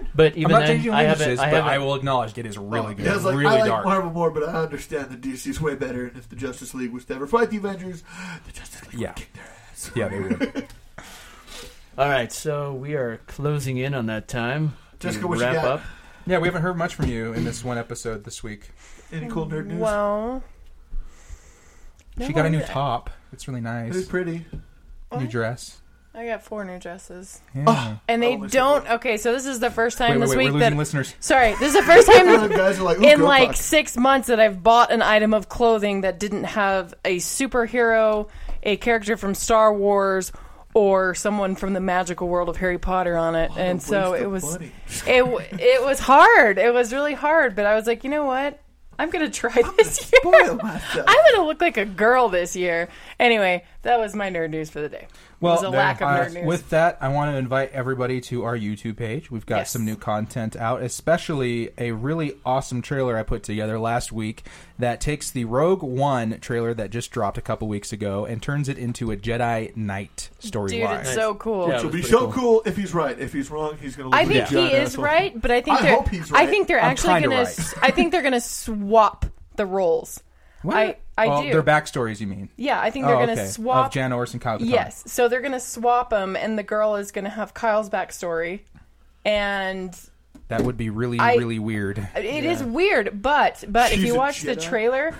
Spider-Man. 0.04 0.12
But 0.14 0.36
even 0.36 0.44
I'm 0.54 0.60
not 0.60 0.66
then, 0.66 0.76
changing 0.76 0.92
I 0.92 1.02
haven't. 1.04 1.30
I 1.38 1.44
but 1.50 1.54
haven't. 1.54 1.70
I 1.70 1.78
will 1.78 1.94
acknowledge 1.94 2.36
it 2.38 2.46
is 2.46 2.58
really 2.58 2.94
good, 2.94 3.06
Yeah, 3.06 3.14
it's 3.16 3.24
like, 3.24 3.34
really 3.36 3.46
I 3.46 3.60
like 3.60 3.64
dark. 3.66 3.84
Marvel 3.84 4.10
more, 4.10 4.30
but 4.30 4.48
I 4.48 4.62
understand 4.62 5.10
that 5.10 5.24
is 5.26 5.60
way 5.60 5.74
better, 5.74 6.06
and 6.06 6.16
if 6.16 6.28
the 6.28 6.36
Justice 6.36 6.74
League 6.74 6.92
was 6.92 7.04
to 7.06 7.14
ever 7.14 7.26
fight 7.26 7.50
the 7.50 7.56
Avengers, 7.58 8.02
the 8.46 8.52
Justice 8.52 8.82
League 8.92 9.00
Yeah. 9.00 9.08
would 9.10 9.16
kick 9.16 9.32
their 9.32 9.44
ass. 9.70 9.90
Yeah, 9.94 10.08
they 10.08 10.20
would. 10.20 10.66
All 11.98 12.08
right, 12.08 12.32
so 12.32 12.72
we 12.72 12.94
are 12.94 13.18
closing 13.26 13.76
in 13.76 13.92
on 13.94 14.06
that 14.06 14.26
time. 14.28 14.74
to 15.00 15.08
Jessica, 15.08 15.26
what 15.26 15.38
you 15.38 15.44
wrap 15.44 15.54
got? 15.56 15.64
up. 15.66 15.80
yeah, 16.26 16.38
we 16.38 16.48
haven't 16.48 16.62
heard 16.62 16.76
much 16.78 16.94
from 16.94 17.06
you 17.06 17.32
in 17.34 17.44
this 17.44 17.62
one 17.62 17.76
episode 17.76 18.24
this 18.24 18.42
week. 18.42 18.70
Any 19.12 19.28
cool 19.28 19.46
nerd 19.46 19.66
news? 19.66 19.78
Well, 19.78 20.42
She 22.26 22.32
got 22.32 22.46
a 22.46 22.50
new 22.50 22.62
top. 22.62 23.10
It's 23.32 23.46
really 23.46 23.60
nice. 23.60 23.88
It's 23.88 23.96
nice. 23.98 24.08
pretty. 24.08 24.46
New 25.18 25.26
dress. 25.26 25.81
I 26.14 26.26
got 26.26 26.42
four 26.42 26.62
new 26.66 26.78
dresses, 26.78 27.40
Yeah. 27.54 27.64
Oh, 27.66 27.98
and 28.06 28.22
they 28.22 28.36
Oh, 28.36 28.46
don't. 28.46 28.86
Okay, 28.90 29.16
so 29.16 29.32
this 29.32 29.46
is 29.46 29.60
the 29.60 29.70
first 29.70 29.96
time 29.96 30.10
wait, 30.10 30.16
wait, 30.18 30.20
this 30.20 30.30
wait. 30.30 30.36
week 30.36 30.46
We're 30.48 30.52
losing 30.58 30.70
that. 30.72 30.76
listeners. 30.76 31.14
Sorry, 31.20 31.52
this 31.54 31.74
is 31.74 31.74
the 31.74 31.82
first 31.82 32.06
time 32.06 32.26
guys 32.50 32.78
are 32.78 32.82
like, 32.82 32.98
in 32.98 33.22
like 33.22 33.48
talk. 33.48 33.56
six 33.56 33.96
months 33.96 34.28
that 34.28 34.38
I've 34.38 34.62
bought 34.62 34.92
an 34.92 35.00
item 35.00 35.32
of 35.32 35.48
clothing 35.48 36.02
that 36.02 36.18
didn't 36.20 36.44
have 36.44 36.92
a 37.04 37.16
superhero, 37.16 38.28
a 38.62 38.76
character 38.76 39.16
from 39.16 39.34
Star 39.34 39.72
Wars, 39.72 40.32
or 40.74 41.14
someone 41.14 41.54
from 41.56 41.72
the 41.72 41.80
magical 41.80 42.28
world 42.28 42.48
of 42.50 42.56
Harry 42.58 42.78
Potter 42.78 43.16
on 43.16 43.34
it. 43.34 43.50
What 43.50 43.58
a 43.58 43.62
and 43.62 43.82
so 43.82 44.12
it 44.14 44.26
was 44.26 44.42
money. 44.44 44.72
it 45.06 45.22
it 45.60 45.82
was 45.82 45.98
hard. 45.98 46.58
It 46.58 46.74
was 46.74 46.92
really 46.92 47.14
hard, 47.14 47.56
but 47.56 47.64
I 47.66 47.74
was 47.74 47.86
like, 47.86 48.04
you 48.04 48.10
know 48.10 48.24
what? 48.26 48.58
I'm 48.98 49.08
gonna 49.10 49.30
try 49.30 49.52
this 49.78 50.12
year. 50.12 50.20
Spoil 50.20 50.56
myself. 50.56 51.04
I'm 51.08 51.32
gonna 51.32 51.46
look 51.46 51.60
like 51.62 51.78
a 51.78 51.84
girl 51.86 52.28
this 52.28 52.54
year. 52.54 52.88
Anyway, 53.18 53.64
that 53.82 53.98
was 53.98 54.14
my 54.14 54.30
nerd 54.30 54.50
news 54.50 54.70
for 54.70 54.80
the 54.80 54.88
day. 54.88 55.06
Well, 55.40 55.54
it 55.54 55.56
was 55.56 55.64
a 55.64 55.70
lack 55.70 56.00
of 56.00 56.08
uh, 56.08 56.28
news. 56.28 56.46
with 56.46 56.70
that, 56.70 56.98
I 57.00 57.08
want 57.08 57.32
to 57.32 57.36
invite 57.36 57.72
everybody 57.72 58.20
to 58.22 58.44
our 58.44 58.56
YouTube 58.56 58.96
page. 58.96 59.30
We've 59.30 59.44
got 59.44 59.58
Yes. 59.58 59.70
some 59.72 59.84
new 59.84 59.96
content 59.96 60.54
out, 60.56 60.82
especially 60.82 61.70
a 61.78 61.90
really 61.90 62.34
awesome 62.46 62.80
trailer 62.80 63.16
I 63.18 63.24
put 63.24 63.42
together 63.42 63.78
last 63.78 64.12
week 64.12 64.44
that 64.78 65.00
takes 65.00 65.30
the 65.32 65.44
Rogue 65.46 65.82
One 65.82 66.38
trailer 66.40 66.72
that 66.74 66.90
just 66.90 67.10
dropped 67.10 67.38
a 67.38 67.42
couple 67.42 67.66
weeks 67.68 67.92
ago 67.92 68.24
and 68.24 68.40
turns 68.40 68.68
it 68.68 68.78
into 68.78 69.10
a 69.10 69.16
Jedi 69.16 69.76
Knight 69.76 70.30
storyline. 70.40 70.68
Dude, 70.68 70.80
storyline. 70.82 71.00
it's 71.00 71.14
so 71.14 71.34
cool. 71.34 71.68
Yeah. 71.68 71.78
It'll 71.78 71.90
be 71.90 72.02
so 72.02 72.18
cool. 72.30 72.32
cool. 72.32 72.62
if 72.66 72.76
he's 72.76 72.94
right. 72.94 73.18
If 73.18 73.32
he's 73.32 73.50
wrong, 73.50 73.76
he's 73.80 73.96
gonna. 73.96 74.10
I 74.12 74.24
think 74.24 74.46
he 74.48 74.58
is 74.58 74.90
asshole. 74.90 75.04
right, 75.04 75.40
but 75.40 75.50
I 75.50 75.60
think 75.60 75.80
I 75.80 75.82
they're 75.82 75.94
hope 75.96 76.08
he's 76.08 76.32
I 76.32 76.46
think 76.46 76.68
they're 76.68 76.78
actually 76.78 77.14
kinda 77.20 77.28
gonna 77.28 77.48
I 77.82 77.90
think 77.90 78.12
they're 78.12 78.22
gonna 78.22 78.40
swap 78.40 79.26
the 79.56 79.66
roles. 79.66 80.22
What? 80.62 80.76
I 80.76 80.96
I 81.16 81.26
oh, 81.28 81.42
do. 81.42 81.50
Their 81.50 81.62
backstories, 81.62 82.20
you 82.20 82.26
mean? 82.26 82.48
yeah, 82.56 82.80
I 82.80 82.90
think 82.90 83.06
they're 83.06 83.16
oh, 83.16 83.20
gonna 83.20 83.32
okay. 83.32 83.46
swap 83.46 83.86
of 83.86 83.92
Jan 83.92 84.12
Ors 84.12 84.32
and 84.32 84.40
Kyle 84.40 84.58
Katarn. 84.58 84.70
Yes, 84.70 85.02
so 85.06 85.28
they're 85.28 85.40
gonna 85.40 85.60
swap 85.60 86.10
them, 86.10 86.36
and 86.36 86.58
the 86.58 86.62
girl 86.62 86.96
is 86.96 87.12
gonna 87.12 87.28
have 87.30 87.52
Kyle's 87.54 87.90
backstory, 87.90 88.60
and 89.24 89.98
that 90.48 90.62
would 90.62 90.76
be 90.76 90.90
really, 90.90 91.18
I- 91.18 91.34
really 91.36 91.58
weird. 91.58 91.98
it 92.16 92.44
is 92.44 92.62
weird. 92.62 93.22
But 93.22 93.64
but 93.68 93.92
if 93.92 94.00
you 94.00 94.14
watch 94.14 94.42
the 94.42 94.56
trailer, 94.56 95.14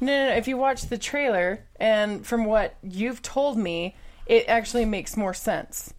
no, 0.00 0.06
no, 0.06 0.28
no, 0.30 0.36
if 0.36 0.48
you 0.48 0.56
watch 0.56 0.82
the 0.82 0.98
trailer, 0.98 1.64
and 1.78 2.26
from 2.26 2.44
what 2.44 2.76
you've 2.82 3.22
told 3.22 3.56
me, 3.58 3.94
it 4.26 4.44
actually 4.48 4.84
makes 4.84 5.16
more 5.16 5.34
sense. 5.34 5.94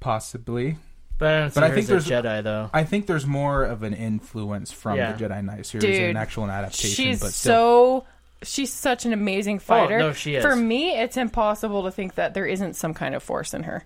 Possibly. 0.00 0.76
But 1.18 1.28
I 1.28 1.40
don't 1.40 1.50
see 1.50 1.54
But 1.60 1.64
I 1.64 1.68
think 1.68 1.78
as 1.90 2.06
a 2.06 2.08
there's- 2.08 2.24
Jedi 2.24 2.42
though. 2.42 2.70
I 2.72 2.84
think 2.84 3.06
there's 3.06 3.26
more 3.26 3.62
of 3.62 3.82
an 3.82 3.92
influence 3.92 4.72
from 4.72 4.96
Yeah. 4.96 5.12
the 5.12 5.24
Jedi 5.28 5.44
Knight 5.44 5.66
series 5.66 5.84
Dude, 5.84 5.94
than 5.94 6.10
an 6.10 6.16
actual 6.16 6.50
adaptation. 6.50 7.04
She's 7.04 7.20
but 7.20 7.32
still. 7.32 8.00
so 8.00 8.06
she's 8.42 8.72
such 8.72 9.04
an 9.06 9.12
amazing 9.12 9.58
fighter. 9.58 9.96
Oh, 9.96 9.98
no, 10.08 10.12
she 10.12 10.34
is. 10.34 10.44
For 10.44 10.56
me, 10.56 10.90
it's 10.98 11.16
impossible 11.16 11.84
to 11.84 11.90
think 11.90 12.14
that 12.14 12.34
there 12.34 12.46
isn't 12.46 12.74
some 12.74 12.94
kind 12.94 13.14
of 13.14 13.22
force 13.22 13.52
in 13.54 13.64
her. 13.64 13.84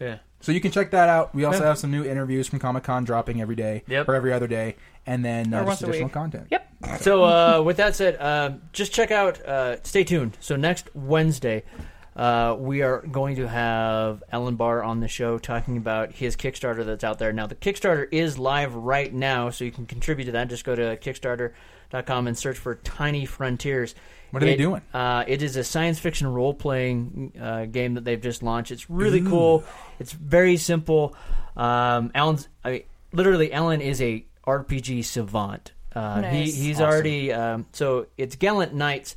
Yeah. 0.00 0.18
So 0.40 0.52
you 0.52 0.60
can 0.60 0.70
check 0.70 0.90
that 0.90 1.08
out. 1.08 1.34
We 1.34 1.44
also 1.44 1.60
Yeah. 1.62 1.68
have 1.68 1.78
some 1.78 1.90
new 1.90 2.04
interviews 2.04 2.46
from 2.48 2.58
Comic 2.58 2.84
Con 2.84 3.04
dropping 3.04 3.40
every 3.40 3.56
day 3.56 3.82
Yep. 3.88 4.08
or 4.08 4.14
every 4.14 4.32
other 4.32 4.46
day, 4.46 4.76
and 5.06 5.24
then 5.24 5.52
uh, 5.54 5.64
just 5.64 5.82
additional 5.82 6.10
content. 6.10 6.48
Yep. 6.50 6.68
So 7.00 7.24
uh, 7.24 7.62
with 7.64 7.78
that 7.78 7.96
said, 7.96 8.16
uh, 8.20 8.50
just 8.72 8.92
check 8.92 9.10
out. 9.10 9.40
Uh, 9.44 9.82
stay 9.82 10.04
tuned. 10.04 10.36
So 10.40 10.54
next 10.56 10.94
Wednesday, 10.94 11.64
uh, 12.14 12.54
we 12.58 12.82
are 12.82 12.98
going 13.00 13.36
to 13.36 13.48
have 13.48 14.22
Alan 14.30 14.56
Bahr 14.56 14.82
on 14.82 15.00
the 15.00 15.08
show 15.08 15.38
talking 15.38 15.78
about 15.78 16.12
his 16.12 16.36
Kickstarter 16.36 16.84
that's 16.84 17.02
out 17.02 17.18
there 17.18 17.32
now. 17.32 17.46
The 17.46 17.54
Kickstarter 17.54 18.06
is 18.12 18.38
live 18.38 18.74
right 18.74 19.12
now, 19.12 19.48
so 19.48 19.64
you 19.64 19.72
can 19.72 19.86
contribute 19.86 20.26
to 20.26 20.32
that. 20.32 20.48
Just 20.48 20.64
go 20.64 20.76
to 20.76 20.96
Kickstarter.com 20.98 21.54
and 21.92 22.36
search 22.38 22.58
for 22.58 22.74
Tiny 22.76 23.24
Frontiers. 23.26 23.94
What 24.30 24.42
are 24.42 24.46
they 24.46 24.56
doing? 24.56 24.82
Uh, 24.92 25.24
it 25.26 25.42
is 25.42 25.56
a 25.56 25.64
science 25.64 25.98
fiction 25.98 26.26
role 26.26 26.52
playing 26.52 27.32
uh, 27.40 27.66
game 27.66 27.94
that 27.94 28.04
they've 28.04 28.20
just 28.20 28.42
launched. 28.42 28.70
It's 28.70 28.90
really 28.90 29.22
cool. 29.22 29.64
It's 29.98 30.12
very 30.12 30.56
simple. 30.56 31.14
Um, 31.56 32.10
Alan's, 32.14 32.48
I 32.64 32.70
mean, 32.70 32.82
literally, 33.12 33.52
Alan 33.52 33.80
is 33.80 34.02
a 34.02 34.24
RPG 34.46 35.04
savant. 35.04 35.72
Uh, 35.94 36.20
Nice. 36.20 36.54
he, 36.54 36.64
he's 36.66 36.76
Awesome. 36.76 36.86
already 36.90 37.32
um, 37.32 37.66
so 37.72 38.06
it's 38.18 38.36
Gallant 38.36 38.74
Knights 38.74 39.16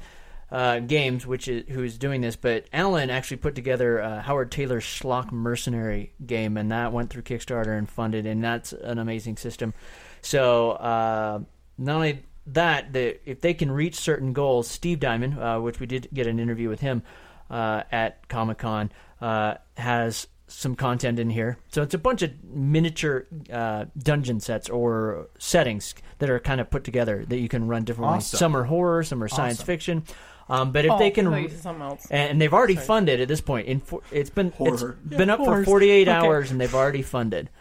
uh, 0.52 0.80
Games, 0.80 1.28
which 1.28 1.48
is 1.50 1.66
who 1.68 1.84
is 1.84 1.98
doing 1.98 2.22
this. 2.22 2.38
But 2.38 2.66
Alan 2.72 3.10
actually 3.10 3.38
put 3.38 3.56
together 3.56 4.02
uh, 4.02 4.22
Howard 4.22 4.52
Tayler's 4.52 4.86
Schlock 4.86 5.32
Mercenary 5.32 6.14
game, 6.26 6.56
and 6.56 6.72
that 6.72 6.94
went 6.94 7.10
through 7.10 7.24
Kickstarter 7.24 7.78
and 7.78 7.90
funded, 7.90 8.26
and 8.26 8.42
that's 8.42 8.72
an 8.72 8.98
amazing 9.00 9.36
system. 9.38 9.74
So 10.22 10.72
uh, 10.72 11.40
not 11.78 11.96
only 11.96 12.24
that, 12.54 12.94
the, 12.94 13.18
if 13.30 13.42
they 13.42 13.54
can 13.54 13.72
reach 13.72 13.96
certain 13.96 14.34
goals, 14.34 14.68
Steve 14.68 15.00
Diamond, 15.00 15.40
uh, 15.40 15.60
which 15.60 15.80
we 15.80 15.86
did 15.86 16.08
get 16.14 16.28
an 16.28 16.40
interview 16.40 16.70
with 16.70 16.80
him 16.82 17.04
uh, 17.50 17.84
at 17.92 18.28
Comic 18.30 18.60
Con, 18.60 18.92
uh, 19.22 19.56
has 19.78 20.28
some 20.48 20.76
content 20.76 21.20
in 21.20 21.30
here. 21.30 21.58
So 21.70 21.84
it's 21.84 21.94
a 21.94 21.98
bunch 22.00 22.22
of 22.24 22.32
miniature 22.44 23.28
uh, 23.52 23.86
dungeon 23.98 24.40
sets 24.40 24.68
or 24.70 25.28
settings 25.38 25.94
that 26.18 26.30
are 26.30 26.40
kind 26.40 26.60
of 26.60 26.70
put 26.72 26.84
together 26.84 27.24
that 27.28 27.38
you 27.40 27.48
can 27.48 27.68
run 27.68 27.84
different 27.84 28.12
ways. 28.12 28.18
Awesome. 28.24 28.38
Some 28.38 28.58
are 28.58 28.64
horror, 28.64 29.04
some 29.04 29.22
are 29.24 29.28
science 29.28 29.62
fiction. 29.62 30.04
Um, 30.50 30.72
but 30.72 30.86
if 30.86 30.92
Oh, 30.92 30.98
they 30.98 31.12
can, 31.12 31.26
thought 31.30 31.44
you 31.44 31.50
said 31.50 31.60
something 31.60 31.84
else. 31.84 32.08
and 32.10 32.42
they've 32.42 32.52
already 32.54 32.76
funded 32.76 33.22
at 33.22 33.28
this 33.28 33.40
point. 33.42 33.68
In 33.68 33.80
for, 33.80 34.02
it's 34.12 34.32
been 34.32 34.48
it's 34.48 34.58
Horror. 34.82 34.98
been 35.08 35.30
up 35.30 35.38
for 35.38 35.64
48 35.64 36.02
Okay. 36.08 36.12
hours, 36.18 36.50
and 36.50 36.60
they've 36.60 36.74
already 36.74 37.04
funded. 37.04 37.52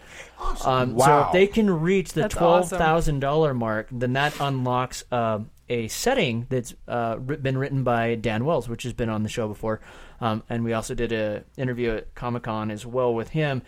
Um, 0.64 0.98
So 0.98 1.26
if 1.26 1.32
they 1.32 1.46
can 1.46 1.70
reach 1.70 2.12
the 2.12 2.22
That's 2.22 2.34
twelve 2.34 2.64
awesome. 2.64 2.78
thousand 2.78 3.20
dollar 3.20 3.54
mark, 3.54 3.88
then 3.90 4.12
that 4.14 4.34
unlocks 4.40 5.04
uh, 5.12 5.40
a 5.68 5.88
setting 5.88 6.46
that's 6.48 6.74
uh, 6.86 7.16
been 7.16 7.58
written 7.58 7.84
by 7.84 8.14
Dan 8.14 8.44
Wells, 8.44 8.68
which 8.68 8.82
has 8.84 8.92
been 8.92 9.08
on 9.08 9.22
the 9.22 9.28
show 9.28 9.48
before, 9.48 9.80
um, 10.20 10.42
and 10.48 10.64
we 10.64 10.72
also 10.72 10.94
did 10.94 11.12
a 11.12 11.44
interview 11.56 11.96
at 11.96 12.14
Comic 12.14 12.44
Con 12.44 12.70
as 12.70 12.86
well 12.86 13.14
with 13.14 13.30
him. 13.30 13.62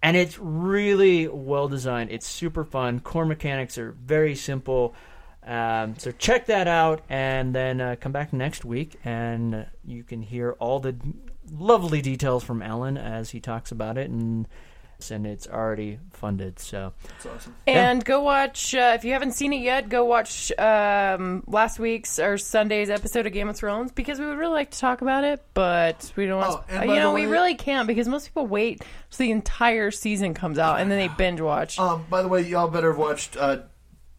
And 0.00 0.16
it's 0.16 0.38
really 0.38 1.26
well 1.26 1.66
designed. 1.66 2.12
It's 2.12 2.26
super 2.26 2.64
fun. 2.64 3.00
Core 3.00 3.24
mechanics 3.24 3.78
are 3.78 3.92
very 3.92 4.36
simple. 4.36 4.94
Um, 5.44 5.94
so 5.98 6.12
check 6.12 6.46
that 6.46 6.68
out, 6.68 7.00
and 7.08 7.54
then 7.54 7.80
uh, 7.80 7.96
come 7.98 8.12
back 8.12 8.32
next 8.32 8.64
week, 8.64 8.96
and 9.04 9.54
uh, 9.54 9.64
you 9.84 10.04
can 10.04 10.20
hear 10.22 10.52
all 10.60 10.78
the 10.78 10.94
lovely 11.50 12.02
details 12.02 12.44
from 12.44 12.60
Alan 12.60 12.98
as 12.98 13.30
he 13.30 13.40
talks 13.40 13.72
about 13.72 13.96
it, 13.96 14.10
and 14.10 14.46
and 15.10 15.26
it's 15.26 15.46
already 15.46 15.98
funded. 16.12 16.58
So 16.58 16.92
That's 17.08 17.26
awesome. 17.26 17.54
And 17.66 18.04
go 18.04 18.20
watch 18.20 18.74
uh, 18.74 18.92
if 18.94 19.04
you 19.04 19.12
haven't 19.12 19.32
seen 19.32 19.52
it 19.52 19.60
yet. 19.60 19.88
Go 19.88 20.04
watch 20.04 20.52
um, 20.58 21.44
last 21.46 21.78
week's 21.78 22.18
or 22.18 22.36
Sunday's 22.36 22.90
episode 22.90 23.26
of 23.26 23.32
Game 23.32 23.48
of 23.48 23.56
Thrones 23.56 23.92
because 23.92 24.18
we 24.18 24.26
would 24.26 24.38
really 24.38 24.52
like 24.52 24.70
to 24.72 24.78
talk 24.78 25.00
about 25.00 25.24
it, 25.24 25.42
but 25.54 26.12
we 26.16 26.26
don't. 26.26 26.42
Oh, 26.42 26.48
Want 26.48 26.64
and 26.68 26.82
to, 26.82 26.88
you 26.88 26.96
know, 26.96 27.10
the 27.10 27.14
we 27.14 27.26
really 27.26 27.54
can't 27.54 27.86
because 27.86 28.08
most 28.08 28.26
people 28.26 28.46
wait 28.46 28.82
till 29.10 29.24
the 29.24 29.30
entire 29.30 29.90
season 29.90 30.34
comes 30.34 30.58
out 30.58 30.80
and 30.80 30.90
then 30.90 30.98
they 30.98 31.08
binge 31.14 31.40
watch. 31.40 31.78
Um, 31.78 32.04
by 32.10 32.22
the 32.22 32.28
way, 32.28 32.42
y'all 32.42 32.68
better 32.68 32.90
have 32.90 32.98
watched 32.98 33.36
uh, 33.36 33.58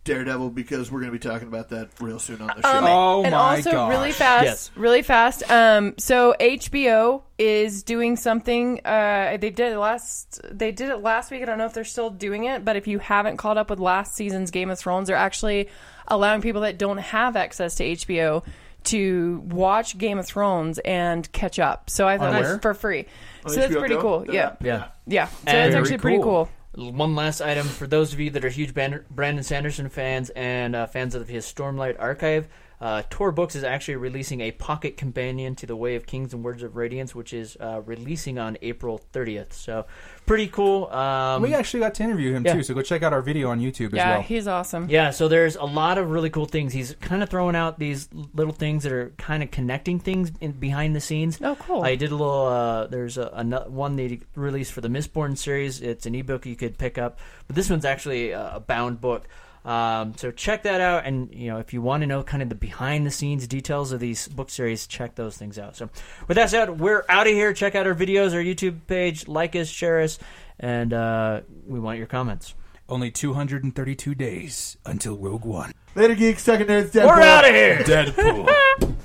Daredevil 0.10 0.50
because 0.50 0.92
we're 0.92 1.00
going 1.00 1.12
to 1.12 1.18
be 1.18 1.30
talking 1.30 1.48
about 1.48 1.70
that 1.70 1.90
real 2.02 2.20
soon 2.20 2.42
on 2.42 2.48
the 2.56 2.62
show. 2.62 2.78
Um, 2.78 2.84
Oh 2.86 3.24
and 3.24 3.32
my 3.34 3.58
also 3.58 3.72
gosh. 3.72 3.90
really 3.92 4.12
fast, 4.12 4.44
Yes. 4.46 4.72
really 4.76 5.02
fast. 5.02 5.50
Um, 5.52 5.94
so 5.98 6.36
HBO 6.40 7.22
is 7.38 7.84
doing 7.84 8.16
something. 8.18 8.82
Uh, 8.86 9.38
they 9.40 9.50
did 9.52 9.72
it 9.74 9.78
last. 9.78 10.42
They 10.52 10.72
did 10.72 10.90
it 10.90 10.98
last 10.98 11.32
week. 11.32 11.42
I 11.42 11.46
don't 11.46 11.58
know 11.58 11.66
if 11.66 11.74
they're 11.74 11.84
still 11.84 12.10
doing 12.10 12.46
it, 12.46 12.66
but 12.66 12.76
if 12.76 12.88
you 12.88 13.00
haven't 13.00 13.38
caught 13.38 13.58
up 13.58 13.70
with 13.70 13.80
last 13.80 14.16
season's 14.16 14.52
Game 14.52 14.70
of 14.70 14.80
Thrones, 14.80 15.08
they're 15.08 15.16
actually 15.16 15.70
allowing 16.08 16.42
people 16.42 16.62
that 16.62 16.78
don't 16.80 16.98
have 16.98 17.36
access 17.36 17.76
to 17.76 17.84
HBO 17.86 18.44
to 18.86 19.44
watch 19.46 19.98
Game 19.98 20.18
of 20.18 20.26
Thrones 20.26 20.80
and 20.80 21.30
catch 21.34 21.60
up. 21.60 21.90
So 21.90 22.08
I 22.08 22.18
thought 22.18 22.34
On 22.34 22.42
that's 22.42 22.62
for 22.62 22.74
free. 22.74 23.06
On 23.46 23.52
so 23.54 23.60
that's 23.60 23.76
pretty 23.76 23.96
Go? 23.96 24.02
cool. 24.02 24.26
Yeah. 24.28 24.34
Yeah, 24.34 24.56
yeah. 24.62 24.88
yeah. 25.06 25.26
So 25.28 25.36
And- 25.48 25.58
that's 25.58 25.70
Very 25.74 25.82
actually 25.82 25.98
pretty 25.98 26.24
cool. 26.24 26.50
One 26.76 27.16
last 27.16 27.42
item 27.42 27.68
for 27.68 27.88
those 27.88 28.14
of 28.14 28.20
you 28.20 28.30
that 28.30 28.46
are 28.46 28.50
huge 28.50 28.76
Brandon 28.76 29.44
Sanderson 29.44 29.90
fans 29.90 30.30
and 30.32 30.76
uh, 30.76 30.86
fans 30.86 31.16
of 31.16 31.28
his 31.28 31.46
Stormlight 31.46 31.96
archive. 31.98 32.48
Uh, 32.82 33.04
Tor 33.10 33.32
Books 33.34 33.56
is 33.56 33.64
actually 33.66 33.98
releasing 33.98 34.40
a 34.40 34.52
pocket 34.52 34.96
companion 34.96 35.54
to 35.56 35.66
the 35.66 35.76
Way 35.76 35.96
of 35.96 36.06
Kings 36.06 36.34
and 36.34 36.44
Words 36.46 36.64
of 36.64 36.78
Radiance, 36.78 37.14
which 37.14 37.34
is 37.34 37.58
uh, 37.60 37.82
releasing 37.86 38.40
on 38.40 38.58
April 38.62 39.02
30th. 39.12 39.52
So, 39.52 39.86
pretty 40.26 40.48
cool. 40.48 40.88
Um, 40.88 41.42
we 41.42 41.54
actually 41.54 41.82
got 41.82 41.94
to 41.96 42.04
interview 42.04 42.32
him 42.34 42.46
Yeah. 42.46 42.54
too, 42.54 42.64
so 42.64 42.74
go 42.74 42.82
check 42.82 43.04
out 43.04 43.12
our 43.12 43.22
video 43.22 43.50
on 43.50 43.60
YouTube 43.60 43.94
Yeah, 43.94 44.08
as 44.12 44.14
well. 44.14 44.22
he's 44.22 44.48
awesome. 44.48 44.88
Yeah, 44.90 45.10
so 45.10 45.28
there's 45.28 45.58
a 45.58 45.66
lot 45.66 45.98
of 45.98 46.10
really 46.10 46.30
cool 46.30 46.46
things. 46.46 46.72
He's 46.72 46.96
kind 47.02 47.22
of 47.22 47.28
throwing 47.30 47.56
out 47.56 47.80
these 47.80 48.08
little 48.34 48.54
things 48.54 48.84
that 48.84 48.94
are 48.94 49.10
kind 49.18 49.44
of 49.44 49.52
connecting 49.52 50.00
things 50.00 50.32
in, 50.40 50.54
behind 50.54 50.96
the 50.96 51.02
scenes. 51.02 51.38
Oh, 51.42 51.56
cool. 51.60 51.84
I 51.84 51.96
did 51.96 52.12
a 52.12 52.16
little. 52.16 52.46
Uh, 52.48 52.88
there's 52.88 53.18
a, 53.18 53.30
a 53.34 53.44
no- 53.44 53.66
one 53.68 53.98
they 53.98 54.22
released 54.36 54.72
for 54.72 54.80
the 54.80 54.88
Mistborn 54.88 55.38
series. 55.38 55.82
It's 55.82 56.06
an 56.06 56.16
ebook 56.16 56.46
you 56.46 56.56
could 56.56 56.78
pick 56.78 56.98
up, 56.98 57.20
but 57.48 57.58
this 57.58 57.70
one's 57.70 57.84
actually 57.84 58.32
a, 58.32 58.56
a 58.56 58.60
bound 58.62 59.02
book. 59.02 59.28
Um, 59.66 60.14
so 60.16 60.32
check 60.32 60.64
that 60.64 60.82
out, 60.82 61.06
and 61.06 61.34
you 61.34 61.50
know 61.50 61.58
if 61.58 61.74
you 61.74 61.82
want 61.82 62.02
to 62.02 62.08
know 62.08 62.24
kind 62.24 62.42
of 62.42 62.50
the 62.50 62.56
behind 62.56 63.06
the 63.06 63.12
scenes 63.12 63.48
details 63.48 63.92
of 63.92 64.00
these 64.00 64.28
book 64.28 64.50
series, 64.50 64.88
check 64.88 65.16
those 65.16 65.38
things 65.38 65.60
out. 65.60 65.76
So 65.76 65.90
with 66.28 66.36
that 66.36 66.50
said, 66.50 66.80
we're 66.80 67.04
out 67.10 67.28
of 67.28 67.34
here. 67.34 67.54
Check 67.54 67.76
out 67.76 67.86
our 67.86 67.96
videos, 67.96 68.34
our 68.34 68.42
YouTube 68.42 68.80
page, 68.88 69.28
like 69.28 69.56
us, 69.56 69.68
share 69.68 70.02
us, 70.02 70.18
and 70.60 70.94
uh, 70.94 71.42
we 71.68 71.80
want 71.80 71.98
your 71.98 72.08
comments. 72.08 72.56
Only 72.88 73.12
232 73.12 74.16
days 74.16 74.78
until 74.86 75.16
Rogue 75.16 75.46
One. 75.46 75.72
Later, 75.94 76.16
geeks. 76.16 76.42
Second 76.42 76.68
nerds. 76.68 76.90
Deadpool. 76.90 77.06
We're 77.06 77.22
out 77.22 77.46
of 77.46 77.52
here. 77.52 77.78
Deadpool. 77.80 78.96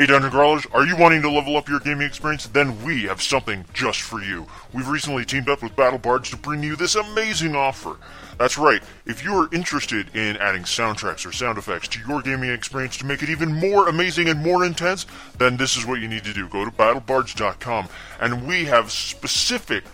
Hey 0.00 0.06
Dungeon 0.06 0.30
Crawlers, 0.30 0.64
are 0.72 0.86
you 0.86 0.96
wanting 0.96 1.20
to 1.20 1.30
level 1.30 1.58
up 1.58 1.68
your 1.68 1.78
gaming 1.78 2.06
experience? 2.06 2.46
Then 2.46 2.82
we 2.82 3.02
have 3.02 3.20
something 3.20 3.66
just 3.74 4.00
for 4.00 4.22
you. 4.22 4.46
We've 4.72 4.88
recently 4.88 5.26
teamed 5.26 5.50
up 5.50 5.62
with 5.62 5.76
Battle 5.76 5.98
Bards 5.98 6.30
to 6.30 6.38
bring 6.38 6.62
you 6.62 6.74
this 6.74 6.94
amazing 6.94 7.54
offer. 7.54 7.98
That's 8.38 8.56
right, 8.56 8.82
if 9.04 9.22
you 9.22 9.34
are 9.34 9.54
interested 9.54 10.16
in 10.16 10.38
adding 10.38 10.62
soundtracks 10.62 11.26
or 11.26 11.32
sound 11.32 11.58
effects 11.58 11.86
to 11.88 12.00
your 12.08 12.22
gaming 12.22 12.48
experience 12.48 12.96
to 12.96 13.04
make 13.04 13.22
it 13.22 13.28
even 13.28 13.52
more 13.52 13.90
amazing 13.90 14.30
and 14.30 14.42
more 14.42 14.64
intense, 14.64 15.04
then 15.36 15.58
this 15.58 15.76
is 15.76 15.84
what 15.84 16.00
you 16.00 16.08
need 16.08 16.24
to 16.24 16.32
do. 16.32 16.48
Go 16.48 16.64
to 16.64 16.70
battlebards.com 16.70 17.90
and 18.20 18.48
we 18.48 18.64
have 18.64 18.90
specific 18.90 19.84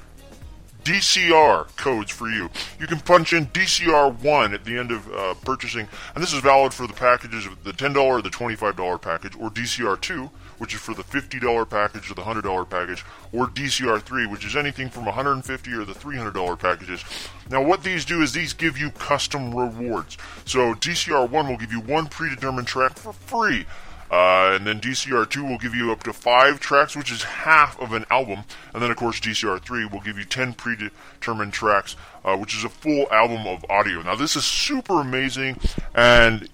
DCR 0.87 1.75
codes 1.75 2.13
for 2.13 2.31
you. 2.31 2.49
You 2.79 2.87
can 2.87 3.01
punch 3.01 3.33
in 3.33 3.47
DCR1 3.47 4.55
at 4.55 4.65
the 4.65 4.79
end 4.79 4.93
of 4.93 5.13
uh, 5.13 5.35
purchasing, 5.45 5.89
and 6.15 6.23
this 6.23 6.33
is 6.33 6.39
valid 6.39 6.73
for 6.73 6.87
the 6.87 6.93
packages 6.93 7.45
of 7.45 7.65
the 7.65 7.73
$10 7.73 7.97
or 8.01 8.23
the 8.23 8.29
$25 8.29 9.03
package, 9.03 9.35
or 9.35 9.51
DCR2, 9.51 10.31
which 10.59 10.75
is 10.75 10.81
for 10.81 10.95
the 10.95 11.03
$50 11.03 11.69
package 11.69 12.09
or 12.09 12.15
the 12.15 12.23
$100 12.23 12.71
package, 12.71 13.05
or 13.33 13.49
DCR3, 13.49 14.31
which 14.31 14.45
is 14.45 14.55
anything 14.55 14.89
from 14.89 15.07
150 15.07 15.73
or 15.73 15.85
the 15.85 15.93
$300 15.93 16.57
packages. 16.61 17.03
Now, 17.51 17.65
what 17.65 17.83
these 17.83 18.05
do 18.05 18.23
is 18.23 18.33
these 18.33 18.53
give 18.53 18.79
you 18.79 18.93
custom 18.93 19.53
rewards. 19.53 20.17
So, 20.45 20.73
DCR1 20.75 21.49
will 21.49 21.57
give 21.57 21.73
you 21.73 21.81
one 21.81 22.07
predetermined 22.07 22.69
track 22.69 22.97
for 22.97 23.13
free. 23.13 23.67
Uh, 24.11 24.53
and 24.55 24.67
then 24.67 24.81
DCR2 24.81 25.49
will 25.49 25.59
give 25.59 25.75
you 25.75 25.91
up 25.91 26.03
to 26.05 26.13
five 26.13 26.61
tracks, 26.61 26.97
which 26.97 27.11
is 27.11 27.23
half 27.23 27.79
of 27.81 27.93
an 27.93 28.05
album. 28.11 28.45
And 28.73 28.83
then, 28.83 28.91
of 28.91 28.97
course, 28.97 29.21
DCR3 29.21 29.91
will 29.91 30.01
give 30.01 30.19
you 30.19 30.25
10 30.25 30.55
predetermined 30.55 31.53
tracks, 31.53 31.97
uh, 32.25 32.37
which 32.37 32.57
is 32.57 32.65
a 32.65 32.69
full 32.69 33.11
album 33.13 33.47
of 33.47 33.65
audio. 33.69 34.03
Now, 34.03 34.15
this 34.15 34.37
is 34.37 34.45
super 34.45 35.01
amazing 35.01 35.59
and 35.95 36.49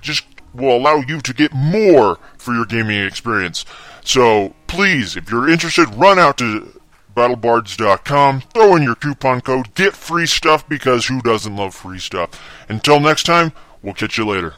just 0.00 0.24
will 0.54 0.76
allow 0.76 0.96
you 0.96 1.20
to 1.20 1.34
get 1.34 1.52
more 1.52 2.18
for 2.38 2.54
your 2.54 2.64
gaming 2.64 3.04
experience. 3.04 3.64
So, 4.04 4.54
please, 4.66 5.16
if 5.16 5.30
you're 5.30 5.48
interested, 5.48 5.88
run 5.94 6.18
out 6.18 6.38
to 6.38 6.80
battlebards.com, 7.16 8.40
throw 8.52 8.76
in 8.76 8.82
your 8.82 8.94
coupon 8.94 9.40
code, 9.40 9.74
get 9.74 9.94
free 9.94 10.26
stuff 10.26 10.68
because 10.68 11.06
who 11.06 11.20
doesn't 11.22 11.56
love 11.56 11.74
free 11.74 11.98
stuff? 11.98 12.30
Until 12.68 13.00
next 13.00 13.24
time, 13.24 13.52
we'll 13.82 13.94
catch 13.94 14.18
you 14.18 14.26
later. 14.26 14.54